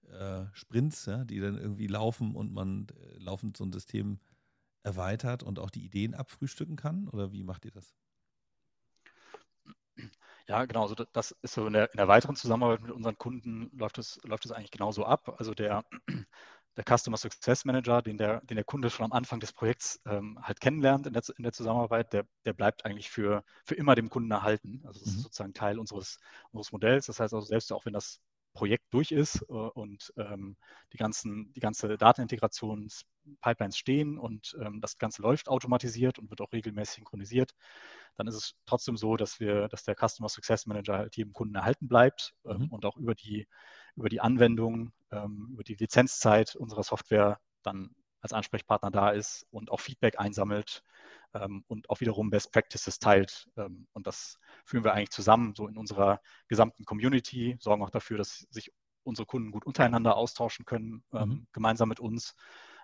äh, 0.09 0.47
Sprints, 0.53 1.07
ja, 1.07 1.25
die 1.25 1.41
dann 1.41 1.59
irgendwie 1.59 1.87
laufen 1.87 2.35
und 2.35 2.53
man 2.53 2.89
äh, 2.91 3.19
laufend 3.19 3.57
so 3.57 3.65
ein 3.65 3.73
System 3.73 4.21
erweitert 4.83 5.43
und 5.43 5.59
auch 5.59 5.71
die 5.71 5.85
Ideen 5.85 6.15
abfrühstücken 6.15 6.77
kann? 6.77 7.09
Oder 7.09 7.33
wie 7.33 7.45
macht 7.45 7.65
ihr 7.65 7.71
das? 7.73 7.95
Ja, 10.49 10.65
genau. 10.65 10.83
Also 10.83 10.95
das 11.13 11.33
ist 11.43 11.55
so 11.55 11.67
in 11.67 11.73
der, 11.73 11.91
in 11.93 11.97
der 11.99 12.09
weiteren 12.09 12.37
Zusammenarbeit 12.37 12.83
mit 12.83 12.91
unseren 12.91 13.17
Kunden 13.19 13.71
läuft 13.77 13.99
es 13.99 14.21
läuft 14.25 14.51
eigentlich 14.53 14.71
genauso 14.71 15.05
ab. 15.05 15.37
Also 15.39 15.55
der, 15.55 15.85
der 16.77 16.85
Customer 16.85 17.17
Success 17.17 17.65
Manager, 17.65 18.03
den 18.03 18.17
der, 18.17 18.41
den 18.43 18.57
der 18.57 18.65
Kunde 18.65 18.91
schon 18.91 19.05
am 19.05 19.13
Anfang 19.13 19.41
des 19.41 19.53
Projekts 19.53 20.01
ähm, 20.07 20.39
halt 20.43 20.61
kennenlernt 20.61 21.07
in 21.07 21.13
der, 21.13 21.23
in 21.37 21.43
der 21.43 21.53
Zusammenarbeit, 21.53 22.13
der, 22.13 22.27
der 22.45 22.55
bleibt 22.55 22.85
eigentlich 22.85 23.11
für, 23.11 23.45
für 23.65 23.75
immer 23.75 23.95
dem 23.95 24.09
Kunden 24.09 24.31
erhalten. 24.31 24.83
Also 24.85 25.01
das 25.01 25.11
mhm. 25.11 25.17
ist 25.17 25.23
sozusagen 25.25 25.55
Teil 25.55 25.79
unseres, 25.79 26.19
unseres 26.51 26.73
Modells. 26.73 27.07
Das 27.07 27.21
heißt 27.21 27.35
also, 27.35 27.47
selbst 27.47 27.73
auch 27.73 27.85
wenn 27.85 27.93
das 27.93 28.21
Projekt 28.55 28.85
durch 28.91 29.13
ist 29.13 29.43
äh, 29.49 29.53
und 29.53 30.13
ähm, 30.17 30.57
die, 30.93 30.97
ganzen, 30.97 31.53
die 31.55 31.61
ganze 31.61 31.97
Datenintegrationspipelines 31.97 33.77
stehen 33.77 34.19
und 34.19 34.57
ähm, 34.61 34.81
das 34.81 34.99
Ganze 34.99 35.23
läuft 35.23 35.49
automatisiert 35.49 36.19
und 36.19 36.31
wird 36.31 36.41
auch 36.41 36.53
regelmäßig 36.53 36.97
synchronisiert, 36.97 37.53
dann 38.17 38.27
ist 38.27 38.35
es 38.35 38.55
trotzdem 38.67 38.97
so, 38.97 39.17
dass 39.17 39.41
wir, 39.41 39.69
dass 39.69 39.85
der 39.85 39.97
Customer 39.97 40.29
Success 40.29 40.67
Manager 40.67 40.99
halt 40.99 41.17
jedem 41.17 41.33
Kunden 41.33 41.55
erhalten 41.55 41.89
bleibt 41.89 42.35
ähm, 42.45 42.63
mhm. 42.63 42.69
und 42.69 42.85
auch 42.85 42.97
über 42.97 43.15
die, 43.15 43.47
über 43.97 44.09
die 44.09 44.21
Anwendung, 44.21 44.93
ähm, 45.11 45.51
über 45.53 45.65
die 45.65 45.75
Lizenzzeit 45.75 46.57
unserer 46.57 46.83
Software 46.83 47.39
dann 47.63 47.95
als 48.21 48.33
Ansprechpartner 48.33 48.91
da 48.91 49.11
ist 49.11 49.47
und 49.51 49.71
auch 49.71 49.81
Feedback 49.81 50.19
einsammelt 50.19 50.83
ähm, 51.35 51.65
und 51.67 51.91
auch 51.91 52.01
wiederum 52.01 52.31
Best 52.31 52.53
Practices 52.53 52.99
teilt. 52.99 53.49
Ähm, 53.57 53.87
und 53.93 54.07
das 54.07 54.39
führen 54.65 54.85
wir 54.85 54.95
eigentlich 54.95 55.11
zusammen 55.11 55.55
so 55.55 55.67
in 55.67 55.77
unserer 55.77 56.21
gesamten 56.49 56.85
Community, 56.85 57.57
sorgen 57.61 57.83
auch 57.83 57.91
dafür, 57.91 58.19
dass 58.19 58.47
sich 58.51 58.73
unsere 59.03 59.27
Kunden 59.27 59.51
gut 59.51 59.67
untereinander 59.67 60.17
austauschen 60.17 60.65
können, 60.65 61.03
ähm, 61.13 61.29
mhm. 61.29 61.47
gemeinsam 61.53 61.89
mit 61.89 62.01
uns, 62.01 62.37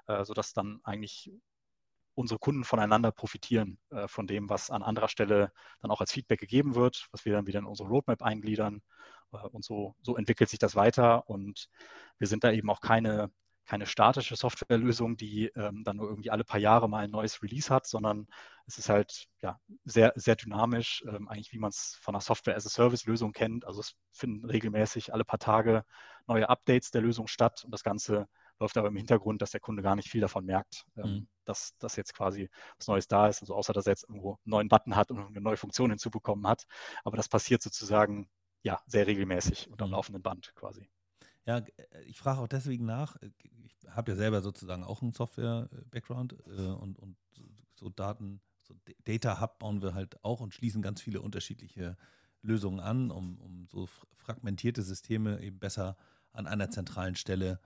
äh, 0.06 0.24
sodass 0.24 0.52
dann 0.52 0.80
eigentlich 0.82 1.30
unsere 2.18 2.40
Kunden 2.40 2.64
voneinander 2.64 3.12
profitieren 3.12 3.78
äh, 3.90 4.08
von 4.08 4.26
dem, 4.26 4.50
was 4.50 4.70
an 4.70 4.82
anderer 4.82 5.08
Stelle 5.08 5.52
dann 5.80 5.92
auch 5.92 6.00
als 6.00 6.12
Feedback 6.12 6.40
gegeben 6.40 6.74
wird, 6.74 7.06
was 7.12 7.24
wir 7.24 7.32
dann 7.32 7.46
wieder 7.46 7.60
in 7.60 7.64
unsere 7.64 7.88
Roadmap 7.88 8.22
eingliedern. 8.22 8.82
Äh, 9.32 9.36
und 9.52 9.64
so, 9.64 9.94
so 10.02 10.16
entwickelt 10.16 10.50
sich 10.50 10.58
das 10.58 10.74
weiter. 10.74 11.30
Und 11.30 11.68
wir 12.18 12.26
sind 12.26 12.42
da 12.42 12.50
eben 12.50 12.68
auch 12.70 12.80
keine, 12.80 13.30
keine 13.66 13.86
statische 13.86 14.34
Softwarelösung, 14.34 15.16
die 15.16 15.46
ähm, 15.54 15.84
dann 15.84 15.98
nur 15.98 16.08
irgendwie 16.08 16.30
alle 16.30 16.42
paar 16.42 16.58
Jahre 16.58 16.88
mal 16.88 17.04
ein 17.04 17.10
neues 17.12 17.40
Release 17.40 17.72
hat, 17.72 17.86
sondern 17.86 18.26
es 18.66 18.78
ist 18.78 18.88
halt 18.88 19.28
ja, 19.40 19.60
sehr, 19.84 20.12
sehr 20.16 20.34
dynamisch, 20.34 21.04
ähm, 21.06 21.28
eigentlich 21.28 21.52
wie 21.52 21.60
man 21.60 21.70
es 21.70 21.96
von 22.00 22.16
einer 22.16 22.20
Software-as-a-Service-Lösung 22.20 23.32
kennt. 23.32 23.64
Also 23.64 23.80
es 23.80 23.94
finden 24.10 24.44
regelmäßig 24.44 25.14
alle 25.14 25.24
paar 25.24 25.38
Tage 25.38 25.84
neue 26.26 26.48
Updates 26.48 26.90
der 26.90 27.02
Lösung 27.02 27.28
statt 27.28 27.62
und 27.64 27.70
das 27.70 27.84
Ganze 27.84 28.26
läuft 28.58 28.76
aber 28.76 28.88
im 28.88 28.96
Hintergrund, 28.96 29.40
dass 29.40 29.52
der 29.52 29.60
Kunde 29.60 29.82
gar 29.82 29.94
nicht 29.94 30.10
viel 30.10 30.20
davon 30.20 30.44
merkt, 30.44 30.84
ähm, 30.96 31.10
mhm. 31.10 31.28
Dass, 31.48 31.76
dass 31.78 31.96
jetzt 31.96 32.14
quasi 32.14 32.50
was 32.76 32.88
Neues 32.88 33.08
da 33.08 33.28
ist. 33.28 33.40
Also 33.40 33.54
außer, 33.54 33.72
dass 33.72 33.86
er 33.86 33.92
jetzt 33.92 34.04
irgendwo 34.04 34.32
einen 34.32 34.38
neuen 34.44 34.68
Button 34.68 34.96
hat 34.96 35.10
und 35.10 35.18
eine 35.18 35.40
neue 35.40 35.56
Funktion 35.56 35.90
hinzubekommen 35.90 36.46
hat. 36.46 36.66
Aber 37.04 37.16
das 37.16 37.28
passiert 37.28 37.62
sozusagen 37.62 38.28
ja 38.62 38.80
sehr 38.86 39.06
regelmäßig 39.06 39.70
und 39.70 39.80
am 39.80 39.88
mhm. 39.88 39.94
laufenden 39.94 40.22
Band 40.22 40.52
quasi. 40.54 40.88
Ja, 41.46 41.58
äh, 41.58 42.02
ich 42.06 42.18
frage 42.18 42.40
auch 42.40 42.48
deswegen 42.48 42.84
nach. 42.84 43.16
Äh, 43.16 43.30
ich 43.64 43.76
habe 43.88 44.12
ja 44.12 44.16
selber 44.16 44.42
sozusagen 44.42 44.84
auch 44.84 45.02
einen 45.02 45.12
Software-Background 45.12 46.36
äh, 46.46 46.66
und, 46.66 46.98
und 46.98 47.16
so 47.74 47.88
Daten, 47.88 48.40
so 48.62 48.74
Data 49.04 49.40
Hub 49.40 49.58
bauen 49.58 49.80
wir 49.80 49.94
halt 49.94 50.22
auch 50.24 50.40
und 50.40 50.52
schließen 50.52 50.82
ganz 50.82 51.00
viele 51.00 51.22
unterschiedliche 51.22 51.96
Lösungen 52.42 52.80
an, 52.80 53.10
um, 53.10 53.38
um 53.38 53.66
so 53.66 53.86
fragmentierte 54.12 54.82
Systeme 54.82 55.40
eben 55.40 55.58
besser 55.58 55.96
an 56.32 56.46
einer 56.46 56.70
zentralen 56.70 57.16
Stelle 57.16 57.60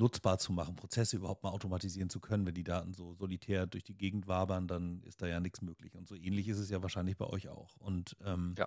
nutzbar 0.00 0.38
zu 0.38 0.52
machen, 0.52 0.76
Prozesse 0.76 1.16
überhaupt 1.16 1.42
mal 1.42 1.50
automatisieren 1.50 2.08
zu 2.08 2.20
können. 2.20 2.46
Wenn 2.46 2.54
die 2.54 2.64
Daten 2.64 2.94
so 2.94 3.12
solitär 3.12 3.66
durch 3.66 3.84
die 3.84 3.96
Gegend 3.96 4.26
wabern, 4.26 4.66
dann 4.66 5.02
ist 5.02 5.20
da 5.20 5.26
ja 5.26 5.40
nichts 5.40 5.60
möglich. 5.60 5.94
Und 5.94 6.08
so 6.08 6.14
ähnlich 6.14 6.48
ist 6.48 6.58
es 6.58 6.70
ja 6.70 6.82
wahrscheinlich 6.82 7.18
bei 7.18 7.26
euch 7.26 7.48
auch. 7.48 7.76
Und 7.76 8.16
ähm, 8.24 8.54
ja. 8.58 8.66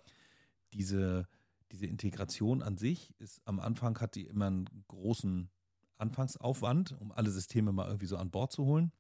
diese, 0.74 1.28
diese 1.72 1.88
Integration 1.88 2.62
an 2.62 2.78
sich 2.78 3.14
ist 3.18 3.42
am 3.46 3.60
Anfang 3.60 4.00
hat 4.00 4.16
die 4.16 4.28
immer 4.28 4.48
einen 4.48 4.86
großen 4.88 5.50
Anfangsaufwand, 5.98 6.96
um 7.00 7.12
alle 7.12 7.32
Systeme 7.32 7.72
mal 7.72 7.88
irgendwie 7.88 8.06
so 8.06 8.18
an 8.18 8.30
Bord 8.30 8.52
zu 8.52 8.66
holen. 8.66 8.92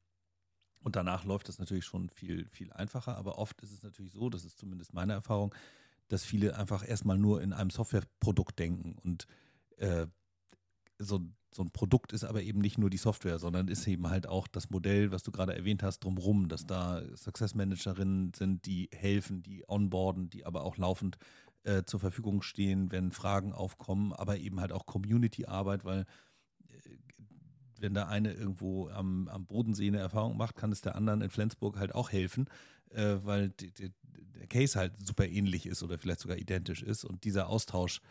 Und 0.81 0.95
danach 0.95 1.23
läuft 1.23 1.47
das 1.47 1.59
natürlich 1.59 1.85
schon 1.85 2.09
viel, 2.09 2.49
viel 2.49 2.73
einfacher. 2.73 3.15
Aber 3.15 3.37
oft 3.37 3.61
ist 3.61 3.71
es 3.71 3.83
natürlich 3.83 4.11
so, 4.11 4.29
das 4.29 4.43
ist 4.43 4.57
zumindest 4.57 4.93
meine 4.93 5.13
Erfahrung, 5.13 5.53
dass 6.07 6.25
viele 6.25 6.57
einfach 6.57 6.87
erstmal 6.87 7.17
nur 7.17 7.41
in 7.41 7.53
einem 7.53 7.69
Softwareprodukt 7.69 8.57
denken 8.57 8.97
und 9.03 9.27
äh, 9.77 10.07
so, 11.03 11.21
so 11.51 11.63
ein 11.63 11.71
Produkt 11.71 12.13
ist 12.13 12.23
aber 12.23 12.41
eben 12.41 12.59
nicht 12.59 12.77
nur 12.77 12.89
die 12.89 12.97
Software, 12.97 13.39
sondern 13.39 13.67
ist 13.67 13.87
eben 13.87 14.09
halt 14.09 14.27
auch 14.27 14.47
das 14.47 14.69
Modell, 14.69 15.11
was 15.11 15.23
du 15.23 15.31
gerade 15.31 15.55
erwähnt 15.55 15.83
hast, 15.83 15.99
drumherum, 15.99 16.47
dass 16.47 16.65
da 16.65 17.01
Success 17.15 17.55
Managerinnen 17.55 18.33
sind, 18.33 18.65
die 18.65 18.89
helfen, 18.93 19.43
die 19.43 19.63
onboarden, 19.67 20.29
die 20.29 20.45
aber 20.45 20.63
auch 20.63 20.77
laufend 20.77 21.17
äh, 21.63 21.83
zur 21.83 21.99
Verfügung 21.99 22.41
stehen, 22.41 22.91
wenn 22.91 23.11
Fragen 23.11 23.53
aufkommen, 23.53 24.13
aber 24.13 24.37
eben 24.37 24.59
halt 24.59 24.71
auch 24.71 24.85
Community-Arbeit, 24.85 25.85
weil 25.85 26.05
äh, 26.67 26.75
wenn 27.79 27.93
der 27.93 28.07
eine 28.07 28.33
irgendwo 28.33 28.89
am, 28.89 29.27
am 29.27 29.45
Bodensee 29.45 29.87
eine 29.87 29.99
Erfahrung 29.99 30.37
macht, 30.37 30.55
kann 30.55 30.71
es 30.71 30.81
der 30.81 30.95
anderen 30.95 31.21
in 31.21 31.29
Flensburg 31.29 31.77
halt 31.77 31.93
auch 31.93 32.11
helfen, 32.11 32.49
äh, 32.89 33.17
weil 33.23 33.49
die, 33.49 33.71
die, 33.71 33.91
der 34.35 34.47
Case 34.47 34.77
halt 34.77 34.93
super 35.05 35.27
ähnlich 35.27 35.65
ist 35.65 35.83
oder 35.83 35.97
vielleicht 35.97 36.19
sogar 36.19 36.37
identisch 36.37 36.83
ist. 36.83 37.05
Und 37.05 37.23
dieser 37.23 37.47
Austausch, 37.47 38.01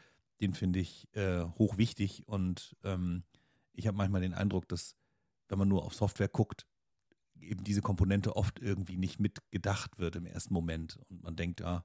den 0.41 0.55
finde 0.55 0.81
ich 0.81 1.09
äh, 1.15 1.45
hoch 1.59 1.77
wichtig. 1.77 2.27
Und 2.27 2.77
ähm, 2.85 3.25
ich 3.73 3.87
habe 3.87 3.97
manchmal 3.97 4.21
den 4.21 4.35
Eindruck, 4.35 4.69
dass 4.69 4.97
wenn 5.49 5.59
man 5.59 5.69
nur 5.69 5.85
auf 5.85 5.95
Software 5.95 6.29
guckt, 6.29 6.67
eben 7.41 7.65
diese 7.65 7.83
Komponente 7.83 8.37
oft 8.37 8.61
irgendwie 8.61 8.97
nicht 8.97 9.21
mitgedacht 9.21 9.99
wird 9.99 10.17
im 10.17 10.27
ersten 10.27 10.55
Moment. 10.55 10.99
Und 11.09 11.23
man 11.23 11.37
denkt, 11.37 11.61
ja, 11.61 11.85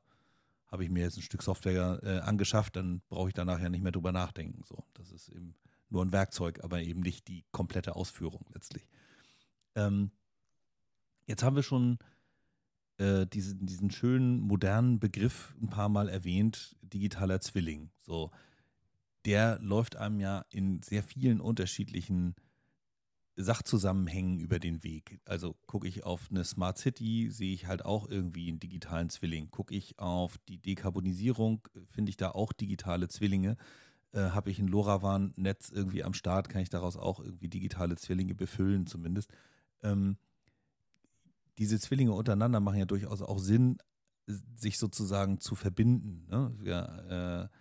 habe 0.68 0.84
ich 0.84 0.90
mir 0.90 1.04
jetzt 1.04 1.18
ein 1.18 1.24
Stück 1.24 1.44
Software 1.44 2.00
äh, 2.04 2.20
angeschafft, 2.20 2.76
dann 2.76 3.02
brauche 3.10 3.30
ich 3.30 3.34
danach 3.34 3.60
ja 3.60 3.70
nicht 3.70 3.84
mehr 3.84 3.92
drüber 3.92 4.12
nachdenken. 4.12 4.64
So, 4.66 4.84
das 4.94 5.12
ist 5.12 5.30
eben 5.30 5.56
nur 5.90 6.04
ein 6.04 6.12
Werkzeug, 6.12 6.64
aber 6.64 6.82
eben 6.82 7.00
nicht 7.02 7.28
die 7.28 7.46
komplette 7.52 7.96
Ausführung 7.96 8.46
letztlich. 8.54 8.88
Ähm, 9.76 10.12
jetzt 11.26 11.44
haben 11.44 11.56
wir 11.56 11.64
schon 11.64 11.98
äh, 12.98 13.26
diesen, 13.28 13.66
diesen 13.66 13.92
schönen 13.92 14.40
modernen 14.40 15.00
Begriff 15.00 15.56
ein 15.62 15.70
paar 15.70 15.90
Mal 15.90 16.10
erwähnt, 16.10 16.76
digitaler 16.82 17.40
Zwilling. 17.40 17.92
So, 18.00 18.32
der 19.26 19.60
läuft 19.60 19.96
einem 19.96 20.20
ja 20.20 20.46
in 20.50 20.82
sehr 20.82 21.04
vielen 21.04 21.42
unterschiedlichen 21.42 22.36
Sachzusammenhängen 23.36 24.40
über 24.40 24.58
den 24.58 24.84
Weg. 24.84 25.20
Also 25.26 25.56
gucke 25.68 25.88
ich 25.88 26.04
auf 26.04 26.28
eine 26.32 26.44
Smart 26.44 26.80
City, 26.80 27.30
sehe 27.30 27.54
ich 27.54 27.68
halt 27.68 27.86
auch 27.86 28.10
irgendwie 28.10 28.50
einen 28.50 28.60
digitalen 28.60 29.10
Zwilling. 29.10 29.52
Gucke 29.52 29.76
ich 29.76 30.00
auf 30.00 30.40
die 30.50 30.58
Dekarbonisierung, 30.58 31.68
finde 31.92 32.10
ich 32.10 32.18
da 32.18 32.32
auch 32.32 32.52
digitale 32.52 33.10
Zwillinge. 33.10 33.58
Äh, 34.12 34.32
Habe 34.32 34.50
ich 34.50 34.58
ein 34.58 34.68
LoRaWAN-Netz 34.68 35.70
irgendwie 35.70 36.04
am 36.04 36.16
Start, 36.16 36.50
kann 36.50 36.64
ich 36.64 36.70
daraus 36.70 36.98
auch 36.98 37.20
irgendwie 37.20 37.48
digitale 37.48 37.96
Zwillinge 37.96 38.34
befüllen 38.34 38.88
zumindest. 38.88 39.32
Ähm, 39.84 40.18
diese 41.58 41.80
Zwillinge 41.80 42.14
untereinander 42.14 42.60
machen 42.60 42.80
ja 42.80 42.86
durchaus 42.86 43.22
auch 43.22 43.40
Sinn, 43.40 43.78
sich 44.56 44.78
sozusagen 44.78 45.40
zu 45.40 45.56
verbinden. 45.56 46.26
Ne? 46.30 46.54
Wir, 46.60 47.50
äh, 47.50 47.58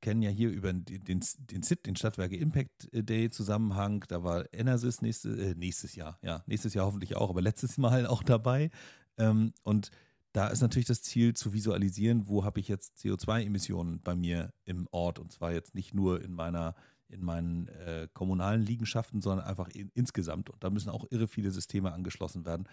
kennen 0.00 0.22
ja 0.22 0.30
hier 0.30 0.50
über 0.50 0.72
den, 0.72 1.04
den, 1.04 1.22
SIT, 1.62 1.86
den 1.86 1.96
Stadtwerke 1.96 2.36
Impact 2.36 2.88
Day 2.92 3.30
Zusammenhang. 3.30 4.04
Da 4.08 4.22
war 4.22 4.44
Enersys 4.52 5.02
nächste, 5.02 5.30
äh, 5.30 5.54
nächstes 5.54 5.94
Jahr, 5.94 6.18
ja, 6.22 6.42
nächstes 6.46 6.74
Jahr 6.74 6.86
hoffentlich 6.86 7.16
auch, 7.16 7.30
aber 7.30 7.42
letztes 7.42 7.78
Mal 7.78 8.06
auch 8.06 8.22
dabei. 8.22 8.70
Ähm, 9.16 9.52
und 9.62 9.90
da 10.32 10.48
ist 10.48 10.60
natürlich 10.60 10.86
das 10.86 11.02
Ziel 11.02 11.34
zu 11.34 11.52
visualisieren, 11.52 12.28
wo 12.28 12.44
habe 12.44 12.60
ich 12.60 12.68
jetzt 12.68 12.98
CO2-Emissionen 12.98 14.00
bei 14.02 14.14
mir 14.14 14.52
im 14.64 14.86
Ort 14.90 15.18
und 15.18 15.32
zwar 15.32 15.52
jetzt 15.52 15.74
nicht 15.74 15.94
nur 15.94 16.22
in 16.22 16.32
meiner 16.32 16.74
in 17.08 17.24
meinen 17.24 17.68
äh, 17.68 18.08
kommunalen 18.12 18.62
Liegenschaften, 18.62 19.22
sondern 19.22 19.46
einfach 19.46 19.68
in, 19.68 19.90
insgesamt. 19.94 20.50
Und 20.50 20.62
da 20.62 20.70
müssen 20.70 20.90
auch 20.90 21.06
irre 21.10 21.28
viele 21.28 21.50
Systeme 21.50 21.92
angeschlossen 21.92 22.44
werden. 22.44 22.68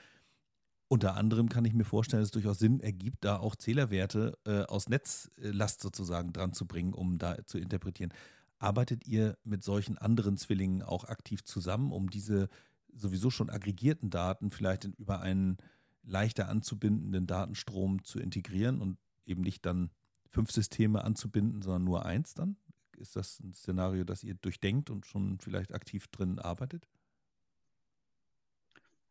Unter 0.88 1.16
anderem 1.16 1.50
kann 1.50 1.66
ich 1.66 1.74
mir 1.74 1.86
vorstellen, 1.86 2.22
dass 2.22 2.28
es 2.28 2.32
durchaus 2.32 2.60
Sinn 2.60 2.80
ergibt, 2.80 3.26
da 3.26 3.38
auch 3.38 3.56
Zählerwerte 3.56 4.38
äh, 4.46 4.64
aus 4.64 4.88
Netzlast 4.88 5.82
sozusagen 5.82 6.32
dran 6.32 6.54
zu 6.54 6.68
bringen, 6.68 6.94
um 6.94 7.18
da 7.18 7.38
zu 7.46 7.58
interpretieren. 7.58 8.14
Arbeitet 8.60 9.08
ihr 9.08 9.38
mit 9.44 9.64
solchen 9.64 9.98
anderen 9.98 10.38
Zwillingen 10.38 10.84
auch 10.84 11.06
aktiv 11.06 11.44
zusammen, 11.44 11.92
um 11.92 12.10
diese 12.10 12.50
sowieso 12.94 13.30
schon 13.30 13.50
aggregierten 13.50 14.10
Daten 14.10 14.52
vielleicht 14.52 14.86
in, 14.86 14.94
über 14.94 15.22
einen 15.22 15.58
leichter 16.04 16.50
anzubindenden 16.50 17.26
Datenstrom 17.26 18.04
zu 18.04 18.20
integrieren 18.20 18.80
und 18.80 18.98
eben 19.26 19.42
nicht 19.42 19.66
dann 19.66 19.90
fünf 20.30 20.52
Systeme 20.52 21.04
anzubinden, 21.04 21.62
sondern 21.62 21.84
nur 21.84 22.06
eins 22.06 22.36
dann? 22.36 22.58
Ist 22.98 23.16
das 23.16 23.40
ein 23.40 23.54
Szenario, 23.54 24.04
das 24.04 24.24
ihr 24.24 24.36
durchdenkt 24.36 24.90
und 24.90 25.06
schon 25.06 25.40
vielleicht 25.40 25.74
aktiv 25.74 26.08
drin 26.08 26.40
arbeitet? 26.40 26.88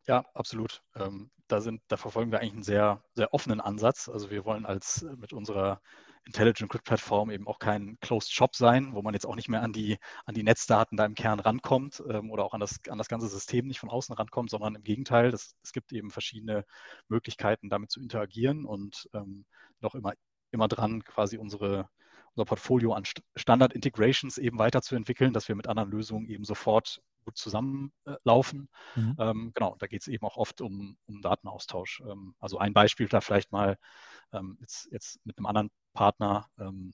Ja, 0.07 0.23
absolut. 0.33 0.83
Ähm, 0.95 1.31
da, 1.47 1.61
sind, 1.61 1.81
da 1.87 1.97
verfolgen 1.97 2.31
wir 2.31 2.39
eigentlich 2.39 2.53
einen 2.53 2.63
sehr, 2.63 3.03
sehr 3.15 3.33
offenen 3.33 3.59
Ansatz. 3.59 4.07
Also 4.07 4.29
wir 4.29 4.45
wollen 4.45 4.65
als 4.65 5.01
äh, 5.03 5.15
mit 5.15 5.33
unserer 5.33 5.81
Intelligent 6.25 6.71
Grid 6.71 6.83
Plattform 6.83 7.29
eben 7.29 7.47
auch 7.47 7.59
kein 7.59 7.99
Closed 8.01 8.31
Shop 8.31 8.55
sein, 8.55 8.93
wo 8.93 9.01
man 9.01 9.13
jetzt 9.13 9.25
auch 9.25 9.35
nicht 9.35 9.49
mehr 9.49 9.61
an 9.61 9.73
die, 9.73 9.97
an 10.25 10.33
die 10.33 10.43
Netzdaten 10.43 10.97
da 10.97 11.05
im 11.05 11.13
Kern 11.13 11.39
rankommt 11.39 12.03
ähm, 12.09 12.31
oder 12.31 12.43
auch 12.43 12.53
an 12.53 12.59
das, 12.59 12.79
an 12.89 12.97
das 12.97 13.07
ganze 13.07 13.27
System 13.27 13.67
nicht 13.67 13.79
von 13.79 13.89
außen 13.89 14.15
rankommt, 14.15 14.49
sondern 14.49 14.75
im 14.75 14.83
Gegenteil, 14.83 15.31
das, 15.31 15.55
es 15.63 15.71
gibt 15.71 15.91
eben 15.93 16.09
verschiedene 16.09 16.65
Möglichkeiten, 17.07 17.69
damit 17.69 17.91
zu 17.91 17.99
interagieren 17.99 18.65
und 18.65 19.07
ähm, 19.13 19.45
noch 19.81 19.93
immer, 19.93 20.13
immer 20.51 20.67
dran, 20.67 21.03
quasi 21.03 21.37
unsere, 21.37 21.89
unser 22.35 22.45
Portfolio 22.45 22.93
an 22.93 23.03
Standard-Integrations 23.35 24.37
eben 24.37 24.59
weiterzuentwickeln, 24.59 25.33
dass 25.33 25.47
wir 25.47 25.55
mit 25.55 25.67
anderen 25.67 25.91
Lösungen 25.91 26.27
eben 26.27 26.43
sofort 26.43 27.01
gut 27.23 27.37
zusammenlaufen. 27.37 28.69
Mhm. 28.95 29.15
Ähm, 29.19 29.51
genau, 29.53 29.75
da 29.79 29.87
geht 29.87 30.01
es 30.01 30.07
eben 30.07 30.25
auch 30.25 30.37
oft 30.37 30.61
um, 30.61 30.97
um 31.07 31.21
Datenaustausch. 31.21 32.01
Ähm, 32.01 32.35
also 32.39 32.59
ein 32.59 32.73
Beispiel 32.73 33.07
da 33.07 33.21
vielleicht 33.21 33.51
mal 33.51 33.77
ähm, 34.31 34.57
jetzt, 34.61 34.89
jetzt 34.91 35.19
mit 35.25 35.37
einem 35.37 35.47
anderen 35.47 35.71
Partner, 35.93 36.47
ähm, 36.59 36.93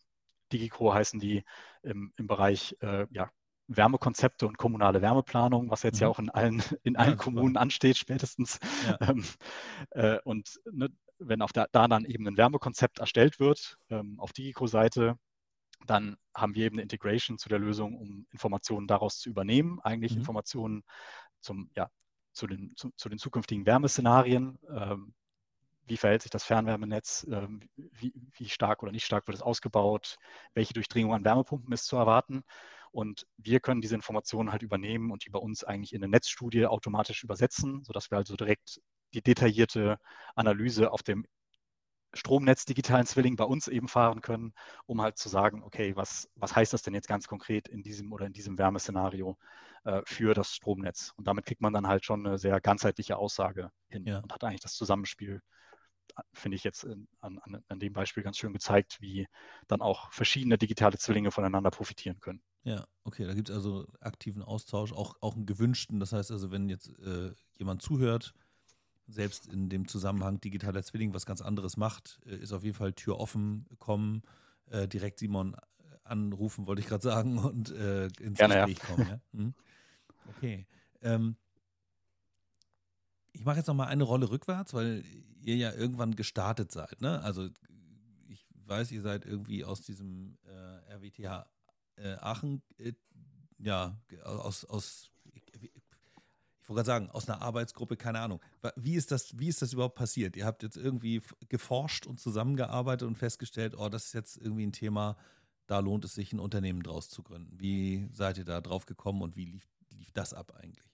Digico 0.51 0.93
heißen 0.93 1.19
die 1.19 1.43
im, 1.81 2.13
im 2.17 2.27
Bereich 2.27 2.75
äh, 2.81 3.07
ja, 3.11 3.29
Wärmekonzepte 3.67 4.47
und 4.47 4.57
kommunale 4.57 5.01
Wärmeplanung, 5.01 5.69
was 5.69 5.83
jetzt 5.83 5.97
mhm. 5.97 6.01
ja 6.01 6.07
auch 6.09 6.19
in 6.19 6.29
allen, 6.29 6.63
in 6.83 6.97
allen 6.97 7.11
ja, 7.11 7.15
Kommunen 7.15 7.57
ansteht, 7.57 7.97
spätestens. 7.97 8.59
Ja. 8.85 8.97
Ähm, 9.11 9.23
äh, 9.91 10.19
und 10.23 10.59
ne, 10.71 10.89
wenn 11.17 11.41
auf 11.41 11.53
der, 11.53 11.67
da 11.71 11.87
dann 11.87 12.05
eben 12.05 12.27
ein 12.27 12.37
Wärmekonzept 12.37 12.99
erstellt 12.99 13.39
wird, 13.39 13.77
ähm, 13.89 14.19
auf 14.19 14.33
Digico-Seite, 14.33 15.17
dann 15.85 16.17
haben 16.33 16.55
wir 16.55 16.65
eben 16.65 16.75
eine 16.75 16.83
Integration 16.83 17.37
zu 17.37 17.49
der 17.49 17.59
Lösung, 17.59 17.97
um 17.97 18.27
Informationen 18.31 18.87
daraus 18.87 19.19
zu 19.19 19.29
übernehmen, 19.29 19.79
eigentlich 19.81 20.13
mhm. 20.13 20.19
Informationen 20.19 20.83
zum, 21.39 21.69
ja, 21.75 21.89
zu, 22.33 22.47
den, 22.47 22.73
zu, 22.75 22.91
zu 22.95 23.09
den 23.09 23.17
zukünftigen 23.17 23.65
Wärmeszenarien. 23.65 24.59
Ähm, 24.69 25.13
wie 25.85 25.97
verhält 25.97 26.21
sich 26.21 26.31
das 26.31 26.43
Fernwärmenetz? 26.43 27.27
Ähm, 27.29 27.67
wie, 27.75 28.13
wie, 28.33 28.49
stark 28.49 28.83
oder 28.83 28.91
nicht 28.91 29.05
stark 29.05 29.27
wird 29.27 29.35
es 29.35 29.41
ausgebaut? 29.41 30.17
Welche 30.53 30.73
Durchdringung 30.73 31.13
an 31.13 31.25
Wärmepumpen 31.25 31.73
ist 31.73 31.85
zu 31.85 31.97
erwarten? 31.97 32.43
Und 32.91 33.25
wir 33.37 33.59
können 33.59 33.81
diese 33.81 33.95
Informationen 33.95 34.51
halt 34.51 34.63
übernehmen 34.63 35.11
und 35.11 35.25
die 35.25 35.29
bei 35.29 35.39
uns 35.39 35.63
eigentlich 35.63 35.93
in 35.93 36.03
eine 36.03 36.11
Netzstudie 36.11 36.65
automatisch 36.65 37.23
übersetzen, 37.23 37.83
sodass 37.83 38.11
wir 38.11 38.17
also 38.17 38.35
direkt 38.35 38.81
die 39.13 39.21
detaillierte 39.21 39.97
Analyse 40.35 40.91
auf 40.91 41.03
dem 41.03 41.25
Stromnetz 42.13 42.65
digitalen 42.65 43.05
Zwilling 43.05 43.35
bei 43.35 43.43
uns 43.43 43.67
eben 43.67 43.87
fahren 43.87 44.21
können, 44.21 44.53
um 44.85 45.01
halt 45.01 45.17
zu 45.17 45.29
sagen, 45.29 45.63
okay, 45.63 45.95
was, 45.95 46.29
was 46.35 46.55
heißt 46.55 46.73
das 46.73 46.81
denn 46.81 46.93
jetzt 46.93 47.07
ganz 47.07 47.27
konkret 47.27 47.67
in 47.67 47.83
diesem 47.83 48.11
oder 48.11 48.25
in 48.25 48.33
diesem 48.33 48.57
Wärmeszenario 48.57 49.37
äh, 49.85 50.01
für 50.05 50.33
das 50.33 50.53
Stromnetz? 50.53 51.13
Und 51.15 51.27
damit 51.27 51.45
kriegt 51.45 51.61
man 51.61 51.73
dann 51.73 51.87
halt 51.87 52.03
schon 52.05 52.25
eine 52.25 52.37
sehr 52.37 52.59
ganzheitliche 52.59 53.17
Aussage 53.17 53.71
hin 53.87 54.05
ja. 54.05 54.19
und 54.19 54.33
hat 54.33 54.43
eigentlich 54.43 54.61
das 54.61 54.73
Zusammenspiel, 54.73 55.41
finde 56.33 56.57
ich 56.57 56.63
jetzt 56.63 56.83
in, 56.83 57.07
an, 57.21 57.39
an 57.67 57.79
dem 57.79 57.93
Beispiel 57.93 58.23
ganz 58.23 58.37
schön 58.37 58.53
gezeigt, 58.53 58.97
wie 58.99 59.27
dann 59.67 59.81
auch 59.81 60.11
verschiedene 60.11 60.57
digitale 60.57 60.97
Zwillinge 60.97 61.31
voneinander 61.31 61.71
profitieren 61.71 62.19
können. 62.19 62.41
Ja, 62.63 62.85
okay, 63.05 63.25
da 63.25 63.33
gibt 63.33 63.49
es 63.49 63.55
also 63.55 63.87
aktiven 64.01 64.43
Austausch, 64.43 64.93
auch, 64.93 65.15
auch 65.21 65.35
einen 65.35 65.45
gewünschten. 65.45 65.99
Das 65.99 66.13
heißt 66.13 66.31
also, 66.31 66.51
wenn 66.51 66.69
jetzt 66.69 66.89
äh, 66.99 67.31
jemand 67.57 67.81
zuhört, 67.81 68.33
selbst 69.11 69.47
in 69.47 69.69
dem 69.69 69.87
Zusammenhang 69.87 70.39
digitaler 70.39 70.83
Zwilling 70.83 71.13
was 71.13 71.25
ganz 71.25 71.41
anderes 71.41 71.77
macht, 71.77 72.19
äh, 72.25 72.35
ist 72.35 72.53
auf 72.53 72.63
jeden 72.63 72.75
Fall 72.75 72.93
Tür 72.93 73.19
offen, 73.19 73.65
kommen, 73.79 74.23
äh, 74.69 74.87
direkt 74.87 75.19
Simon 75.19 75.55
anrufen, 76.03 76.67
wollte 76.67 76.81
ich 76.81 76.87
gerade 76.87 77.03
sagen, 77.03 77.37
und 77.39 77.71
äh, 77.71 78.07
ins 78.19 78.37
Gerne, 78.37 78.55
Gespräch 78.55 78.79
ja. 78.79 78.85
kommen. 78.85 79.07
Ja? 79.07 79.21
Hm? 79.33 79.53
Okay. 80.37 80.67
Ähm, 81.01 81.35
ich 83.33 83.45
mache 83.45 83.57
jetzt 83.57 83.67
noch 83.67 83.75
mal 83.75 83.87
eine 83.87 84.03
Rolle 84.03 84.29
rückwärts, 84.29 84.73
weil 84.73 85.03
ihr 85.41 85.55
ja 85.55 85.73
irgendwann 85.73 86.15
gestartet 86.15 86.71
seid. 86.71 87.01
Ne? 87.01 87.21
Also 87.21 87.49
ich 88.27 88.45
weiß, 88.65 88.91
ihr 88.91 89.01
seid 89.01 89.25
irgendwie 89.25 89.63
aus 89.63 89.81
diesem 89.81 90.37
äh, 90.43 90.93
RWTH 90.93 91.47
äh, 91.95 92.13
Aachen, 92.15 92.61
äh, 92.77 92.93
ja, 93.57 93.99
aus, 94.23 94.65
aus 94.65 95.10
wollte 96.69 96.77
gerade 96.77 96.85
sagen, 96.87 97.09
aus 97.11 97.29
einer 97.29 97.41
Arbeitsgruppe, 97.41 97.97
keine 97.97 98.19
Ahnung. 98.19 98.39
Wie 98.75 98.95
ist, 98.95 99.11
das, 99.11 99.37
wie 99.39 99.47
ist 99.47 99.61
das 99.61 99.73
überhaupt 99.73 99.95
passiert? 99.95 100.35
Ihr 100.35 100.45
habt 100.45 100.63
jetzt 100.63 100.77
irgendwie 100.77 101.21
geforscht 101.49 102.05
und 102.07 102.19
zusammengearbeitet 102.19 103.07
und 103.07 103.17
festgestellt, 103.17 103.75
oh, 103.77 103.89
das 103.89 104.05
ist 104.05 104.13
jetzt 104.13 104.37
irgendwie 104.37 104.65
ein 104.67 104.71
Thema, 104.71 105.17
da 105.67 105.79
lohnt 105.79 106.05
es 106.05 106.13
sich, 106.13 106.33
ein 106.33 106.39
Unternehmen 106.39 106.83
draus 106.83 107.09
zu 107.09 107.23
gründen. 107.23 107.59
Wie 107.59 108.09
seid 108.11 108.37
ihr 108.37 108.45
da 108.45 108.61
drauf 108.61 108.85
gekommen 108.85 109.21
und 109.21 109.35
wie 109.35 109.45
lief, 109.45 109.67
lief 109.89 110.11
das 110.11 110.33
ab 110.33 110.53
eigentlich? 110.61 110.85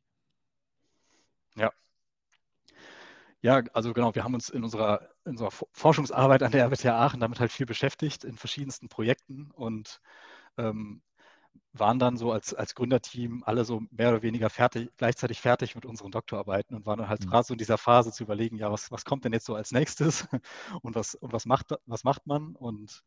Ja. 1.55 1.72
Ja, 3.41 3.61
also 3.74 3.93
genau, 3.93 4.15
wir 4.15 4.24
haben 4.24 4.34
uns 4.34 4.49
in 4.49 4.63
unserer, 4.63 5.09
in 5.26 5.32
unserer 5.32 5.51
Forschungsarbeit 5.72 6.43
an 6.43 6.51
der 6.51 6.65
RWTH 6.65 6.88
Aachen 6.88 7.20
damit 7.20 7.39
halt 7.39 7.51
viel 7.51 7.65
beschäftigt, 7.65 8.24
in 8.24 8.36
verschiedensten 8.36 8.89
Projekten 8.89 9.51
und 9.51 10.01
ähm, 10.57 11.01
waren 11.73 11.99
dann 11.99 12.17
so 12.17 12.31
als, 12.31 12.53
als 12.53 12.75
Gründerteam 12.75 13.43
alle 13.45 13.65
so 13.65 13.81
mehr 13.91 14.09
oder 14.09 14.21
weniger 14.21 14.49
fertig, 14.49 14.89
gleichzeitig 14.97 15.41
fertig 15.41 15.75
mit 15.75 15.85
unseren 15.85 16.11
Doktorarbeiten 16.11 16.75
und 16.75 16.85
waren 16.85 16.99
dann 16.99 17.09
halt 17.09 17.25
mhm. 17.25 17.29
gerade 17.29 17.47
so 17.47 17.53
in 17.53 17.57
dieser 17.57 17.77
Phase 17.77 18.11
zu 18.11 18.23
überlegen, 18.23 18.57
ja, 18.57 18.71
was, 18.71 18.91
was 18.91 19.05
kommt 19.05 19.25
denn 19.25 19.33
jetzt 19.33 19.45
so 19.45 19.55
als 19.55 19.71
nächstes 19.71 20.27
und 20.81 20.95
was, 20.95 21.15
und 21.15 21.33
was 21.33 21.45
macht, 21.45 21.73
was 21.85 22.03
macht 22.03 22.27
man? 22.27 22.55
Und 22.55 23.03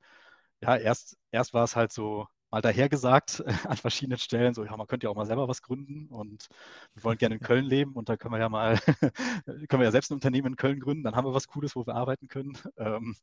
ja, 0.60 0.76
erst, 0.76 1.16
erst 1.30 1.54
war 1.54 1.64
es 1.64 1.76
halt 1.76 1.92
so, 1.92 2.26
mal 2.50 2.60
dahergesagt 2.60 3.44
an 3.68 3.76
verschiedenen 3.76 4.18
Stellen, 4.18 4.54
so, 4.54 4.64
ja, 4.64 4.76
man 4.76 4.86
könnte 4.86 5.06
ja 5.06 5.10
auch 5.10 5.16
mal 5.16 5.26
selber 5.26 5.48
was 5.48 5.62
gründen 5.62 6.08
und 6.08 6.48
wir 6.94 7.04
wollen 7.04 7.18
gerne 7.18 7.36
in 7.36 7.40
Köln 7.40 7.64
leben 7.64 7.92
und 7.94 8.08
da 8.08 8.16
können 8.16 8.34
wir 8.34 8.38
ja 8.38 8.48
mal, 8.48 8.78
können 9.46 9.80
wir 9.80 9.84
ja 9.84 9.90
selbst 9.90 10.10
ein 10.10 10.14
Unternehmen 10.14 10.48
in 10.48 10.56
Köln 10.56 10.80
gründen, 10.80 11.04
dann 11.04 11.14
haben 11.14 11.26
wir 11.26 11.34
was 11.34 11.48
Cooles, 11.48 11.76
wo 11.76 11.86
wir 11.86 11.94
arbeiten 11.94 12.28
können. 12.28 12.56
Ähm, 12.80 13.14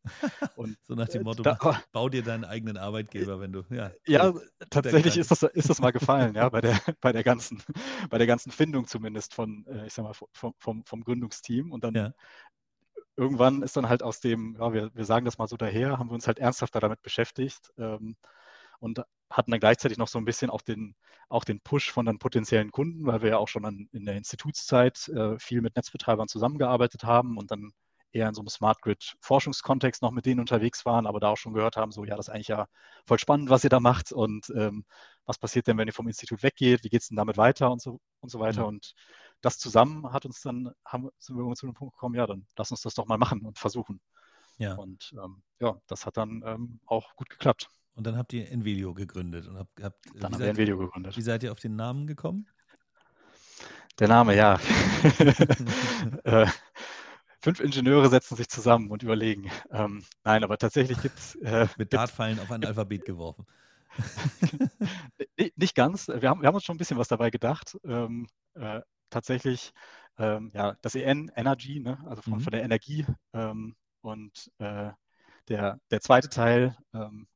und 0.55 0.77
so 0.83 0.93
nach 0.93 1.07
dem 1.07 1.21
äh, 1.21 1.23
Motto, 1.23 1.41
da, 1.41 1.57
bau 1.91 2.09
dir 2.09 2.21
deinen 2.21 2.45
eigenen 2.45 2.77
Arbeitgeber, 2.77 3.39
wenn 3.39 3.51
du, 3.51 3.63
ja. 3.71 3.91
Ja, 4.05 4.33
tatsächlich 4.69 5.17
ist 5.17 5.31
das, 5.31 5.41
ist 5.41 5.69
das 5.69 5.79
mal 5.79 5.91
gefallen, 5.91 6.35
ja, 6.35 6.47
bei 6.49 6.61
der, 6.61 6.79
bei 7.01 7.11
der 7.11 7.23
ganzen, 7.23 7.63
bei 8.09 8.19
der 8.19 8.27
ganzen 8.27 8.51
Findung 8.51 8.85
zumindest 8.85 9.33
von, 9.33 9.65
äh, 9.65 9.87
ich 9.87 9.93
sag 9.93 10.03
mal, 10.03 10.13
vom, 10.13 10.53
vom, 10.59 10.85
vom 10.85 11.03
Gründungsteam 11.03 11.71
und 11.71 11.83
dann 11.83 11.95
ja 11.95 12.13
irgendwann 13.17 13.63
ist 13.63 13.75
dann 13.75 13.89
halt 13.89 14.03
aus 14.03 14.19
dem, 14.19 14.55
ja, 14.59 14.71
wir, 14.71 14.91
wir 14.93 15.05
sagen 15.05 15.25
das 15.25 15.39
mal 15.39 15.47
so 15.47 15.57
daher, 15.57 15.97
haben 15.97 16.09
wir 16.09 16.13
uns 16.13 16.27
halt 16.27 16.39
ernsthafter 16.39 16.79
damit 16.79 17.01
beschäftigt. 17.01 17.73
Ähm, 17.77 18.15
und 18.79 19.03
hatten 19.29 19.51
dann 19.51 19.59
gleichzeitig 19.59 19.97
noch 19.97 20.07
so 20.07 20.17
ein 20.17 20.25
bisschen 20.25 20.49
auch 20.49 20.61
den, 20.61 20.95
auch 21.29 21.43
den 21.43 21.59
Push 21.61 21.91
von 21.91 22.05
dann 22.05 22.19
potenziellen 22.19 22.71
Kunden, 22.71 23.05
weil 23.05 23.21
wir 23.21 23.31
ja 23.31 23.37
auch 23.37 23.47
schon 23.47 23.65
an, 23.65 23.89
in 23.91 24.05
der 24.05 24.15
Institutszeit 24.15 25.07
äh, 25.09 25.37
viel 25.39 25.61
mit 25.61 25.75
Netzbetreibern 25.75 26.27
zusammengearbeitet 26.27 27.03
haben 27.03 27.37
und 27.37 27.51
dann 27.51 27.71
eher 28.11 28.29
in 28.29 28.33
so 28.33 28.41
einem 28.41 28.49
Smart 28.49 28.81
Grid 28.81 29.15
Forschungskontext 29.19 30.01
noch 30.01 30.11
mit 30.11 30.25
denen 30.25 30.39
unterwegs 30.39 30.85
waren, 30.85 31.05
aber 31.05 31.19
da 31.19 31.29
auch 31.29 31.37
schon 31.37 31.53
gehört 31.53 31.77
haben, 31.77 31.91
so 31.91 32.05
ja, 32.05 32.15
das 32.15 32.27
ist 32.27 32.33
eigentlich 32.33 32.47
ja 32.47 32.67
voll 33.05 33.19
spannend, 33.19 33.49
was 33.49 33.63
ihr 33.63 33.69
da 33.69 33.79
macht 33.79 34.11
und 34.11 34.49
ähm, 34.55 34.85
was 35.25 35.37
passiert 35.37 35.67
denn, 35.67 35.77
wenn 35.77 35.87
ihr 35.87 35.93
vom 35.93 36.07
Institut 36.07 36.41
weggeht, 36.41 36.83
wie 36.83 36.89
geht 36.89 37.01
es 37.01 37.09
denn 37.09 37.17
damit 37.17 37.37
weiter 37.37 37.69
und 37.71 37.81
so 37.81 37.99
und 38.21 38.29
so 38.29 38.39
weiter. 38.39 38.61
Mhm. 38.61 38.67
Und 38.67 38.93
das 39.41 39.57
zusammen 39.57 40.11
hat 40.13 40.25
uns 40.25 40.41
dann, 40.41 40.71
haben, 40.85 41.09
sind 41.19 41.37
wir 41.37 41.55
zu 41.55 41.65
dem 41.65 41.75
Punkt 41.75 41.95
gekommen, 41.95 42.15
ja, 42.15 42.25
dann 42.25 42.47
lass 42.57 42.71
uns 42.71 42.81
das 42.81 42.93
doch 42.93 43.07
mal 43.07 43.17
machen 43.17 43.41
und 43.41 43.59
versuchen. 43.59 43.99
Ja. 44.57 44.75
Und 44.75 45.13
ähm, 45.23 45.43
ja, 45.59 45.79
das 45.87 46.05
hat 46.05 46.17
dann 46.17 46.41
ähm, 46.45 46.79
auch 46.85 47.15
gut 47.15 47.29
geklappt. 47.29 47.69
Und 47.97 48.05
dann 48.05 48.15
habt 48.15 48.31
ihr 48.31 48.51
Envelio 48.51 48.93
gegründet. 48.93 49.47
Und 49.47 49.57
habt, 49.57 49.83
habt, 49.83 50.05
dann 50.13 50.31
haben 50.31 50.39
wir 50.39 50.47
Envelio 50.47 50.77
gegründet. 50.77 51.17
Wie 51.17 51.21
seid 51.21 51.41
ihr 51.41 51.51
auf 51.51 51.59
den 51.59 51.75
Namen 51.75 52.05
gekommen? 52.05 52.47
Der 53.97 54.07
Name, 54.07 54.35
ja. 54.35 54.59
äh, 56.23 56.45
fünf 57.41 57.59
Ingenieure 57.59 58.07
setzen 58.09 58.35
sich 58.35 58.49
zusammen 58.49 58.91
und 58.91 59.01
überlegen. 59.01 59.49
Ähm, 59.71 60.03
nein, 60.23 60.43
aber 60.43 60.59
tatsächlich 60.59 61.01
gibt 61.01 61.17
es. 61.17 61.35
Äh, 61.37 61.67
Mit 61.79 61.91
Dartpfeilen 61.91 62.39
auf 62.39 62.51
ein 62.51 62.63
Alphabet 62.63 63.03
geworfen. 63.03 63.47
nicht 65.55 65.73
ganz. 65.73 66.07
Wir 66.07 66.29
haben, 66.29 66.41
wir 66.41 66.47
haben, 66.47 66.55
uns 66.55 66.65
schon 66.65 66.75
ein 66.75 66.77
bisschen 66.77 66.99
was 66.99 67.07
dabei 67.07 67.31
gedacht. 67.31 67.79
Ähm, 67.83 68.27
äh, 68.53 68.81
tatsächlich, 69.09 69.73
ähm, 70.19 70.51
ja, 70.53 70.77
das 70.83 70.93
EN, 70.93 71.31
Energy, 71.35 71.79
ne? 71.79 71.97
also 72.05 72.21
von, 72.21 72.33
mhm. 72.33 72.41
von 72.41 72.51
der 72.51 72.61
Energie. 72.61 73.07
Ähm, 73.33 73.75
und 74.01 74.51
äh, 74.59 74.91
der, 75.47 75.79
der 75.89 76.01
zweite 76.01 76.29
Teil, 76.29 76.77
ähm, 76.93 77.27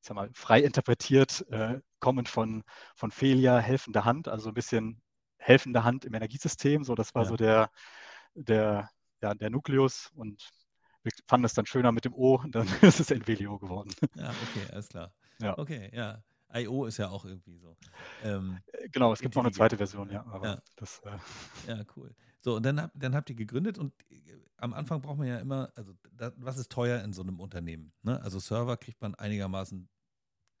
sag 0.00 0.14
mal, 0.14 0.30
frei 0.32 0.60
interpretiert, 0.60 1.44
äh, 1.50 1.80
kommend 1.98 2.28
von, 2.28 2.64
von 2.94 3.10
Felia, 3.10 3.58
helfende 3.58 4.04
Hand, 4.04 4.28
also 4.28 4.48
ein 4.48 4.54
bisschen 4.54 5.00
helfende 5.36 5.84
Hand 5.84 6.04
im 6.04 6.14
Energiesystem. 6.14 6.84
So, 6.84 6.94
das 6.94 7.14
war 7.14 7.22
ja. 7.22 7.28
so 7.28 7.36
der, 7.36 7.70
der, 8.34 8.90
ja, 9.22 9.34
der 9.34 9.50
Nukleus 9.50 10.10
und 10.14 10.50
wir 11.02 11.12
fanden 11.26 11.46
es 11.46 11.54
dann 11.54 11.66
schöner 11.66 11.92
mit 11.92 12.04
dem 12.04 12.14
O 12.14 12.36
und 12.36 12.54
dann 12.54 12.66
ist 12.82 13.00
es 13.00 13.10
Envelio 13.10 13.58
geworden. 13.58 13.90
Ja, 14.14 14.30
okay, 14.30 14.72
alles 14.72 14.88
klar. 14.88 15.12
Ja. 15.40 15.56
Okay, 15.58 15.90
ja. 15.92 16.22
I.O. 16.52 16.86
ist 16.86 16.96
ja 16.96 17.08
auch 17.08 17.24
irgendwie 17.24 17.56
so. 17.58 17.76
Ähm, 18.24 18.58
äh, 18.72 18.88
genau, 18.88 19.12
es 19.12 19.20
gibt 19.20 19.36
noch 19.36 19.44
eine 19.44 19.52
zweite 19.52 19.76
Version, 19.76 20.10
ja. 20.10 20.26
Aber 20.32 20.46
ja. 20.46 20.62
Das, 20.76 21.00
äh 21.04 21.16
ja, 21.68 21.84
cool. 21.96 22.12
So, 22.40 22.56
und 22.56 22.64
dann, 22.64 22.90
dann 22.94 23.14
habt 23.14 23.30
ihr 23.30 23.36
gegründet 23.36 23.78
und 23.78 23.92
äh, 24.10 24.16
am 24.56 24.72
Anfang 24.72 25.02
braucht 25.02 25.18
man 25.18 25.28
ja 25.28 25.38
immer, 25.38 25.72
also 25.74 25.94
da, 26.12 26.32
was 26.36 26.58
ist 26.58 26.70
teuer 26.70 27.02
in 27.02 27.12
so 27.12 27.22
einem 27.22 27.40
Unternehmen? 27.40 27.92
Ne? 28.02 28.20
Also 28.22 28.38
Server 28.38 28.76
kriegt 28.76 29.00
man 29.00 29.14
einigermaßen 29.14 29.88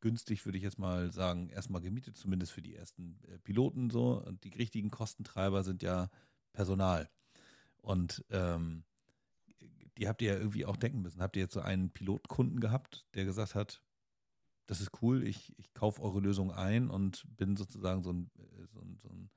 günstig, 0.00 0.44
würde 0.44 0.58
ich 0.58 0.64
jetzt 0.64 0.78
mal 0.78 1.12
sagen, 1.12 1.48
erstmal 1.48 1.82
gemietet, 1.82 2.16
zumindest 2.16 2.52
für 2.52 2.62
die 2.62 2.74
ersten 2.74 3.18
äh, 3.28 3.38
Piloten 3.38 3.90
so. 3.90 4.22
Und 4.22 4.44
die 4.44 4.50
richtigen 4.50 4.90
Kostentreiber 4.90 5.62
sind 5.62 5.82
ja 5.82 6.10
Personal. 6.52 7.08
Und 7.78 8.24
ähm, 8.30 8.84
die 9.98 10.08
habt 10.08 10.22
ihr 10.22 10.32
ja 10.32 10.38
irgendwie 10.38 10.64
auch 10.66 10.76
denken 10.76 11.02
müssen. 11.02 11.22
Habt 11.22 11.36
ihr 11.36 11.42
jetzt 11.42 11.54
so 11.54 11.60
einen 11.60 11.90
Pilotkunden 11.90 12.60
gehabt, 12.60 13.06
der 13.14 13.24
gesagt 13.24 13.54
hat, 13.54 13.82
das 14.66 14.80
ist 14.80 15.02
cool, 15.02 15.26
ich, 15.26 15.58
ich 15.58 15.74
kaufe 15.74 16.00
eure 16.00 16.20
Lösung 16.20 16.52
ein 16.52 16.90
und 16.90 17.24
bin 17.36 17.56
sozusagen 17.56 18.02
so 18.02 18.12
ein, 18.12 18.30
äh, 18.38 18.66
so 18.72 18.80
ein, 18.80 18.98
so 18.98 19.08
ein 19.08 19.30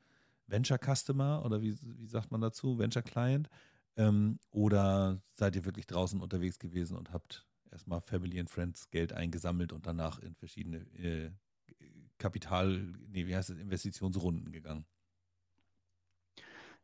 Venture 0.47 0.79
Customer 0.79 1.43
oder 1.45 1.61
wie, 1.61 1.75
wie 1.81 2.07
sagt 2.07 2.31
man 2.31 2.41
dazu, 2.41 2.77
Venture 2.77 3.03
Client? 3.03 3.49
Ähm, 3.95 4.39
oder 4.51 5.21
seid 5.29 5.55
ihr 5.55 5.65
wirklich 5.65 5.85
draußen 5.87 6.19
unterwegs 6.21 6.59
gewesen 6.59 6.97
und 6.97 7.11
habt 7.11 7.47
erstmal 7.71 8.01
Family 8.01 8.39
and 8.39 8.49
Friends 8.49 8.89
Geld 8.89 9.13
eingesammelt 9.13 9.71
und 9.71 9.85
danach 9.85 10.19
in 10.19 10.35
verschiedene 10.35 10.77
äh, 10.97 11.31
Kapital, 12.17 12.93
nee, 13.09 13.27
wie 13.27 13.35
heißt 13.35 13.49
es, 13.49 13.57
Investitionsrunden 13.57 14.51
gegangen? 14.51 14.85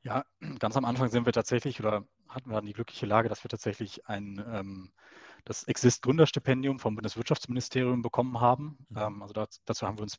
Ja, 0.02 0.24
ganz 0.60 0.78
am 0.78 0.86
Anfang 0.86 1.10
sind 1.10 1.26
wir 1.26 1.34
tatsächlich 1.34 1.80
oder 1.80 2.06
hatten 2.30 2.50
wir 2.50 2.56
dann 2.56 2.66
die 2.66 2.74
glückliche 2.74 3.06
Lage, 3.06 3.28
dass 3.28 3.44
wir 3.44 3.50
tatsächlich 3.50 4.08
ein 4.08 4.44
ähm, 4.52 4.92
das 5.46 5.64
Exist 5.64 6.02
Gründerstipendium 6.04 6.80
vom 6.80 6.96
Bundeswirtschaftsministerium 6.96 8.02
bekommen 8.02 8.40
haben. 8.40 8.78
Mhm. 8.90 8.98
Ähm, 8.98 9.22
also 9.22 9.34
das, 9.34 9.62
dazu 9.66 9.88
haben 9.88 9.98
wir 9.98 10.04
uns 10.04 10.18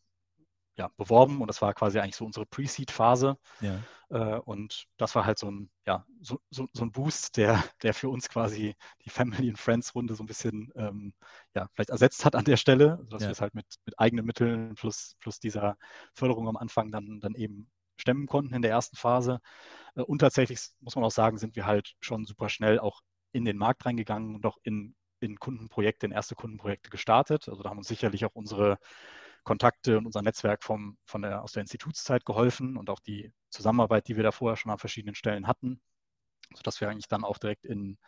ja, 0.77 0.91
beworben 0.97 1.41
und 1.41 1.49
das 1.49 1.61
war 1.63 1.75
quasi 1.75 1.99
eigentlich 1.99 2.17
so 2.17 2.25
unsere 2.25 2.47
Pre-Seed-Phase. 2.47 3.37
Ja. 3.61 3.81
Äh, 4.11 4.39
und 4.41 4.87
das 4.97 5.15
war 5.15 5.25
halt 5.25 5.39
so 5.39 5.51
ein, 5.51 5.71
ja, 5.87 6.05
so, 6.21 6.41
so, 6.51 6.67
so, 6.73 6.85
ein 6.85 6.93
Boost, 6.93 7.37
der, 7.37 7.63
der 7.83 7.95
für 7.95 8.09
uns 8.09 8.29
quasi 8.29 8.75
die 9.05 9.11
Family 9.11 9.49
and 9.49 9.59
Friends-Runde 9.59 10.15
so 10.15 10.23
ein 10.23 10.27
bisschen 10.27 10.73
ähm, 10.77 11.13
ja, 11.55 11.69
vielleicht 11.75 11.91
ersetzt 11.91 12.25
hat 12.25 12.35
an 12.35 12.45
der 12.45 12.57
Stelle, 12.57 12.99
sodass 13.05 13.23
ja. 13.23 13.29
wir 13.29 13.33
es 13.33 13.41
halt 13.41 13.55
mit, 13.55 13.67
mit 13.85 13.99
eigenen 13.99 14.25
Mitteln 14.25 14.75
plus, 14.75 15.17
plus 15.21 15.39
dieser 15.39 15.77
Förderung 16.15 16.49
am 16.49 16.57
Anfang 16.57 16.91
dann, 16.91 17.21
dann 17.21 17.35
eben 17.35 17.71
stemmen 17.97 18.27
konnten 18.27 18.55
in 18.55 18.63
der 18.63 18.71
ersten 18.71 18.97
Phase. 18.97 19.41
Äh, 19.95 20.03
und 20.03 20.19
tatsächlich 20.19 20.61
muss 20.81 20.97
man 20.97 21.05
auch 21.05 21.11
sagen, 21.11 21.39
sind 21.39 21.57
wir 21.57 21.67
halt 21.67 21.95
schon 22.01 22.25
super 22.25 22.49
schnell 22.49 22.79
auch 22.79 23.01
in 23.33 23.45
den 23.45 23.59
Markt 23.59 23.87
reingegangen 23.87 24.35
und 24.35 24.45
auch 24.47 24.59
in, 24.63 24.97
in 25.21 25.39
Kundenprojekte, 25.39 26.07
in 26.07 26.13
erste 26.13 26.35
Kundenprojekte 26.35 26.91
gestartet. 26.91 27.49
Also 27.49 27.63
da 27.63 27.71
haben 27.71 27.79
uns 27.79 27.89
sicherlich 27.89 28.25
auch 28.25 28.35
unsere 28.35 28.79
Kontakte 29.45 29.99
und 29.99 30.07
unser 30.07 30.23
Netzwerk 30.23 30.63
vom, 30.63 30.99
von 31.05 31.23
der, 31.23 31.43
aus 31.43 31.53
der 31.53 31.63
Institutszeit 31.63 32.25
geholfen 32.25 32.77
und 32.77 32.91
auch 32.91 33.01
die 33.01 33.33
Zusammenarbeit, 33.51 34.09
die 34.09 34.17
wir 34.17 34.23
da 34.23 34.33
vorher 34.33 34.57
schon 34.57 34.73
an 34.73 34.79
verschiedenen 34.79 35.15
Stellen 35.15 35.47
hatten, 35.47 35.81
sodass 36.55 36.81
wir 36.81 36.89
eigentlich 36.89 37.09
dann 37.09 37.25
auch 37.25 37.39
direkt 37.39 37.65
in 37.65 37.99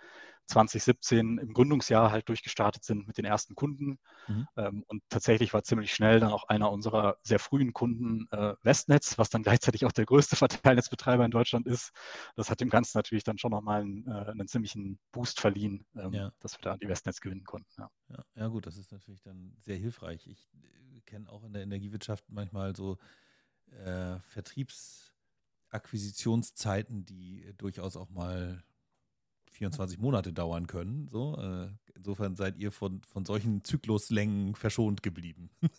2017 0.49 1.39
im 1.39 1.53
Gründungsjahr 1.55 2.11
halt 2.11 2.29
durchgestartet 2.29 2.85
sind 2.85 3.07
mit 3.07 3.17
den 3.19 3.25
ersten 3.25 3.55
Kunden. 3.55 3.99
Mhm. 4.29 4.47
Ähm, 4.57 4.85
und 4.87 5.03
tatsächlich 5.09 5.55
war 5.55 5.63
ziemlich 5.63 5.95
schnell 5.95 6.21
dann 6.21 6.33
auch 6.33 6.45
einer 6.49 6.71
unserer 6.71 7.17
sehr 7.23 7.39
frühen 7.39 7.73
Kunden 7.73 8.27
äh, 8.31 8.55
Westnetz, 8.63 9.19
was 9.19 9.31
dann 9.31 9.43
gleichzeitig 9.71 9.85
auch 9.85 9.93
der 9.93 10.05
größte 10.05 10.37
Verteilnetzbetreiber 10.37 11.25
in 11.25 11.31
Deutschland 11.31 11.67
ist. 11.67 11.93
Das 12.37 12.51
hat 12.51 12.61
dem 12.61 12.69
Ganzen 12.69 12.99
natürlich 12.99 13.25
dann 13.25 13.39
schon 13.39 13.53
nochmal 13.53 13.83
einen, 13.83 14.07
äh, 14.07 14.31
einen 14.31 14.49
ziemlichen 14.49 14.99
Boost 15.13 15.41
verliehen, 15.41 15.87
ähm, 15.97 16.13
ja. 16.13 16.33
dass 16.41 16.59
wir 16.59 16.63
da 16.63 16.77
die 16.77 16.89
Westnetz 16.89 17.21
gewinnen 17.21 17.45
konnten. 17.45 17.69
Ja. 17.79 17.91
Ja, 18.09 18.25
ja. 18.35 18.49
gut, 18.49 18.67
das 18.67 18.77
ist 18.77 18.93
natürlich 18.93 19.23
dann 19.23 19.55
sehr 19.59 19.77
hilfreich. 19.77 20.27
Ich 20.27 20.51
äh, 21.07 21.11
kenne 21.11 21.31
auch 21.31 21.45
in 21.45 21.53
der 21.53 21.63
Energiewirtschaft 21.63 22.25
manchmal 22.29 22.75
so 22.77 22.99
äh, 23.85 24.19
Vertriebsakquisitionszeiten, 24.29 27.05
die 27.05 27.53
durchaus 27.57 27.97
auch 27.97 28.11
mal 28.11 28.63
24 29.51 29.99
Monate 29.99 30.33
dauern 30.33 30.67
können. 30.67 31.09
So, 31.09 31.37
äh, 31.39 31.69
insofern 31.95 32.37
seid 32.37 32.57
ihr 32.57 32.73
von, 32.73 33.03
von 33.03 33.25
solchen 33.25 33.65
Zykluslängen 33.65 34.55
verschont 34.55 35.03
geblieben. 35.03 35.51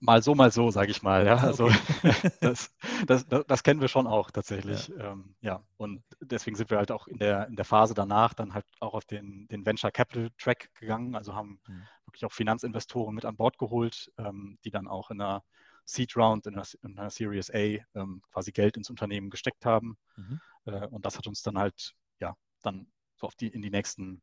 mal 0.00 0.22
so, 0.22 0.34
mal 0.34 0.50
so, 0.50 0.70
sage 0.70 0.90
ich 0.90 1.02
mal. 1.02 1.26
Ja, 1.26 1.36
also 1.36 1.66
okay. 1.66 2.30
das, 2.40 2.74
das, 3.06 3.26
das, 3.26 3.44
das, 3.46 3.62
kennen 3.62 3.80
wir 3.80 3.88
schon 3.88 4.06
auch 4.06 4.30
tatsächlich. 4.30 4.88
Ja. 4.88 5.12
Ähm, 5.12 5.34
ja. 5.40 5.62
und 5.76 6.02
deswegen 6.20 6.56
sind 6.56 6.70
wir 6.70 6.78
halt 6.78 6.90
auch 6.90 7.06
in 7.06 7.18
der, 7.18 7.46
in 7.46 7.56
der 7.56 7.64
Phase 7.64 7.94
danach 7.94 8.34
dann 8.34 8.54
halt 8.54 8.66
auch 8.80 8.94
auf 8.94 9.04
den, 9.04 9.48
den 9.48 9.64
Venture 9.64 9.90
Capital 9.90 10.30
Track 10.38 10.70
gegangen. 10.74 11.14
Also 11.14 11.34
haben 11.34 11.60
mhm. 11.66 11.82
wirklich 12.06 12.24
auch 12.24 12.32
Finanzinvestoren 12.32 13.14
mit 13.14 13.24
an 13.24 13.36
Bord 13.36 13.58
geholt, 13.58 14.12
ähm, 14.18 14.58
die 14.64 14.70
dann 14.70 14.88
auch 14.88 15.10
in 15.10 15.20
einer 15.20 15.42
Seed 15.84 16.16
Round, 16.16 16.46
in 16.46 16.54
einer, 16.54 16.66
in 16.82 16.98
einer 16.98 17.10
Series 17.10 17.50
A 17.50 17.78
ähm, 17.94 18.22
quasi 18.30 18.52
Geld 18.52 18.76
ins 18.76 18.90
Unternehmen 18.90 19.30
gesteckt 19.30 19.64
haben. 19.66 19.96
Mhm. 20.16 20.40
Äh, 20.66 20.86
und 20.86 21.04
das 21.04 21.16
hat 21.16 21.26
uns 21.26 21.42
dann 21.42 21.58
halt 21.58 21.94
ja, 22.20 22.36
dann 22.62 22.86
so 23.16 23.26
auf 23.26 23.34
die, 23.34 23.48
in 23.48 23.62
die 23.62 23.70
nächsten 23.70 24.22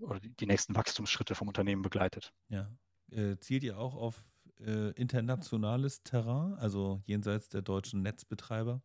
oder 0.00 0.18
die, 0.20 0.30
die 0.30 0.46
nächsten 0.46 0.74
Wachstumsschritte 0.74 1.34
vom 1.34 1.48
Unternehmen 1.48 1.82
begleitet. 1.82 2.32
Ja. 2.48 2.68
Äh, 3.10 3.38
zielt 3.38 3.62
ihr 3.62 3.78
auch 3.78 3.94
auf 3.94 4.24
äh, 4.60 4.90
internationales 4.92 6.02
Terrain, 6.02 6.54
also 6.54 7.02
jenseits 7.06 7.48
der 7.48 7.62
deutschen 7.62 8.02
Netzbetreiber? 8.02 8.82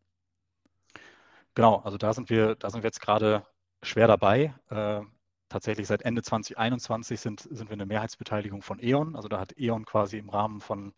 Genau, 1.55 1.77
also 1.77 1.97
da 1.97 2.13
sind 2.13 2.29
wir, 2.29 2.55
da 2.55 2.69
sind 2.69 2.83
wir 2.83 2.87
jetzt 2.87 3.01
gerade 3.01 3.45
schwer 3.83 4.07
dabei. 4.07 4.53
Äh, 4.69 5.01
tatsächlich 5.49 5.87
seit 5.87 6.01
Ende 6.01 6.23
2021 6.23 7.19
sind, 7.19 7.41
sind 7.41 7.69
wir 7.69 7.73
eine 7.73 7.85
Mehrheitsbeteiligung 7.85 8.63
von 8.63 8.79
E.ON. 8.81 9.15
Also 9.15 9.27
da 9.27 9.39
hat 9.39 9.53
E.ON 9.57 9.85
quasi 9.85 10.17
im 10.17 10.29
Rahmen 10.29 10.61
von 10.61 10.93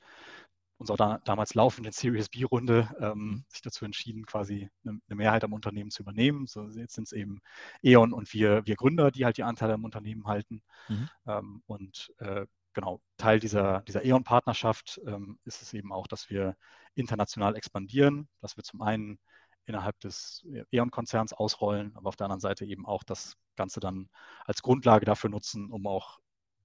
unserer 0.78 0.98
da, 0.98 1.20
damals 1.26 1.54
laufenden 1.56 1.92
Series 1.92 2.30
B-Runde 2.30 2.90
ähm, 3.00 3.18
mhm. 3.18 3.46
sich 3.50 3.62
dazu 3.62 3.86
entschieden, 3.86 4.26
quasi 4.26 4.70
eine, 4.84 5.00
eine, 5.08 5.16
Mehrheit 5.16 5.44
am 5.44 5.54
Unternehmen 5.54 5.92
zu 5.92 6.04
übernehmen. 6.04 6.48
So, 6.48 6.70
jetzt 6.70 6.96
sind 6.96 7.06
es 7.06 7.12
eben 7.12 7.42
E.ON 7.82 8.14
und 8.14 8.34
wir, 8.34 8.66
wir 8.66 8.76
Gründer, 8.76 9.12
die 9.12 9.26
halt 9.26 9.38
die 9.38 9.44
Anteile 9.44 9.74
am 9.74 9.84
Unternehmen 9.84 10.26
halten. 10.26 10.62
Mhm. 10.88 11.10
Ähm, 11.28 11.64
und 11.66 12.14
äh, 12.20 12.46
genau, 12.76 13.02
Teil 13.18 13.40
dieser, 13.40 13.82
dieser 13.82 14.06
E.ON-Partnerschaft 14.06 15.02
ähm, 15.08 15.40
ist 15.46 15.64
es 15.64 15.74
eben 15.74 15.92
auch, 15.92 16.06
dass 16.06 16.30
wir 16.30 16.56
international 16.94 17.56
expandieren, 17.56 18.30
dass 18.42 18.58
wir 18.58 18.64
zum 18.64 18.84
einen 18.84 19.20
innerhalb 19.66 20.00
des 20.02 20.46
E.ON-Konzerns 20.72 21.34
ausrollen, 21.34 21.96
aber 21.96 22.10
auf 22.10 22.16
der 22.16 22.26
anderen 22.26 22.40
Seite 22.42 22.66
eben 22.66 22.86
auch 22.86 23.04
das 23.04 23.36
Ganze 23.56 23.80
dann 23.80 24.10
als 24.46 24.62
Grundlage 24.62 25.06
dafür 25.06 25.32
nutzen, 25.32 25.72
um 25.72 25.88
auch 25.88 26.20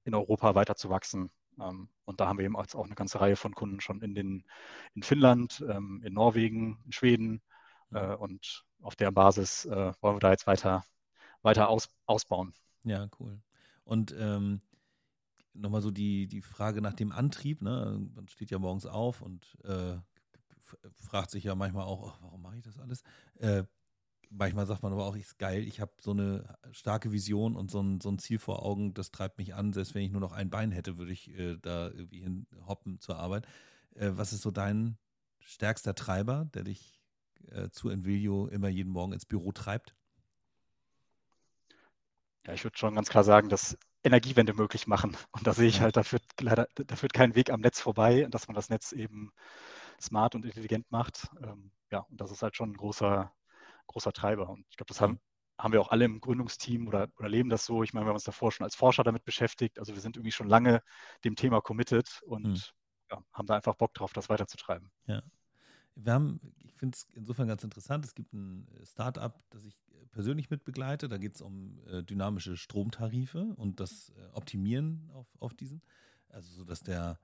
in 0.05 0.15
Europa 0.15 0.55
weiter 0.55 0.77
zu 0.77 0.91
wachsen 0.91 1.31
ähm, 1.61 1.89
und 2.05 2.21
da 2.21 2.29
haben 2.29 2.39
wir 2.39 2.45
eben 2.45 2.57
auch 2.57 2.67
eine 2.75 2.95
ganze 2.95 3.21
Reihe 3.21 3.37
von 3.37 3.55
Kunden 3.55 3.81
schon 3.81 4.03
in, 4.03 4.15
den, 4.15 4.45
in 4.95 5.03
Finnland, 5.03 5.65
ähm, 5.69 6.03
in 6.05 6.15
Norwegen, 6.15 6.81
in 6.85 6.93
Schweden. 6.93 7.43
Äh, 7.93 8.15
und 8.15 8.65
auf 8.83 8.97
der 8.97 9.11
Basis 9.11 9.65
äh, 9.67 9.93
wollen 10.01 10.17
wir 10.17 10.21
da 10.21 10.31
jetzt 10.31 10.47
weiter, 10.47 10.85
weiter 11.43 11.69
aus, 11.69 11.89
ausbauen. 12.07 12.55
Ja, 12.85 13.09
cool. 13.19 13.41
Und 13.85 14.15
ähm, 14.19 14.61
nochmal 15.55 15.83
so 15.83 15.91
die, 15.91 16.27
die 16.27 16.43
Frage 16.43 16.81
nach 16.81 16.95
dem 16.95 17.13
Antrieb. 17.13 17.63
Ne? 17.63 18.09
Man 18.15 18.29
steht 18.29 18.51
ja 18.51 18.59
morgens 18.59 18.87
auf 18.87 19.23
und 19.23 19.59
äh, 19.65 19.97
fragt 20.95 21.31
sich 21.31 21.45
ja 21.45 21.55
manchmal 21.55 21.85
auch, 21.85 22.03
oh, 22.03 22.13
warum 22.23 22.43
mache 22.43 22.57
ich 22.57 22.63
das 22.63 22.79
alles? 22.79 23.03
Äh, 23.39 23.65
manchmal 24.31 24.67
sagt 24.67 24.83
man 24.83 24.93
aber 24.93 25.07
auch, 25.07 25.17
ist 25.17 25.39
geil, 25.39 25.63
ich 25.67 25.81
habe 25.81 25.93
so 26.01 26.13
eine 26.13 26.57
starke 26.73 27.13
Vision 27.13 27.57
und 27.57 27.71
so 27.71 27.83
ein, 27.83 28.01
so 28.01 28.11
ein 28.11 28.19
Ziel 28.19 28.39
vor 28.39 28.65
Augen, 28.65 28.95
das 28.95 29.11
treibt 29.11 29.39
mich 29.39 29.55
an. 29.55 29.73
Selbst 29.73 29.95
wenn 29.95 30.03
ich 30.03 30.13
nur 30.13 30.21
noch 30.21 30.33
ein 30.33 30.51
Bein 30.51 30.71
hätte, 30.71 30.99
würde 30.99 31.13
ich 31.13 31.31
äh, 31.37 31.57
da 31.61 31.89
irgendwie 31.89 32.21
hin 32.21 32.47
hoppen 32.67 33.01
zur 33.01 33.19
Arbeit. 33.19 33.47
Äh, 33.95 34.13
was 34.13 34.33
ist 34.33 34.43
so 34.43 34.51
dein 34.51 34.97
stärkster 35.41 35.95
Treiber, 35.95 36.49
der 36.55 36.65
dich 36.65 37.01
äh, 37.49 37.71
zu 37.71 37.89
Envilio 37.89 38.47
immer 38.47 38.69
jeden 38.69 38.93
Morgen 38.93 39.13
ins 39.13 39.27
Büro 39.27 39.53
treibt? 39.53 39.95
Ja, 42.47 42.55
ich 42.55 42.65
würde 42.65 42.79
schon 42.79 42.95
ganz 42.95 43.09
klar 43.09 43.25
sagen, 43.25 43.49
dass 43.49 43.77
Energiewende 44.03 44.55
möglich 44.55 44.87
machen. 44.87 45.17
Und 45.31 45.47
da 45.47 45.53
sehe 45.53 45.69
ich 45.69 45.81
halt, 45.81 45.97
da 45.97 46.03
führt 46.03 46.23
leider, 46.41 46.67
da 46.75 46.97
führt 46.97 47.13
kein 47.13 47.35
Weg 47.35 47.51
am 47.51 47.61
Netz 47.61 47.81
vorbei, 47.81 48.27
dass 48.31 48.49
man 48.49 48.55
das 48.55 48.71
Netz 48.71 48.93
eben 48.93 49.33
smart 50.01 50.35
und 50.35 50.45
intelligent 50.45 50.91
macht. 50.91 51.29
Ähm, 51.43 51.71
ja, 51.91 52.01
und 52.01 52.21
das 52.21 52.31
ist 52.31 52.43
halt 52.43 52.57
schon 52.57 52.71
ein 52.71 52.77
großer, 52.77 53.33
großer 53.87 54.13
Treiber. 54.13 54.49
Und 54.49 54.65
ich 54.71 54.77
glaube, 54.77 54.89
das 54.89 55.01
haben, 55.01 55.21
haben 55.59 55.73
wir 55.73 55.81
auch 55.81 55.91
alle 55.91 56.07
im 56.07 56.21
Gründungsteam 56.21 56.89
oder, 56.89 57.09
oder 57.19 57.29
leben 57.29 57.51
das 57.51 57.67
so. 57.67 57.83
Ich 57.83 57.93
meine, 57.93 58.07
wir 58.07 58.11
haben 58.11 58.17
uns 58.17 58.25
davor 58.25 58.53
schon 58.53 58.65
als 58.65 58.75
Forscher 58.75 59.05
damit 59.05 59.25
beschäftigt. 59.25 59.79
Also 59.79 59.95
wir 59.95 60.01
sind 60.01 60.17
irgendwie 60.17 60.33
schon 60.33 60.49
lange 60.49 60.83
dem 61.25 61.37
Thema 61.37 61.61
committed 61.61 62.23
und 62.23 62.47
mhm. 62.47 62.61
ja, 63.11 63.23
haben 63.33 63.47
da 63.47 63.57
einfach 63.57 63.75
Bock 63.75 63.93
drauf, 63.93 64.13
das 64.13 64.29
weiterzutreiben. 64.29 64.91
Ja. 65.07 65.21
Wir 65.95 66.13
haben, 66.13 66.41
ich 66.65 66.75
finde 66.75 66.97
es 66.97 67.07
insofern 67.15 67.49
ganz 67.49 67.65
interessant, 67.65 68.05
es 68.05 68.15
gibt 68.15 68.33
ein 68.33 68.67
Startup, 68.85 69.35
das 69.51 69.65
ich 69.65 69.77
persönlich 70.13 70.51
mitbegleite. 70.51 71.09
Da 71.09 71.19
geht 71.19 71.35
es 71.35 71.41
um 71.41 71.81
äh, 71.87 72.03
dynamische 72.03 72.57
Stromtarife 72.57 73.55
und 73.57 73.81
das 73.81 74.11
äh, 74.11 74.29
Optimieren 74.33 75.11
auf, 75.13 75.27
auf 75.39 75.55
diesen. 75.55 75.83
Also 76.29 76.53
so, 76.53 76.65
dass 76.65 76.81
der, 76.81 77.19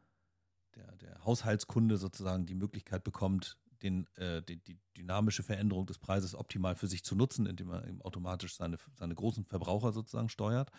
der, 0.75 0.97
der 0.97 1.25
Haushaltskunde 1.25 1.97
sozusagen 1.97 2.47
die 2.47 2.55
Möglichkeit 2.55 3.05
bekommt, 3.05 3.59
den, 3.83 4.07
äh, 4.17 4.43
die, 4.43 4.57
die, 4.57 4.79
dynamische 4.97 5.43
Veränderung 5.43 5.87
des 5.87 5.99
Preises 5.99 6.35
optimal 6.35 6.75
für 6.75 6.87
sich 6.87 7.05
zu 7.05 7.15
nutzen, 7.15 7.47
indem 7.47 7.71
er 7.71 7.85
automatisch 8.01 8.57
seine, 8.57 8.79
seine 8.95 9.15
großen 9.15 9.45
Verbraucher 9.45 9.93
sozusagen 9.93 10.31
steuert. 10.31 10.71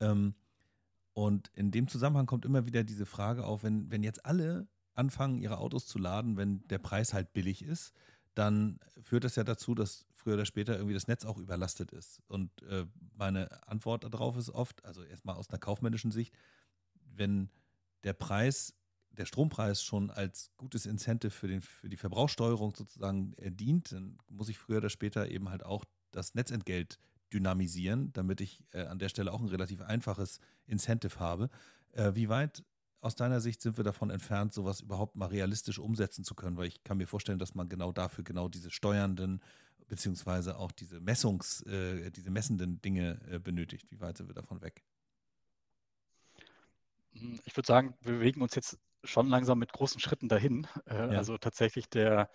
Ähm, 0.00 0.34
und 1.14 1.50
in 1.54 1.70
dem 1.70 1.88
Zusammenhang 1.88 2.26
kommt 2.26 2.44
immer 2.44 2.66
wieder 2.66 2.84
diese 2.84 3.06
Frage 3.06 3.44
auf, 3.44 3.62
wenn, 3.64 3.90
wenn 3.90 4.02
jetzt 4.02 4.24
alle 4.24 4.66
anfangen, 4.94 5.38
ihre 5.38 5.58
Autos 5.58 5.86
zu 5.86 5.98
laden, 5.98 6.36
wenn 6.36 6.66
der 6.68 6.78
Preis 6.78 7.14
halt 7.14 7.32
billig 7.32 7.62
ist, 7.62 7.92
dann 8.34 8.78
führt 9.00 9.24
das 9.24 9.36
ja 9.36 9.44
dazu, 9.44 9.74
dass 9.74 10.06
früher 10.14 10.34
oder 10.34 10.46
später 10.46 10.74
irgendwie 10.76 10.94
das 10.94 11.06
Netz 11.06 11.24
auch 11.24 11.38
überlastet 11.38 11.92
ist. 11.92 12.22
Und 12.28 12.62
äh, 12.62 12.86
meine 13.14 13.68
Antwort 13.68 14.04
darauf 14.04 14.36
ist 14.36 14.50
oft, 14.50 14.84
also 14.84 15.02
erstmal 15.02 15.36
aus 15.36 15.50
einer 15.50 15.58
kaufmännischen 15.58 16.12
Sicht, 16.12 16.34
wenn 16.94 17.50
der 18.04 18.14
Preis 18.14 18.74
der 19.10 19.26
Strompreis 19.26 19.82
schon 19.82 20.10
als 20.10 20.50
gutes 20.56 20.86
Incentive 20.86 21.30
für, 21.30 21.48
den, 21.48 21.60
für 21.60 21.88
die 21.88 21.96
Verbrauchssteuerung 21.96 22.74
sozusagen 22.74 23.34
äh, 23.34 23.50
dient, 23.50 23.92
dann 23.92 24.18
muss 24.28 24.48
ich 24.48 24.58
früher 24.58 24.78
oder 24.78 24.88
später 24.88 25.28
eben 25.28 25.50
halt 25.50 25.64
auch 25.64 25.84
das 26.12 26.34
Netzentgelt 26.34 26.98
dynamisieren, 27.32 28.12
damit 28.12 28.40
ich 28.40 28.64
äh, 28.72 28.84
an 28.84 28.98
der 28.98 29.08
Stelle 29.08 29.32
auch 29.32 29.40
ein 29.40 29.48
relativ 29.48 29.82
einfaches 29.82 30.40
Incentive 30.66 31.18
habe. 31.18 31.50
Äh, 31.92 32.14
wie 32.14 32.28
weit 32.28 32.64
aus 33.02 33.16
deiner 33.16 33.40
Sicht 33.40 33.60
sind 33.60 33.76
wir 33.76 33.84
davon 33.84 34.10
entfernt, 34.10 34.54
sowas 34.54 34.80
überhaupt 34.80 35.16
mal 35.16 35.26
realistisch 35.26 35.78
umsetzen 35.78 36.24
zu 36.24 36.34
können? 36.34 36.56
Weil 36.56 36.68
ich 36.68 36.84
kann 36.84 36.98
mir 36.98 37.06
vorstellen, 37.06 37.38
dass 37.38 37.54
man 37.54 37.68
genau 37.68 37.92
dafür 37.92 38.24
genau 38.24 38.48
diese 38.48 38.70
steuernden 38.70 39.42
beziehungsweise 39.88 40.56
auch 40.56 40.72
diese 40.72 41.00
Messungs, 41.00 41.62
äh, 41.66 42.10
diese 42.10 42.30
messenden 42.30 42.80
Dinge 42.80 43.20
äh, 43.30 43.38
benötigt. 43.38 43.90
Wie 43.90 44.00
weit 44.00 44.16
sind 44.16 44.28
wir 44.28 44.34
davon 44.34 44.62
weg? 44.62 44.82
Hm, 47.12 47.40
ich 47.44 47.56
würde 47.56 47.66
sagen, 47.66 47.94
wir 48.00 48.14
bewegen 48.14 48.40
uns 48.40 48.54
jetzt 48.54 48.78
schon 49.04 49.28
langsam 49.28 49.58
mit 49.58 49.72
großen 49.72 50.00
Schritten 50.00 50.28
dahin. 50.28 50.66
Äh, 50.86 50.94
ja. 50.94 51.18
Also 51.18 51.36
tatsächlich 51.36 51.90
der, 51.90 52.30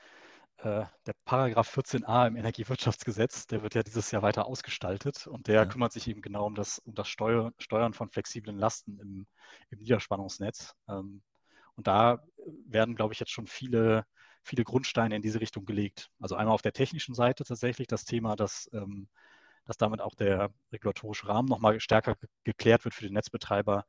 äh, 0.57 0.85
der 1.05 1.13
Paragraph 1.25 1.77
14a 1.77 2.27
im 2.27 2.35
Energiewirtschaftsgesetz, 2.35 3.45
der 3.45 3.61
wird 3.61 3.75
ja 3.75 3.83
dieses 3.83 4.09
Jahr 4.09 4.23
weiter 4.23 4.47
ausgestaltet 4.47 5.27
und 5.27 5.47
der 5.47 5.55
ja. 5.55 5.65
kümmert 5.65 5.91
sich 5.91 6.07
eben 6.07 6.21
genau 6.21 6.47
um 6.47 6.55
das, 6.55 6.79
um 6.79 6.95
das 6.95 7.07
Steuer, 7.07 7.51
Steuern 7.59 7.93
von 7.93 8.09
flexiblen 8.09 8.57
Lasten 8.57 8.99
im, 8.99 9.27
im 9.69 9.77
Niederspannungsnetz. 9.77 10.73
Ähm, 10.89 11.21
und 11.75 11.85
da 11.85 12.23
werden, 12.65 12.95
glaube 12.95 13.13
ich, 13.13 13.19
jetzt 13.19 13.31
schon 13.31 13.45
viele, 13.45 14.05
viele 14.41 14.63
Grundsteine 14.63 15.15
in 15.15 15.21
diese 15.21 15.41
Richtung 15.41 15.65
gelegt. 15.65 16.09
Also 16.19 16.35
einmal 16.35 16.55
auf 16.55 16.63
der 16.63 16.73
technischen 16.73 17.13
Seite 17.13 17.43
tatsächlich 17.43 17.87
das 17.87 18.03
Thema, 18.03 18.35
dass, 18.35 18.67
ähm, 18.73 19.07
dass 19.65 19.77
damit 19.77 20.01
auch 20.01 20.15
der 20.15 20.49
regulatorische 20.71 21.27
Rahmen 21.27 21.47
nochmal 21.47 21.79
stärker 21.79 22.15
geklärt 22.43 22.83
wird 22.83 22.95
für 22.95 23.05
den 23.05 23.13
Netzbetreiber, 23.13 23.85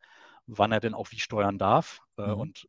wann 0.46 0.72
er 0.72 0.80
denn 0.80 0.94
auch 0.94 1.12
wie 1.12 1.18
steuern 1.18 1.56
darf 1.56 2.00
äh, 2.18 2.26
mhm. 2.26 2.40
und 2.40 2.68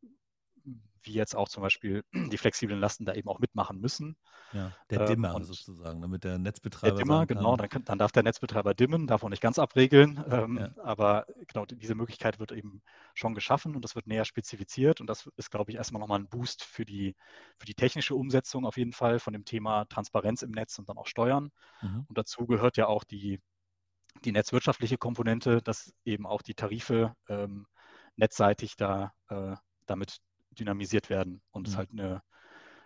wie 1.02 1.12
jetzt 1.12 1.34
auch 1.34 1.48
zum 1.48 1.62
Beispiel 1.62 2.04
die 2.12 2.38
flexiblen 2.38 2.78
Lasten 2.78 3.04
da 3.04 3.14
eben 3.14 3.28
auch 3.28 3.38
mitmachen 3.38 3.80
müssen. 3.80 4.16
Ja, 4.52 4.72
der 4.90 5.00
ähm, 5.00 5.06
Dimmer 5.06 5.34
ähm, 5.36 5.44
sozusagen, 5.44 6.00
damit 6.00 6.24
der 6.24 6.38
Netzbetreiber. 6.38 6.96
Der 6.96 7.04
Dimmer, 7.04 7.26
genau, 7.26 7.56
dann, 7.56 7.68
kann, 7.68 7.84
dann, 7.84 7.98
darf 7.98 8.12
der 8.12 8.22
Netzbetreiber 8.22 8.74
dimmen, 8.74 9.06
darf 9.06 9.22
auch 9.22 9.28
nicht 9.28 9.42
ganz 9.42 9.58
abregeln. 9.58 10.22
Ähm, 10.30 10.58
ja. 10.58 10.82
Aber 10.82 11.26
genau, 11.46 11.66
diese 11.66 11.94
Möglichkeit 11.94 12.38
wird 12.38 12.52
eben 12.52 12.82
schon 13.14 13.34
geschaffen 13.34 13.74
und 13.74 13.84
das 13.84 13.94
wird 13.94 14.06
näher 14.06 14.24
spezifiziert. 14.24 15.00
Und 15.00 15.06
das 15.06 15.30
ist, 15.36 15.50
glaube 15.50 15.70
ich, 15.70 15.76
erstmal 15.76 16.00
nochmal 16.00 16.18
ein 16.18 16.28
Boost 16.28 16.64
für 16.64 16.84
die, 16.84 17.14
für 17.56 17.66
die 17.66 17.74
technische 17.74 18.14
Umsetzung 18.14 18.66
auf 18.66 18.76
jeden 18.76 18.92
Fall 18.92 19.18
von 19.18 19.32
dem 19.32 19.44
Thema 19.44 19.84
Transparenz 19.86 20.42
im 20.42 20.50
Netz 20.50 20.78
und 20.78 20.88
dann 20.88 20.98
auch 20.98 21.06
Steuern. 21.06 21.50
Mhm. 21.80 22.04
Und 22.08 22.18
dazu 22.18 22.46
gehört 22.46 22.76
ja 22.76 22.86
auch 22.86 23.04
die, 23.04 23.40
die 24.24 24.32
netzwirtschaftliche 24.32 24.98
Komponente, 24.98 25.62
dass 25.62 25.94
eben 26.04 26.26
auch 26.26 26.42
die 26.42 26.54
Tarife 26.54 27.14
ähm, 27.28 27.66
netzseitig 28.16 28.76
da 28.76 29.12
äh, 29.28 29.54
damit 29.86 30.20
dynamisiert 30.50 31.10
werden 31.10 31.42
und 31.50 31.66
mhm. 31.66 31.72
es 31.72 31.76
halt 31.76 31.90
eine 31.92 32.22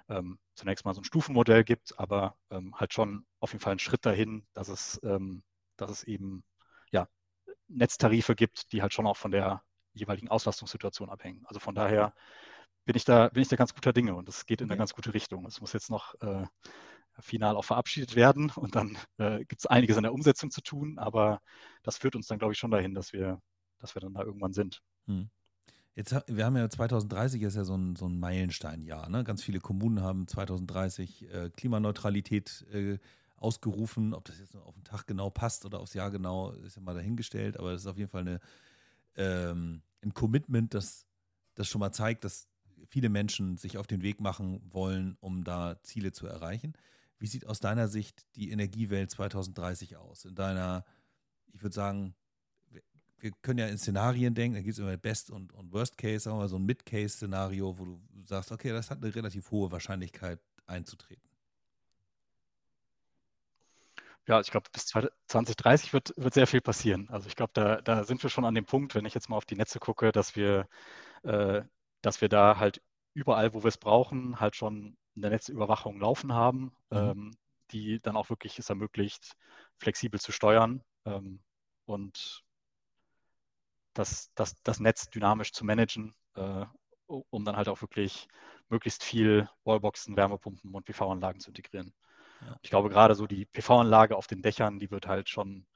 ähm, 0.09 0.39
zunächst 0.55 0.85
mal 0.85 0.95
so 0.95 1.01
ein 1.01 1.05
Stufenmodell 1.05 1.65
gibt, 1.65 1.99
aber 1.99 2.37
ähm, 2.51 2.75
halt 2.79 2.93
schon 2.93 3.27
auf 3.41 3.53
jeden 3.53 3.63
Fall 3.63 3.73
einen 3.73 3.79
Schritt 3.79 4.05
dahin, 4.05 4.47
dass 4.53 4.69
es, 4.69 5.01
ähm, 5.03 5.43
dass 5.77 5.91
es 5.91 6.05
eben 6.05 6.45
ja, 6.91 7.09
Netztarife 7.69 8.35
gibt, 8.35 8.73
die 8.73 8.83
halt 8.83 8.93
schon 8.93 9.07
auch 9.07 9.17
von 9.17 9.31
der 9.31 9.63
jeweiligen 9.93 10.29
Auslastungssituation 10.29 11.09
abhängen. 11.09 11.45
Also 11.47 11.61
von 11.61 11.75
daher 11.75 12.15
bin 12.85 12.97
ich 12.97 13.05
da, 13.05 13.29
bin 13.29 13.43
ich 13.43 13.49
da 13.49 13.57
ganz 13.57 13.75
guter 13.75 13.93
Dinge 13.93 14.15
und 14.15 14.29
es 14.29 14.47
geht 14.47 14.61
in 14.61 14.67
okay. 14.67 14.73
eine 14.73 14.79
ganz 14.79 14.95
gute 14.95 15.15
Richtung. 15.15 15.47
Es 15.47 15.61
muss 15.61 15.73
jetzt 15.73 15.91
noch 15.91 16.15
äh, 16.21 16.47
final 17.21 17.57
auch 17.57 17.65
verabschiedet 17.65 18.17
werden 18.17 18.51
und 18.57 18.75
dann 18.75 18.99
äh, 19.19 19.39
gibt 19.45 19.61
es 19.61 19.67
einiges 19.67 19.97
in 19.97 20.03
der 20.03 20.13
Umsetzung 20.13 20.51
zu 20.51 20.61
tun, 20.61 20.99
aber 20.99 21.41
das 21.83 21.97
führt 21.97 22.17
uns 22.17 22.27
dann, 22.27 22.39
glaube 22.39 22.53
ich, 22.53 22.59
schon 22.59 22.71
dahin, 22.71 22.95
dass 22.95 23.13
wir, 23.13 23.41
dass 23.79 23.95
wir 23.95 24.01
dann 24.01 24.15
da 24.15 24.23
irgendwann 24.23 24.53
sind. 24.53 24.83
Hm. 25.07 25.31
Jetzt, 25.95 26.15
wir 26.27 26.45
haben 26.45 26.57
ja 26.57 26.69
2030 26.69 27.43
ist 27.43 27.55
ja 27.55 27.65
so 27.65 27.77
ein, 27.77 27.95
so 27.95 28.07
ein 28.07 28.19
Meilensteinjahr. 28.19 29.09
Ne? 29.09 29.23
Ganz 29.23 29.45
viele 29.45 29.61
Kommunen 29.61 30.01
haben 30.01 30.27
2030 30.27 31.33
äh, 31.33 31.51
Klimaneutralität 31.51 32.67
äh, 32.73 32.99
ausgerufen. 33.37 34.13
Ob 34.13 34.25
das 34.25 34.41
jetzt 34.41 34.57
auf 34.57 34.75
den 34.75 34.83
Tag 34.83 35.07
genau 35.07 35.31
passt 35.31 35.65
oder 35.65 35.79
aufs 35.79 35.95
Jahr 35.95 36.11
genau, 36.11 36.51
ist 36.51 36.77
ja 36.77 36.83
mal 36.83 36.95
dahingestellt. 36.95 37.57
Aber 37.59 37.73
es 37.73 37.83
ist 37.83 37.87
auf 37.87 37.97
jeden 37.97 38.11
Fall 38.11 38.23
eine, 38.23 38.41
ähm, 39.17 39.83
ein 40.03 40.13
Commitment, 40.15 40.75
das, 40.75 41.07
das 41.55 41.69
schon 41.69 41.79
mal 41.79 41.93
zeigt, 41.93 42.25
dass 42.25 42.49
viele 42.89 43.09
Menschen 43.09 43.57
sich 43.57 43.79
auf 43.79 43.87
den 43.87 44.03
Weg 44.03 44.21
machen 44.21 44.61
wollen, 44.71 45.17
um 45.21 45.45
da 45.45 45.81
Ziele 45.83 46.11
zu 46.11 46.27
erreichen. 46.27 46.75
Wie 47.21 47.29
sieht 47.29 47.47
aus 47.47 47.61
deiner 47.61 47.87
Sicht 47.87 48.27
die 48.35 48.51
Energiewelt 48.51 49.13
2030 49.13 49.97
aus? 49.97 50.25
In 50.25 50.35
deiner, 50.35 50.85
ich 51.53 51.63
würde 51.63 51.75
sagen, 51.75 52.17
wir 53.25 53.33
können 53.41 53.59
ja 53.59 53.69
in 53.69 53.79
Szenarien 53.79 54.35
denken, 54.35 54.57
da 54.57 54.61
gibt 54.61 54.75
es 54.75 54.79
immer 54.79 54.97
Best- 54.99 55.31
und, 55.31 55.55
und 55.55 55.73
Worst-Case, 55.73 56.21
sagen 56.21 56.37
wir 56.37 56.43
mal 56.43 56.49
so 56.49 56.57
ein 56.57 56.67
Mid-Case-Szenario, 56.67 57.79
wo 57.79 57.87
du 57.87 57.99
sagst, 58.23 58.53
okay, 58.53 58.71
das 58.71 58.91
hat 58.91 59.03
eine 59.03 59.15
relativ 59.15 59.51
hohe 59.51 59.73
Wahrscheinlichkeit 59.73 60.39
einzutreten. 60.67 61.27
Ja, 64.27 64.41
ich 64.41 64.51
glaube, 64.51 64.69
bis 64.73 64.87
2030 64.87 65.95
wird, 65.95 66.13
wird 66.17 66.35
sehr 66.35 66.47
viel 66.47 66.61
passieren. 66.61 67.09
Also 67.09 67.27
ich 67.29 67.35
glaube, 67.35 67.53
da, 67.55 67.81
da 67.81 68.05
sind 68.05 68.23
wir 68.23 68.29
schon 68.29 68.45
an 68.45 68.55
dem 68.55 68.67
Punkt, 68.67 68.95
wenn 68.95 69.07
ich 69.07 69.15
jetzt 69.15 69.31
mal 69.31 69.37
auf 69.37 69.47
die 69.47 69.57
Netze 69.57 69.79
gucke, 69.81 70.13
dass 70.13 70.37
wir, 70.37 70.69
äh, 71.23 71.63
dass 72.03 72.21
wir 72.21 72.29
da 72.29 72.59
halt 72.59 72.83
überall, 73.15 73.55
wo 73.55 73.63
wir 73.63 73.69
es 73.69 73.79
brauchen, 73.79 74.39
halt 74.39 74.55
schon 74.55 74.99
eine 75.17 75.31
Netzüberwachung 75.31 75.99
laufen 75.99 76.35
haben, 76.35 76.77
mhm. 76.91 76.97
ähm, 76.99 77.31
die 77.71 78.01
dann 78.01 78.17
auch 78.17 78.29
wirklich 78.29 78.59
es 78.59 78.69
ermöglicht, 78.69 79.35
flexibel 79.79 80.21
zu 80.21 80.31
steuern 80.31 80.83
ähm, 81.07 81.41
und 81.87 82.44
das, 83.95 84.31
das, 84.35 84.61
das 84.63 84.81
Netz 84.81 85.09
dynamisch 85.09 85.53
zu 85.53 85.65
managen, 85.65 86.15
äh, 86.35 86.65
um 87.07 87.45
dann 87.45 87.57
halt 87.57 87.69
auch 87.69 87.81
wirklich 87.81 88.29
möglichst 88.69 89.05
viel 89.05 89.49
Wallboxen, 89.65 90.17
Wärmepumpen 90.17 90.75
und 90.75 90.85
PV-Anlagen 90.85 91.41
zu 91.41 91.51
integrieren. 91.51 91.93
Ja. 92.41 92.59
Ich 92.63 92.71
glaube, 92.71 92.89
gerade 92.89 93.15
so 93.15 93.27
die 93.27 93.47
PV-Anlage 93.47 94.17
auf 94.17 94.27
den 94.27 94.43
Dächern, 94.43 94.79
die 94.79 94.91
wird 94.91 95.07
halt 95.07 95.29
schon 95.29 95.67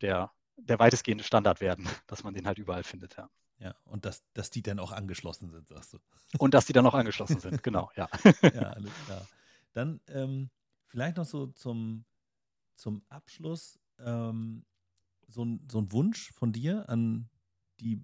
der, 0.00 0.30
der 0.56 0.78
weitestgehende 0.78 1.24
Standard 1.24 1.60
werden, 1.60 1.84
dass 2.06 2.24
man 2.24 2.34
den 2.34 2.46
halt 2.46 2.58
überall 2.58 2.84
findet, 2.84 3.16
ja. 3.16 3.28
Ja, 3.58 3.74
und 3.84 4.06
dass, 4.06 4.22
dass 4.32 4.48
die 4.48 4.62
dann 4.62 4.78
auch 4.78 4.90
angeschlossen 4.90 5.50
sind, 5.50 5.68
sagst 5.68 5.92
du. 5.92 5.98
Und 6.38 6.54
dass 6.54 6.64
die 6.64 6.72
dann 6.72 6.86
auch 6.86 6.94
angeschlossen 6.94 7.40
sind, 7.40 7.62
genau, 7.62 7.90
ja. 7.94 8.08
Ja, 8.54 8.70
alles 8.70 8.92
klar. 9.04 9.26
Dann 9.74 10.00
ähm, 10.08 10.50
vielleicht 10.86 11.18
noch 11.18 11.26
so 11.26 11.48
zum, 11.48 12.06
zum 12.74 13.02
Abschluss 13.10 13.78
ähm, 13.98 14.64
so, 15.28 15.44
ein, 15.44 15.66
so 15.70 15.78
ein 15.78 15.92
Wunsch 15.92 16.32
von 16.32 16.52
dir 16.52 16.88
an 16.88 17.28
die 17.80 18.02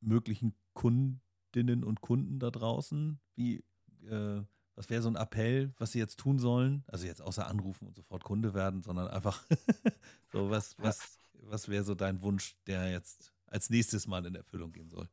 möglichen 0.00 0.54
Kundinnen 0.74 1.84
und 1.84 2.00
Kunden 2.00 2.38
da 2.38 2.50
draußen. 2.50 3.20
Wie, 3.36 3.64
äh, 4.06 4.42
was 4.76 4.90
wäre 4.90 5.02
so 5.02 5.08
ein 5.08 5.16
Appell, 5.16 5.72
was 5.78 5.92
sie 5.92 5.98
jetzt 5.98 6.18
tun 6.18 6.38
sollen? 6.38 6.84
Also 6.86 7.06
jetzt 7.06 7.22
außer 7.22 7.46
anrufen 7.46 7.86
und 7.86 7.94
sofort 7.94 8.24
Kunde 8.24 8.54
werden, 8.54 8.82
sondern 8.82 9.08
einfach 9.08 9.44
so, 10.32 10.50
was, 10.50 10.76
was, 10.78 11.18
was 11.34 11.68
wäre 11.68 11.84
so 11.84 11.94
dein 11.94 12.22
Wunsch, 12.22 12.56
der 12.66 12.90
jetzt 12.90 13.32
als 13.46 13.70
nächstes 13.70 14.06
Mal 14.06 14.26
in 14.26 14.34
Erfüllung 14.34 14.72
gehen 14.72 14.90
soll? 14.90 15.08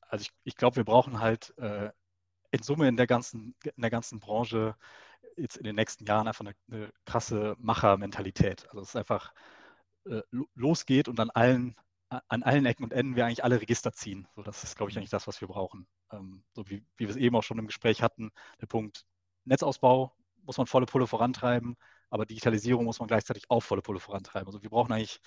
Also 0.00 0.22
ich, 0.22 0.30
ich 0.42 0.56
glaube, 0.56 0.76
wir 0.76 0.84
brauchen 0.84 1.20
halt 1.20 1.56
äh, 1.58 1.90
in 2.50 2.62
Summe 2.62 2.88
in 2.88 2.96
der 2.96 3.06
ganzen, 3.06 3.54
in 3.62 3.82
der 3.82 3.90
ganzen 3.90 4.18
Branche 4.18 4.74
jetzt 5.36 5.56
in 5.56 5.64
den 5.64 5.76
nächsten 5.76 6.04
Jahren 6.06 6.26
einfach 6.26 6.44
eine, 6.44 6.54
eine 6.70 6.92
krasse 7.04 7.56
Machermentalität. 7.58 8.68
Also 8.70 8.80
es 8.80 8.88
ist 8.90 8.96
einfach 8.96 9.32
äh, 10.10 10.22
losgeht 10.54 11.08
und 11.08 11.18
an 11.20 11.30
allen 11.30 11.76
an 12.28 12.42
allen 12.42 12.66
Ecken 12.66 12.82
und 12.82 12.92
Enden 12.92 13.14
wir 13.14 13.24
eigentlich 13.24 13.44
alle 13.44 13.60
Register 13.60 13.92
ziehen. 13.92 14.26
So, 14.34 14.42
das 14.42 14.64
ist, 14.64 14.76
glaube 14.76 14.90
ich, 14.90 14.98
eigentlich 14.98 15.10
das, 15.10 15.28
was 15.28 15.40
wir 15.40 15.46
brauchen. 15.46 15.86
Ähm, 16.10 16.42
so 16.52 16.68
wie, 16.68 16.84
wie 16.96 17.04
wir 17.06 17.10
es 17.10 17.16
eben 17.16 17.36
auch 17.36 17.44
schon 17.44 17.58
im 17.60 17.68
Gespräch 17.68 18.02
hatten, 18.02 18.32
der 18.60 18.66
Punkt 18.66 19.04
Netzausbau 19.44 20.12
muss 20.42 20.58
man 20.58 20.66
volle 20.66 20.86
Pulle 20.86 21.06
vorantreiben, 21.06 21.76
aber 22.08 22.26
Digitalisierung 22.26 22.84
muss 22.84 22.98
man 22.98 23.06
gleichzeitig 23.06 23.44
auch 23.48 23.60
volle 23.60 23.82
Pulle 23.82 24.00
vorantreiben. 24.00 24.48
Also 24.48 24.60
wir 24.62 24.70
brauchen 24.70 24.92
eigentlich, 24.92 25.20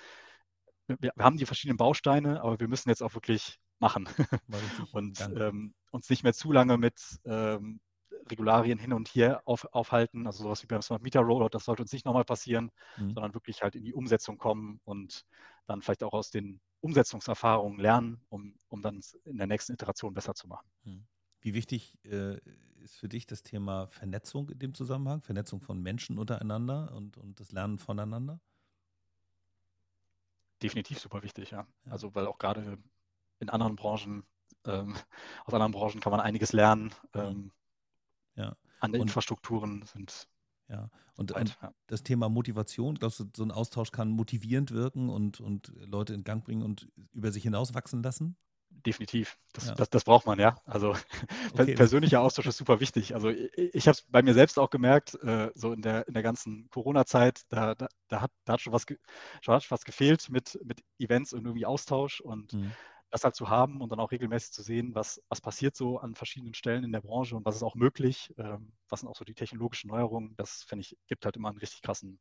wir, 0.87 0.97
wir 0.99 1.23
haben 1.23 1.37
die 1.37 1.45
verschiedenen 1.45 1.77
Bausteine, 1.77 2.41
aber 2.41 2.59
wir 2.59 2.67
müssen 2.67 2.89
jetzt 2.89 3.01
auch 3.01 3.13
wirklich 3.13 3.59
machen 3.79 4.09
und 4.91 5.21
ähm, 5.21 5.73
uns 5.91 6.09
nicht 6.09 6.23
mehr 6.23 6.33
zu 6.33 6.51
lange 6.51 6.77
mit 6.77 6.99
ähm, 7.25 7.79
Regularien 8.29 8.79
hin 8.79 8.93
und 8.93 9.09
her 9.09 9.41
auf, 9.45 9.65
aufhalten. 9.73 10.27
Also 10.27 10.43
sowas 10.43 10.63
wie 10.63 10.67
beim 10.67 10.81
Smart 10.81 11.03
Meter 11.03 11.21
Rollout, 11.21 11.49
das 11.49 11.65
sollte 11.65 11.81
uns 11.81 11.91
nicht 11.91 12.05
nochmal 12.05 12.25
passieren, 12.25 12.71
mhm. 12.97 13.13
sondern 13.13 13.33
wirklich 13.33 13.61
halt 13.61 13.75
in 13.75 13.83
die 13.83 13.93
Umsetzung 13.93 14.37
kommen 14.37 14.79
und 14.83 15.25
dann 15.65 15.81
vielleicht 15.81 16.03
auch 16.03 16.13
aus 16.13 16.29
den 16.29 16.59
Umsetzungserfahrungen 16.81 17.79
lernen, 17.79 18.21
um, 18.29 18.55
um 18.69 18.81
dann 18.81 18.99
in 19.25 19.37
der 19.37 19.47
nächsten 19.47 19.73
Iteration 19.73 20.13
besser 20.13 20.35
zu 20.35 20.47
machen. 20.47 20.67
Mhm. 20.83 21.05
Wie 21.41 21.53
wichtig 21.53 21.97
äh, 22.05 22.37
ist 22.81 22.97
für 22.97 23.09
dich 23.09 23.25
das 23.25 23.43
Thema 23.43 23.87
Vernetzung 23.87 24.49
in 24.49 24.59
dem 24.59 24.73
Zusammenhang, 24.73 25.21
Vernetzung 25.21 25.61
von 25.61 25.81
Menschen 25.81 26.17
untereinander 26.17 26.93
und, 26.93 27.17
und 27.17 27.39
das 27.39 27.51
Lernen 27.51 27.77
voneinander? 27.77 28.39
Definitiv 30.61 30.99
super 30.99 31.23
wichtig, 31.23 31.51
ja. 31.51 31.67
ja. 31.85 31.91
Also 31.91 32.15
weil 32.15 32.27
auch 32.27 32.37
gerade 32.37 32.77
in 33.39 33.49
anderen 33.49 33.75
Branchen, 33.75 34.23
ähm, 34.65 34.95
aus 35.45 35.53
anderen 35.53 35.73
Branchen 35.73 35.99
kann 35.99 36.11
man 36.11 36.21
einiges 36.21 36.53
lernen. 36.53 36.93
Ähm, 37.13 37.51
ja. 38.35 38.55
Andere 38.79 39.01
und, 39.01 39.07
Infrastrukturen 39.07 39.83
sind. 39.85 40.27
Ja, 40.69 40.89
und, 41.15 41.31
weit, 41.31 41.41
und 41.41 41.57
ja. 41.61 41.73
das 41.87 42.03
Thema 42.03 42.29
Motivation, 42.29 42.95
glaubst 42.95 43.19
du, 43.19 43.25
so 43.35 43.43
ein 43.43 43.51
Austausch 43.51 43.91
kann 43.91 44.09
motivierend 44.09 44.71
wirken 44.71 45.09
und, 45.09 45.39
und 45.39 45.71
Leute 45.75 46.13
in 46.13 46.23
Gang 46.23 46.43
bringen 46.43 46.63
und 46.63 46.87
über 47.11 47.31
sich 47.31 47.43
hinaus 47.43 47.73
wachsen 47.73 48.01
lassen? 48.01 48.35
Definitiv. 48.85 49.37
Das, 49.53 49.67
ja. 49.67 49.75
das, 49.75 49.89
das, 49.89 50.03
braucht 50.03 50.25
man, 50.25 50.39
ja. 50.39 50.55
Also 50.65 50.95
okay. 51.53 51.75
persönlicher 51.75 52.21
Austausch 52.21 52.47
ist 52.47 52.57
super 52.57 52.79
wichtig. 52.79 53.13
Also 53.13 53.29
ich, 53.29 53.51
ich 53.55 53.87
habe 53.87 53.93
es 53.93 54.01
bei 54.01 54.23
mir 54.23 54.33
selbst 54.33 54.57
auch 54.57 54.69
gemerkt, 54.69 55.15
äh, 55.23 55.51
so 55.53 55.73
in 55.73 55.81
der, 55.81 56.07
in 56.07 56.13
der 56.13 56.23
ganzen 56.23 56.69
Corona-Zeit, 56.69 57.41
da, 57.49 57.75
da, 57.75 57.87
da, 58.07 58.21
hat, 58.21 58.31
da 58.45 58.53
hat 58.53 58.61
schon 58.61 58.73
was, 58.73 58.85
schon 59.41 59.53
hat 59.53 59.69
was 59.69 59.85
gefehlt 59.85 60.29
mit, 60.29 60.59
mit 60.63 60.83
Events 60.97 61.33
und 61.33 61.45
irgendwie 61.45 61.65
Austausch. 61.65 62.19
Und 62.19 62.53
mhm 62.53 62.71
das 63.13 63.23
halt 63.23 63.35
zu 63.35 63.47
haben 63.47 63.79
und 63.79 63.91
dann 63.91 63.99
auch 63.99 64.11
regelmäßig 64.11 64.51
zu 64.53 64.63
sehen, 64.63 64.95
was, 64.95 65.21
was 65.29 65.39
passiert 65.39 65.75
so 65.75 65.99
an 65.99 66.15
verschiedenen 66.15 66.55
Stellen 66.55 66.83
in 66.83 66.91
der 66.91 67.01
Branche 67.01 67.35
und 67.35 67.45
was 67.45 67.55
ist 67.55 67.61
auch 67.61 67.75
möglich, 67.75 68.33
ähm, 68.39 68.71
was 68.89 69.01
sind 69.01 69.09
auch 69.09 69.15
so 69.15 69.23
die 69.23 69.35
technologischen 69.35 69.89
Neuerungen, 69.89 70.35
das 70.35 70.63
finde 70.63 70.81
ich, 70.81 70.97
gibt 71.05 71.23
halt 71.23 71.35
immer 71.35 71.49
einen 71.49 71.59
richtig 71.59 71.83
krassen, 71.83 72.19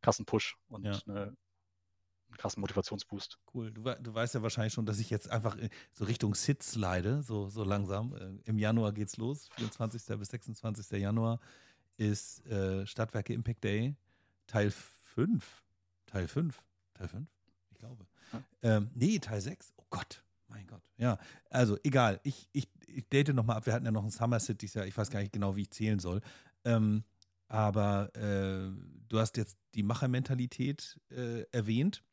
krassen 0.00 0.26
Push 0.26 0.56
und 0.66 0.84
ja. 0.84 0.98
eine, 1.06 1.20
einen 1.22 2.36
krassen 2.38 2.60
Motivationsboost. 2.60 3.38
Cool. 3.54 3.70
Du, 3.70 3.82
du, 3.82 4.14
weißt 4.14 4.34
ja 4.34 4.42
wahrscheinlich 4.42 4.72
schon, 4.72 4.84
dass 4.84 4.98
ich 4.98 5.10
jetzt 5.10 5.30
einfach 5.30 5.56
so 5.92 6.06
Richtung 6.06 6.34
Sitz 6.34 6.74
leide, 6.74 7.22
so, 7.22 7.48
so 7.48 7.62
langsam. 7.62 8.12
Äh, 8.16 8.50
Im 8.50 8.58
Januar 8.58 8.90
geht's 8.90 9.18
los, 9.18 9.48
24. 9.54 10.18
bis 10.18 10.30
26. 10.30 11.00
Januar 11.00 11.38
ist 11.98 12.44
äh, 12.46 12.84
Stadtwerke 12.84 13.32
Impact 13.32 13.62
Day 13.62 13.94
Teil 14.48 14.72
5. 14.72 15.62
Teil 16.06 16.26
5. 16.26 16.60
Teil 16.94 17.06
5? 17.06 17.28
Ich 17.70 17.78
glaube. 17.78 18.06
Ja. 18.32 18.42
Ähm, 18.62 18.90
nee, 18.96 19.20
Teil 19.20 19.40
6. 19.40 19.72
Oh 19.76 19.84
Gott. 19.88 20.24
Mein 20.52 20.66
Gott. 20.66 20.82
Ja, 20.98 21.18
also 21.48 21.78
egal. 21.82 22.20
Ich, 22.24 22.46
ich, 22.52 22.68
ich 22.86 23.08
date 23.08 23.34
nochmal 23.34 23.56
ab. 23.56 23.66
Wir 23.66 23.72
hatten 23.72 23.86
ja 23.86 23.90
noch 23.90 24.04
ein 24.04 24.10
Summer 24.10 24.38
City. 24.38 24.68
Ja, 24.74 24.84
ich 24.84 24.96
weiß 24.96 25.10
gar 25.10 25.20
nicht 25.20 25.32
genau, 25.32 25.56
wie 25.56 25.62
ich 25.62 25.70
zählen 25.70 25.98
soll. 25.98 26.20
Ähm, 26.64 27.04
aber 27.48 28.14
äh, 28.14 28.70
du 29.08 29.18
hast 29.18 29.38
jetzt 29.38 29.56
die 29.74 29.82
Machermentalität 29.82 31.00
äh, 31.10 31.42
erwähnt. 31.52 32.04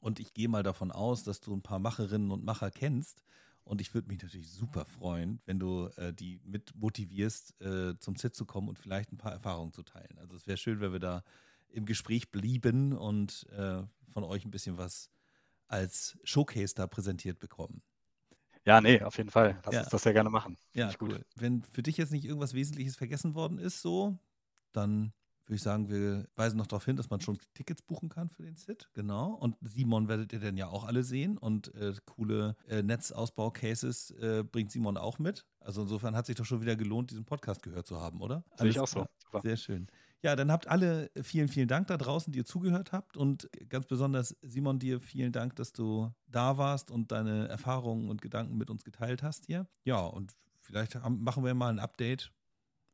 Und 0.00 0.18
ich 0.18 0.34
gehe 0.34 0.48
mal 0.48 0.64
davon 0.64 0.90
aus, 0.90 1.22
dass 1.22 1.40
du 1.40 1.54
ein 1.54 1.62
paar 1.62 1.78
Macherinnen 1.78 2.32
und 2.32 2.44
Macher 2.44 2.72
kennst. 2.72 3.22
Und 3.62 3.80
ich 3.80 3.94
würde 3.94 4.08
mich 4.08 4.20
natürlich 4.20 4.50
super 4.50 4.84
freuen, 4.84 5.40
wenn 5.46 5.60
du 5.60 5.86
äh, 5.96 6.12
die 6.12 6.40
mit 6.44 6.74
motivierst, 6.74 7.60
äh, 7.60 7.96
zum 8.00 8.16
Sit 8.16 8.34
zu 8.34 8.44
kommen 8.44 8.68
und 8.68 8.80
vielleicht 8.80 9.12
ein 9.12 9.18
paar 9.18 9.30
Erfahrungen 9.30 9.72
zu 9.72 9.84
teilen. 9.84 10.18
Also 10.18 10.34
es 10.34 10.48
wäre 10.48 10.56
schön, 10.56 10.80
wenn 10.80 10.92
wir 10.92 10.98
da 10.98 11.22
im 11.68 11.86
Gespräch 11.86 12.32
blieben 12.32 12.92
und 12.92 13.46
äh, 13.52 13.84
von 14.10 14.24
euch 14.24 14.44
ein 14.44 14.50
bisschen 14.50 14.78
was 14.78 15.10
als 15.72 16.18
Showcase 16.24 16.74
da 16.74 16.86
präsentiert 16.86 17.40
bekommen. 17.40 17.82
Ja, 18.64 18.80
nee, 18.80 19.02
auf 19.02 19.16
jeden 19.16 19.30
Fall. 19.30 19.60
Lass 19.64 19.74
ja. 19.74 19.80
uns 19.80 19.90
das 19.90 20.02
sehr 20.02 20.12
gerne 20.12 20.30
machen. 20.30 20.56
Ja, 20.72 20.92
cool. 21.00 21.16
Gut. 21.16 21.26
Wenn 21.34 21.64
für 21.64 21.82
dich 21.82 21.96
jetzt 21.96 22.12
nicht 22.12 22.24
irgendwas 22.24 22.54
Wesentliches 22.54 22.96
vergessen 22.96 23.34
worden 23.34 23.58
ist, 23.58 23.82
so, 23.82 24.18
dann 24.72 25.12
würde 25.46 25.56
ich 25.56 25.62
sagen, 25.62 25.88
wir 25.88 26.28
weisen 26.36 26.56
noch 26.56 26.68
darauf 26.68 26.84
hin, 26.84 26.96
dass 26.96 27.10
man 27.10 27.20
schon 27.20 27.38
Tickets 27.54 27.82
buchen 27.82 28.08
kann 28.08 28.28
für 28.28 28.44
den 28.44 28.54
Sit. 28.54 28.88
Genau. 28.94 29.32
Und 29.32 29.56
Simon 29.60 30.06
werdet 30.06 30.32
ihr 30.32 30.38
dann 30.38 30.56
ja 30.56 30.68
auch 30.68 30.84
alle 30.84 31.02
sehen. 31.02 31.36
Und 31.36 31.74
äh, 31.74 31.94
coole 32.06 32.56
äh, 32.68 32.82
Netzausbau-Cases 32.82 34.10
äh, 34.12 34.44
bringt 34.44 34.70
Simon 34.70 34.96
auch 34.96 35.18
mit. 35.18 35.44
Also 35.58 35.82
insofern 35.82 36.14
hat 36.14 36.26
sich 36.26 36.36
doch 36.36 36.44
schon 36.44 36.60
wieder 36.60 36.76
gelohnt, 36.76 37.10
diesen 37.10 37.24
Podcast 37.24 37.62
gehört 37.62 37.88
zu 37.88 38.00
haben, 38.00 38.20
oder? 38.20 38.44
Sehe 38.56 38.68
ich 38.68 38.78
auch 38.78 38.86
so. 38.86 39.06
Super. 39.18 39.40
Sehr 39.42 39.56
schön. 39.56 39.88
Ja, 40.22 40.36
dann 40.36 40.52
habt 40.52 40.68
alle 40.68 41.10
vielen, 41.20 41.48
vielen 41.48 41.66
Dank 41.66 41.88
da 41.88 41.96
draußen, 41.96 42.32
die 42.32 42.38
ihr 42.40 42.44
zugehört 42.44 42.92
habt. 42.92 43.16
Und 43.16 43.50
ganz 43.68 43.86
besonders, 43.86 44.36
Simon, 44.42 44.78
dir 44.78 45.00
vielen 45.00 45.32
Dank, 45.32 45.56
dass 45.56 45.72
du 45.72 46.12
da 46.26 46.56
warst 46.58 46.90
und 46.92 47.10
deine 47.10 47.48
Erfahrungen 47.48 48.08
und 48.08 48.22
Gedanken 48.22 48.56
mit 48.56 48.70
uns 48.70 48.84
geteilt 48.84 49.22
hast 49.22 49.46
hier. 49.46 49.66
Ja, 49.84 50.00
und 50.00 50.32
vielleicht 50.60 50.94
machen 51.08 51.44
wir 51.44 51.54
mal 51.54 51.70
ein 51.70 51.80
Update. 51.80 52.32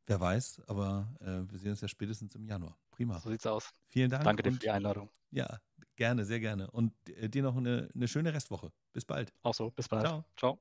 Wer 0.06 0.20
weiß, 0.20 0.62
aber 0.68 1.14
äh, 1.20 1.52
wir 1.52 1.58
sehen 1.58 1.72
uns 1.72 1.82
ja 1.82 1.88
spätestens 1.88 2.34
im 2.34 2.46
Januar. 2.46 2.78
Prima. 2.90 3.18
So 3.20 3.28
sieht's 3.28 3.46
aus. 3.46 3.70
Vielen 3.88 4.08
Dank. 4.10 4.24
Danke 4.24 4.42
dir 4.42 4.52
für 4.52 4.58
die 4.58 4.70
Einladung. 4.70 5.10
Ja, 5.30 5.60
gerne, 5.96 6.24
sehr 6.24 6.40
gerne. 6.40 6.70
Und 6.70 6.94
äh, 7.10 7.28
dir 7.28 7.42
noch 7.42 7.56
eine, 7.58 7.90
eine 7.94 8.08
schöne 8.08 8.32
Restwoche. 8.32 8.72
Bis 8.94 9.04
bald. 9.04 9.34
Auch 9.42 9.52
so, 9.52 9.70
bis 9.70 9.86
bald. 9.86 10.06
Ciao. 10.06 10.24
Ciao. 10.38 10.58